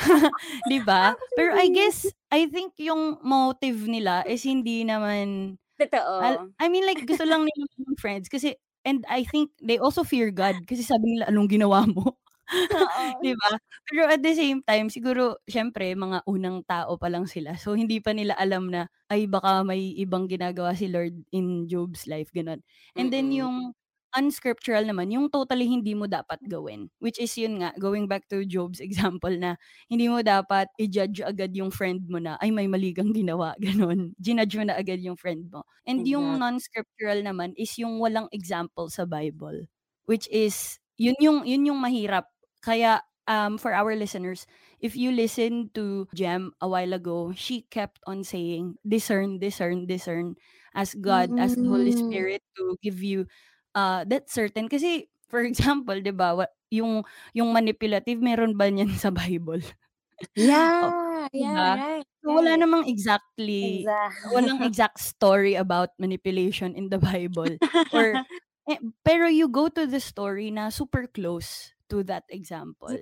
'Di 0.68 0.80
ba? 0.84 1.16
Pero 1.36 1.56
I 1.56 1.68
guess 1.72 2.08
I 2.28 2.46
think 2.48 2.76
yung 2.80 3.20
motive 3.24 3.88
nila 3.88 4.24
is 4.28 4.44
hindi 4.44 4.84
naman 4.84 5.56
Totoo. 5.74 6.54
I 6.60 6.66
mean 6.70 6.86
like 6.86 7.02
gusto 7.02 7.26
lang 7.26 7.42
nila 7.42 7.64
ng 7.66 7.98
friends 7.98 8.30
kasi 8.30 8.54
and 8.86 9.04
I 9.10 9.24
think 9.26 9.52
they 9.60 9.78
also 9.80 10.04
fear 10.04 10.30
God 10.32 10.64
kasi 10.68 10.84
sabi 10.86 11.18
nila 11.18 11.28
anong 11.32 11.48
ginawa 11.52 11.84
mo? 11.88 12.16
'Di 13.22 13.32
ba? 13.38 13.50
Pero 13.88 14.02
at 14.10 14.20
the 14.24 14.34
same 14.36 14.60
time, 14.64 14.88
siguro 14.92 15.38
siyempre 15.48 15.92
mga 15.96 16.22
unang 16.28 16.62
tao 16.68 16.96
pa 17.00 17.08
lang 17.12 17.26
sila. 17.28 17.56
So 17.60 17.74
hindi 17.76 18.00
pa 18.02 18.12
nila 18.16 18.34
alam 18.38 18.68
na, 18.72 18.88
ay 19.12 19.26
baka 19.30 19.62
may 19.66 19.94
ibang 20.00 20.26
ginagawa 20.30 20.74
si 20.76 20.88
Lord 20.90 21.24
in 21.34 21.66
Job's 21.70 22.06
life, 22.10 22.30
gano'n. 22.34 22.60
And 22.98 23.08
then 23.12 23.30
Mm. 23.30 23.34
yung 23.34 23.74
unscriptural 24.16 24.86
naman, 24.86 25.10
yung 25.12 25.28
totally 25.30 25.66
hindi 25.68 25.92
mo 25.94 26.06
dapat 26.08 26.38
gawin. 26.46 26.88
Which 27.02 27.18
is 27.18 27.34
yun 27.38 27.60
nga, 27.62 27.74
going 27.78 28.06
back 28.08 28.26
to 28.30 28.46
Job's 28.46 28.80
example 28.80 29.32
na 29.34 29.58
hindi 29.90 30.06
mo 30.08 30.22
dapat 30.22 30.70
i-judge 30.80 31.20
agad 31.26 31.52
yung 31.54 31.70
friend 31.74 32.06
mo 32.08 32.18
na, 32.22 32.38
ay 32.42 32.50
may 32.54 32.66
mali 32.70 32.94
kang 32.94 33.12
ginawa, 33.14 33.54
gano'n. 33.64 34.14
Ginudge 34.22 34.54
mo 34.58 34.64
na 34.68 34.78
agad 34.78 35.00
yung 35.02 35.16
friend 35.18 35.50
mo. 35.50 35.66
And 35.86 36.06
yung 36.06 36.38
non-scriptural 36.38 37.20
naman 37.26 37.52
is 37.58 37.74
yung 37.78 37.98
walang 38.00 38.28
example 38.32 38.88
sa 38.90 39.04
Bible. 39.04 39.66
Which 40.06 40.28
is, 40.30 40.78
yun 41.00 41.16
yung 41.20 41.38
yun 41.48 41.66
yung 41.66 41.80
mahirap. 41.80 42.28
Kaya 42.64 43.00
um, 43.28 43.56
for 43.58 43.72
our 43.72 43.94
listeners, 43.96 44.46
if 44.80 44.96
you 44.96 45.10
listen 45.12 45.70
to 45.74 46.06
Jem 46.14 46.52
a 46.60 46.68
while 46.68 46.92
ago, 46.92 47.32
she 47.36 47.62
kept 47.72 48.00
on 48.06 48.24
saying, 48.24 48.76
discern, 48.86 49.38
discern, 49.38 49.86
discern. 49.86 50.36
Ask 50.74 50.98
God, 51.00 51.32
ask 51.38 51.56
the 51.60 51.68
Holy 51.68 51.92
Mm. 51.92 51.98
Spirit 52.08 52.42
to 52.56 52.76
give 52.82 53.00
you 53.02 53.26
uh, 53.74 54.04
that 54.08 54.30
certain. 54.30 54.68
Kasi, 54.68 55.08
for 55.28 55.42
example, 55.50 55.98
di 56.00 56.12
ba, 56.14 56.46
yung, 56.70 57.04
yung 57.34 57.50
manipulative, 57.54 58.20
meron 58.22 58.56
ba 58.58 58.70
niyan 58.70 58.94
sa 58.98 59.10
Bible? 59.14 59.62
Yeah, 60.36 60.82
Oh, 60.82 61.28
di 61.34 61.44
yeah, 61.44 61.76
right, 61.76 62.06
So, 62.24 62.32
wala 62.32 62.56
namang 62.56 62.88
exactly, 62.88 63.86
Exact. 63.86 64.16
walang 64.32 64.58
exact 64.64 64.98
story 65.00 65.54
about 65.54 65.92
manipulation 66.00 66.72
in 66.74 66.88
the 66.88 66.98
Bible. 66.98 67.60
Or, 67.92 68.22
eh, 68.68 68.80
pero 69.04 69.28
you 69.28 69.48
go 69.52 69.68
to 69.68 69.84
the 69.86 70.00
story 70.00 70.48
na 70.50 70.70
super 70.72 71.06
close 71.06 71.74
to 71.92 72.02
that 72.08 72.24
example. 72.32 72.96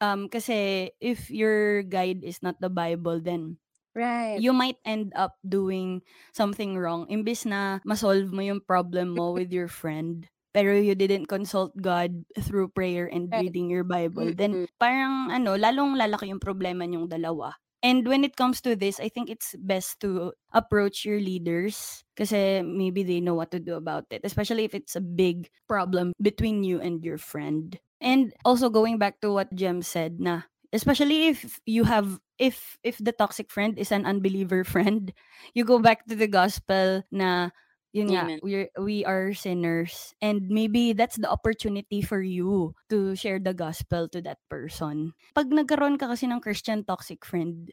Um, 0.00 0.30
kasi 0.30 0.90
if 1.02 1.26
your 1.30 1.82
guide 1.82 2.22
is 2.22 2.38
not 2.42 2.62
the 2.62 2.70
Bible, 2.70 3.18
then 3.18 3.58
Right. 3.98 4.38
you 4.38 4.54
might 4.54 4.78
end 4.86 5.10
up 5.18 5.34
doing 5.42 6.06
something 6.30 6.78
wrong. 6.78 7.10
Imbis 7.10 7.42
na 7.50 7.82
masolve 7.82 8.30
mo 8.30 8.38
yung 8.46 8.62
problem 8.62 9.18
mo 9.18 9.34
with 9.34 9.50
your 9.50 9.66
friend, 9.66 10.30
pero 10.54 10.78
you 10.78 10.94
didn't 10.94 11.26
consult 11.26 11.74
God 11.74 12.14
through 12.38 12.70
prayer 12.70 13.10
and 13.10 13.26
Right. 13.26 13.50
reading 13.50 13.66
your 13.66 13.82
Bible, 13.82 14.30
then 14.30 14.64
Mm-mm. 14.64 14.70
parang 14.78 15.34
ano, 15.34 15.58
lalong 15.58 15.98
lalaki 15.98 16.30
yung 16.30 16.38
problema 16.38 16.86
yung 16.86 17.10
dalawa. 17.10 17.58
And 17.78 18.06
when 18.10 18.26
it 18.26 18.34
comes 18.34 18.58
to 18.66 18.74
this, 18.74 18.98
I 18.98 19.06
think 19.06 19.30
it's 19.30 19.54
best 19.54 20.02
to 20.02 20.34
approach 20.50 21.06
your 21.06 21.22
leaders 21.22 22.02
kasi 22.18 22.58
maybe 22.66 23.06
they 23.06 23.22
know 23.22 23.38
what 23.38 23.54
to 23.54 23.62
do 23.62 23.78
about 23.78 24.10
it, 24.10 24.26
especially 24.26 24.66
if 24.66 24.74
it's 24.74 24.98
a 24.98 25.04
big 25.04 25.46
problem 25.70 26.10
between 26.18 26.66
you 26.66 26.82
and 26.82 27.06
your 27.06 27.18
friend. 27.22 27.78
And 28.02 28.34
also 28.42 28.66
going 28.70 28.98
back 28.98 29.22
to 29.22 29.30
what 29.30 29.54
Jem 29.54 29.82
said 29.82 30.18
na 30.18 30.50
especially 30.72 31.28
if 31.28 31.60
you 31.66 31.84
have 31.84 32.18
if 32.38 32.78
if 32.84 32.98
the 32.98 33.12
toxic 33.12 33.50
friend 33.50 33.78
is 33.78 33.92
an 33.92 34.06
unbeliever 34.06 34.64
friend, 34.74 35.12
you 35.54 35.64
go 35.64 35.78
back 35.78 36.06
to 36.06 36.16
the 36.16 36.28
gospel 36.28 37.02
na 37.10 37.50
yun 37.92 38.12
nga, 38.12 38.38
we're, 38.44 38.68
we 38.78 39.04
are 39.04 39.32
sinners. 39.32 40.12
And 40.20 40.48
maybe 40.48 40.92
that's 40.92 41.16
the 41.16 41.30
opportunity 41.30 42.02
for 42.02 42.20
you 42.20 42.74
to 42.90 43.16
share 43.16 43.38
the 43.40 43.54
gospel 43.54 44.08
to 44.12 44.20
that 44.22 44.38
person. 44.50 45.12
Pag 45.34 45.48
nagkaroon 45.48 45.98
ka 45.98 46.12
kasi 46.12 46.28
ng 46.28 46.40
Christian 46.44 46.84
toxic 46.84 47.24
friend, 47.24 47.72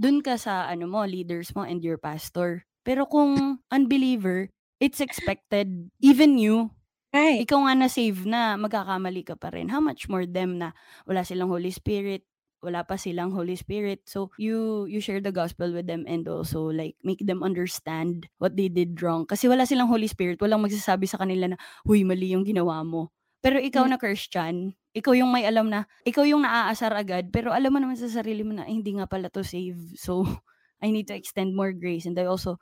dun 0.00 0.24
ka 0.24 0.40
sa 0.40 0.64
ano 0.66 0.88
mo, 0.88 1.04
leaders 1.04 1.52
mo 1.54 1.62
and 1.62 1.84
your 1.84 2.00
pastor. 2.00 2.64
Pero 2.88 3.04
kung 3.04 3.60
unbeliever, 3.68 4.48
it's 4.80 5.00
expected. 5.04 5.92
Even 6.00 6.40
you, 6.40 6.72
Right. 7.10 7.42
ikaw 7.42 7.66
nga 7.66 7.74
na-save 7.74 8.22
na, 8.22 8.54
magkakamali 8.54 9.26
ka 9.26 9.34
pa 9.34 9.50
rin. 9.50 9.66
How 9.66 9.82
much 9.82 10.06
more 10.06 10.30
them 10.30 10.62
na 10.62 10.70
wala 11.10 11.26
silang 11.26 11.50
Holy 11.50 11.74
Spirit, 11.74 12.22
wala 12.64 12.84
pa 12.84 12.96
silang 12.96 13.32
Holy 13.32 13.56
Spirit. 13.56 14.04
So, 14.06 14.30
you 14.36 14.84
you 14.86 15.00
share 15.00 15.20
the 15.20 15.32
gospel 15.32 15.72
with 15.72 15.88
them 15.88 16.04
and 16.08 16.24
also 16.28 16.68
like 16.72 16.96
make 17.02 17.20
them 17.24 17.40
understand 17.44 18.28
what 18.40 18.56
they 18.56 18.68
did 18.68 19.00
wrong. 19.02 19.24
Kasi 19.28 19.48
wala 19.48 19.64
silang 19.68 19.88
Holy 19.88 20.06
Spirit, 20.08 20.40
walang 20.40 20.64
magsasabi 20.64 21.08
sa 21.08 21.20
kanila 21.20 21.52
na, 21.52 21.58
huy, 21.84 22.04
mali 22.04 22.32
yung 22.36 22.44
ginawa 22.44 22.84
mo. 22.84 23.10
Pero 23.40 23.56
ikaw 23.60 23.88
Mm. 23.88 23.90
na 23.92 23.98
Christian, 24.00 24.54
ikaw 24.92 25.16
yung 25.16 25.32
may 25.32 25.48
alam 25.48 25.72
na, 25.72 25.88
ikaw 26.04 26.24
yung 26.28 26.44
naaasar 26.44 26.92
agad, 26.92 27.32
pero 27.32 27.52
alam 27.54 27.72
mo 27.72 27.78
naman 27.80 27.96
sa 27.96 28.10
sarili 28.10 28.44
mo 28.44 28.52
na, 28.52 28.68
"Ay, 28.68 28.76
hindi 28.82 28.92
nga 28.96 29.08
pala 29.08 29.32
to 29.32 29.40
save. 29.40 29.78
So, 29.96 30.24
I 30.84 30.92
need 30.92 31.08
to 31.08 31.16
extend 31.16 31.52
more 31.56 31.72
grace. 31.72 32.04
And 32.08 32.16
I 32.20 32.24
also, 32.28 32.56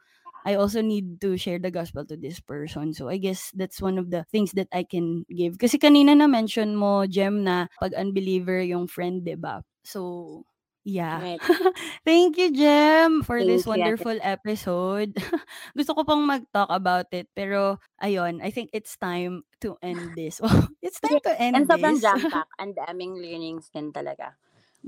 I 0.45 0.55
also 0.55 0.80
need 0.82 1.20
to 1.22 1.36
share 1.36 1.59
the 1.59 1.70
gospel 1.70 2.05
to 2.07 2.16
this 2.16 2.41
person. 2.41 2.93
So, 2.95 3.09
I 3.09 3.18
guess 3.18 3.51
that's 3.55 3.80
one 3.82 3.99
of 3.99 4.11
the 4.11 4.24
things 4.30 4.53
that 4.59 4.68
I 4.72 4.84
can 4.84 5.24
give. 5.30 5.59
Kasi 5.59 5.78
kanina 5.78 6.16
na-mention 6.16 6.76
mo, 6.76 7.07
Jem, 7.07 7.45
na 7.45 7.66
pag 7.80 7.95
unbeliever 7.95 8.61
yung 8.62 8.86
friend, 8.86 9.22
'di 9.24 9.36
ba? 9.41 9.62
So, 9.84 10.45
yeah. 10.84 11.22
Right. 11.22 11.41
Thank 12.07 12.36
you, 12.39 12.53
Jem, 12.53 13.22
for 13.22 13.41
Thank 13.41 13.49
this 13.49 13.66
you, 13.72 13.95
wonderful 13.97 14.16
episode. 14.22 15.16
Gusto 15.76 15.93
ko 15.97 16.03
pang 16.05 16.22
mag-talk 16.26 16.68
about 16.70 17.09
it, 17.12 17.28
pero 17.34 17.78
ayun, 18.03 18.41
I 18.43 18.51
think 18.51 18.70
it's 18.72 18.97
time 18.97 19.43
to 19.64 19.76
end 19.82 20.14
this. 20.16 20.41
It's 20.84 21.01
time 21.01 21.20
to 21.24 21.32
end 21.41 21.57
And 21.57 21.68
sobrang 21.68 21.99
this. 21.99 22.03
jam-pack. 22.03 22.49
Ang 22.61 22.74
daming 22.76 23.16
learnings 23.18 23.68
din 23.72 23.91
talaga. 23.93 24.36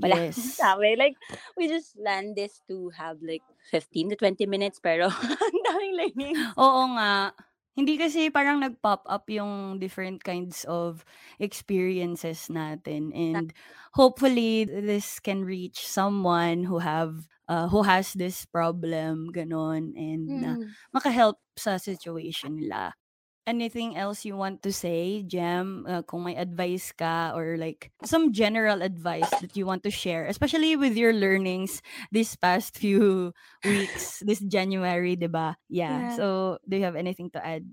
Wala 0.01 0.17
Yes. 0.17 0.37
sabi. 0.59 0.95
Like, 0.97 1.15
we 1.57 1.67
just 1.69 1.95
planned 1.97 2.35
this 2.35 2.61
to 2.67 2.89
have 2.97 3.21
like 3.21 3.43
15 3.71 4.09
to 4.09 4.15
20 4.17 4.45
minutes, 4.45 4.79
pero 4.81 5.07
ang 5.53 5.59
daming 5.65 5.93
learnings. 5.97 6.45
Oo 6.57 6.83
nga. 6.97 7.31
Hindi 7.71 7.95
kasi 7.95 8.27
parang 8.27 8.59
nag-pop 8.59 9.07
up 9.07 9.31
yung 9.31 9.79
different 9.79 10.19
kinds 10.27 10.67
of 10.67 11.07
experiences 11.39 12.51
natin 12.51 13.15
and 13.15 13.55
hopefully 13.95 14.67
this 14.67 15.23
can 15.23 15.47
reach 15.47 15.79
someone 15.87 16.67
who 16.67 16.83
have 16.83 17.31
uh, 17.47 17.71
who 17.71 17.87
has 17.87 18.11
this 18.11 18.43
problem 18.43 19.31
ganon 19.31 19.95
and 19.95 20.43
na 20.43 20.59
Mm. 20.59 20.75
makahelp 20.91 21.39
sa 21.55 21.79
situation 21.79 22.59
nila. 22.59 22.91
Anything 23.47 23.97
else 23.97 24.23
you 24.23 24.37
want 24.37 24.61
to 24.61 24.71
say, 24.71 25.25
Jem? 25.25 25.85
Uh, 25.89 26.05
kung 26.05 26.23
may 26.29 26.37
advice 26.37 26.93
ka 26.93 27.33
or 27.33 27.57
like 27.57 27.89
some 28.05 28.31
general 28.31 28.85
advice 28.85 29.29
that 29.41 29.57
you 29.57 29.65
want 29.65 29.81
to 29.83 29.89
share, 29.89 30.29
especially 30.29 30.77
with 30.77 30.93
your 30.93 31.11
learnings 31.11 31.81
this 32.13 32.37
past 32.37 32.77
few 32.77 33.33
weeks, 33.65 34.21
this 34.21 34.39
January, 34.45 35.17
diba? 35.17 35.57
Yeah. 35.67 36.13
Yeah. 36.13 36.15
So, 36.15 36.57
do 36.69 36.77
you 36.77 36.85
have 36.85 36.95
anything 36.95 37.33
to 37.33 37.41
add? 37.41 37.65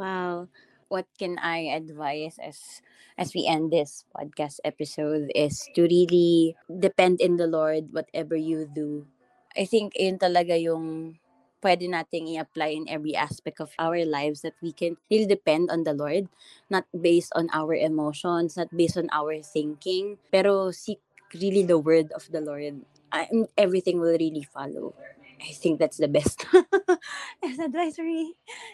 Wow. 0.00 0.48
What 0.88 1.06
can 1.18 1.36
I 1.36 1.68
advise 1.74 2.40
as 2.40 2.80
as 3.18 3.34
we 3.34 3.46
end 3.46 3.72
this 3.72 4.04
podcast 4.10 4.58
episode 4.64 5.30
is 5.34 5.68
to 5.74 5.82
really 5.84 6.56
depend 6.66 7.20
in 7.20 7.36
the 7.36 7.46
Lord 7.46 7.92
whatever 7.92 8.36
you 8.36 8.66
do. 8.66 9.06
I 9.54 9.64
think 9.64 9.94
yun 9.94 10.18
talaga 10.18 10.58
yung 10.58 11.18
pwede 11.64 11.88
nating 11.88 12.28
i-apply 12.36 12.76
in 12.76 12.84
every 12.92 13.16
aspect 13.16 13.56
of 13.58 13.72
our 13.80 14.04
lives 14.04 14.44
that 14.44 14.52
we 14.60 14.70
can 14.76 15.00
really 15.08 15.24
depend 15.24 15.72
on 15.72 15.88
the 15.88 15.96
Lord, 15.96 16.28
not 16.68 16.84
based 16.92 17.32
on 17.32 17.48
our 17.56 17.72
emotions, 17.72 18.60
not 18.60 18.68
based 18.68 19.00
on 19.00 19.08
our 19.08 19.40
thinking, 19.40 20.20
pero 20.28 20.68
seek 20.70 21.00
really 21.32 21.64
the 21.64 21.80
word 21.80 22.12
of 22.12 22.28
the 22.28 22.44
Lord. 22.44 22.84
And 23.10 23.48
everything 23.56 23.98
will 23.98 24.18
really 24.20 24.44
follow. 24.44 24.92
I 25.40 25.52
think 25.52 25.78
that's 25.78 25.98
the 25.98 26.08
best 26.08 26.46
as 27.44 27.58
advisory 27.58 28.32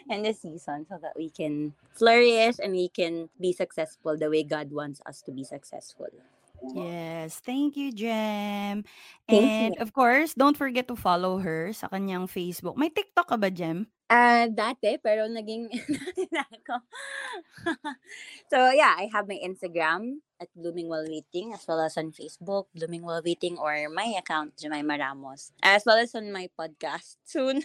in 0.09 0.23
this 0.23 0.41
season 0.41 0.85
so 0.87 0.97
that 1.01 1.13
we 1.17 1.29
can 1.29 1.73
flourish 1.93 2.55
and 2.63 2.71
we 2.71 2.89
can 2.89 3.29
be 3.39 3.51
successful 3.51 4.17
the 4.17 4.29
way 4.29 4.43
God 4.43 4.71
wants 4.71 5.01
us 5.05 5.21
to 5.23 5.31
be 5.31 5.43
successful. 5.43 6.07
Yes. 6.61 7.39
Thank 7.41 7.75
you, 7.75 7.91
Jem. 7.91 8.83
Thank 9.27 9.51
And 9.51 9.75
you. 9.75 9.81
of 9.81 9.93
course, 9.93 10.33
don't 10.33 10.57
forget 10.57 10.87
to 10.87 10.95
follow 10.95 11.39
her 11.41 11.73
sa 11.73 11.87
kanyang 11.89 12.29
Facebook. 12.29 12.77
May 12.77 12.89
TikTok 12.93 13.27
ka 13.33 13.37
ba, 13.37 13.49
Jem? 13.49 13.89
Ah, 14.11 14.43
dati, 14.51 14.99
pero 14.99 15.23
naging 15.31 15.71
na 16.35 16.43
ako. 16.43 16.75
so, 18.51 18.57
yeah, 18.75 18.91
I 18.99 19.07
have 19.07 19.23
my 19.23 19.39
Instagram 19.39 20.19
at 20.35 20.51
Blooming 20.51 20.91
While 20.91 21.07
Waiting 21.07 21.55
as 21.55 21.63
well 21.63 21.79
as 21.79 21.95
on 21.95 22.11
Facebook, 22.11 22.67
Blooming 22.75 23.07
While 23.07 23.23
Waiting, 23.23 23.55
or 23.55 23.71
my 23.87 24.11
account, 24.19 24.59
Jemima 24.59 24.99
Ramos, 24.99 25.55
as 25.63 25.87
well 25.87 25.95
as 25.95 26.11
on 26.11 26.27
my 26.27 26.51
podcast 26.59 27.23
soon. 27.23 27.63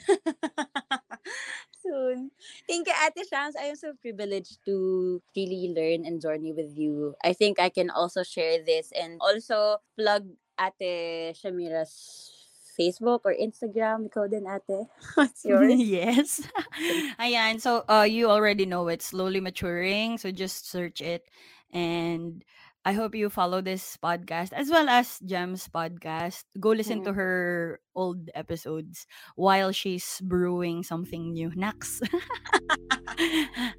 soon. 1.83 2.31
Thank 2.71 2.87
you, 2.87 2.95
Ate 2.95 3.27
Shams. 3.27 3.59
I 3.59 3.75
am 3.75 3.77
so 3.77 3.99
privileged 3.99 4.63
to 4.71 5.19
really 5.35 5.75
learn 5.75 6.07
and 6.07 6.23
journey 6.23 6.55
with 6.55 6.79
you. 6.79 7.19
I 7.27 7.35
think 7.35 7.59
I 7.59 7.75
can 7.75 7.91
also 7.91 8.23
share 8.23 8.63
this 8.63 8.95
and 8.95 9.19
also 9.19 9.83
plug 9.99 10.31
Ate 10.63 11.35
Shamira's 11.35 12.31
Facebook 12.79 13.21
or 13.25 13.35
Instagram. 13.35 14.07
Ikaw 14.09 14.31
din, 14.31 14.47
ate. 14.47 14.87
What's 15.17 15.45
yours? 15.49 15.81
yes. 15.81 16.43
Ayan. 17.21 17.61
So, 17.61 17.85
uh, 17.89 18.07
you 18.09 18.31
already 18.31 18.67
know 18.67 18.89
it's 18.89 19.07
slowly 19.07 19.41
maturing. 19.41 20.19
So, 20.19 20.31
just 20.31 20.69
search 20.71 21.01
it. 21.01 21.27
And 21.73 22.45
I 22.87 22.95
hope 22.95 23.19
you 23.19 23.27
follow 23.29 23.59
this 23.59 23.99
podcast 23.99 24.55
as 24.55 24.71
well 24.71 24.87
as 24.87 25.19
Gem's 25.27 25.67
podcast. 25.67 26.47
Go 26.63 26.71
listen 26.71 27.03
to 27.03 27.11
Mm. 27.11 27.19
her 27.19 27.35
old 27.99 28.31
episodes 28.39 29.11
while 29.35 29.75
she's 29.75 30.23
brewing 30.23 30.87
something 30.87 31.35
new. 31.35 31.51
Nax. 31.59 31.99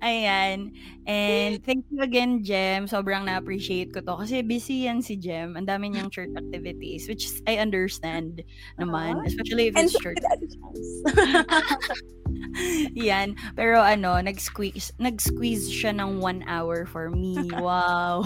Ayan. 0.04 0.76
And 1.08 1.56
thank 1.68 1.88
you 1.88 2.04
again, 2.04 2.44
Gem. 2.44 2.92
Sobrang 2.92 3.24
na-appreciate 3.32 3.96
ko 3.96 4.04
to. 4.04 4.28
Kasi 4.28 4.44
busy 4.44 4.92
yan 4.92 5.00
si 5.00 5.16
Gem. 5.16 5.56
Ang 5.56 5.72
dami 5.72 5.88
niyang 5.88 6.12
church 6.12 6.36
activities, 6.36 7.08
which 7.08 7.32
I 7.48 7.64
understand 7.64 8.44
naman. 8.76 9.24
Especially 9.24 9.72
if 9.72 9.80
And 9.80 9.88
it's 9.88 9.96
so 9.96 10.04
church. 10.04 10.20
did 12.38 12.52
Ate 12.54 12.94
Chance. 12.94 12.96
Yan. 12.96 13.28
Pero 13.56 13.82
ano, 13.82 14.22
nag-squeeze, 14.22 14.94
nag-squeeze 15.00 15.70
siya 15.70 15.96
ng 15.98 16.22
one 16.22 16.44
hour 16.48 16.86
for 16.86 17.10
me. 17.10 17.38
Wow. 17.58 18.24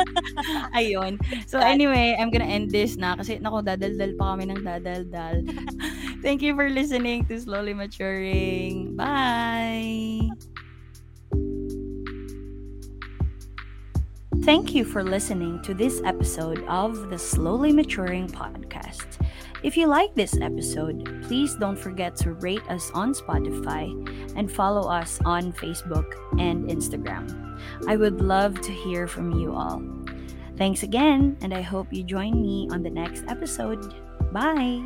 Ayun. 0.78 1.20
So 1.46 1.58
anyway, 1.58 2.16
I'm 2.18 2.30
gonna 2.30 2.48
end 2.48 2.70
this 2.70 2.96
na 2.96 3.16
kasi 3.16 3.38
nako 3.38 3.64
dadaldal 3.64 4.16
pa 4.16 4.34
kami 4.34 4.50
ng 4.50 4.60
dadaldal. 4.64 5.44
Thank 6.24 6.40
you 6.40 6.56
for 6.56 6.70
listening 6.72 7.28
to 7.28 7.36
Slowly 7.36 7.74
Maturing. 7.76 8.96
Bye! 8.96 10.32
Thank 14.44 14.74
you 14.74 14.84
for 14.84 15.02
listening 15.02 15.62
to 15.62 15.72
this 15.72 16.02
episode 16.04 16.64
of 16.68 17.08
the 17.08 17.18
Slowly 17.18 17.72
Maturing 17.72 18.28
Podcast. 18.28 19.16
If 19.64 19.78
you 19.78 19.86
like 19.86 20.14
this 20.14 20.36
episode, 20.38 21.22
please 21.22 21.54
don't 21.54 21.78
forget 21.78 22.14
to 22.16 22.34
rate 22.34 22.60
us 22.68 22.90
on 22.92 23.14
Spotify 23.14 23.88
and 24.36 24.52
follow 24.52 24.90
us 24.90 25.18
on 25.24 25.54
Facebook 25.54 26.12
and 26.38 26.68
Instagram. 26.68 27.58
I 27.88 27.96
would 27.96 28.20
love 28.20 28.60
to 28.60 28.70
hear 28.70 29.08
from 29.08 29.32
you 29.32 29.54
all. 29.54 29.82
Thanks 30.58 30.82
again, 30.82 31.38
and 31.40 31.54
I 31.54 31.62
hope 31.62 31.90
you 31.90 32.04
join 32.04 32.42
me 32.42 32.68
on 32.72 32.82
the 32.82 32.90
next 32.90 33.24
episode. 33.26 33.94
Bye! 34.32 34.84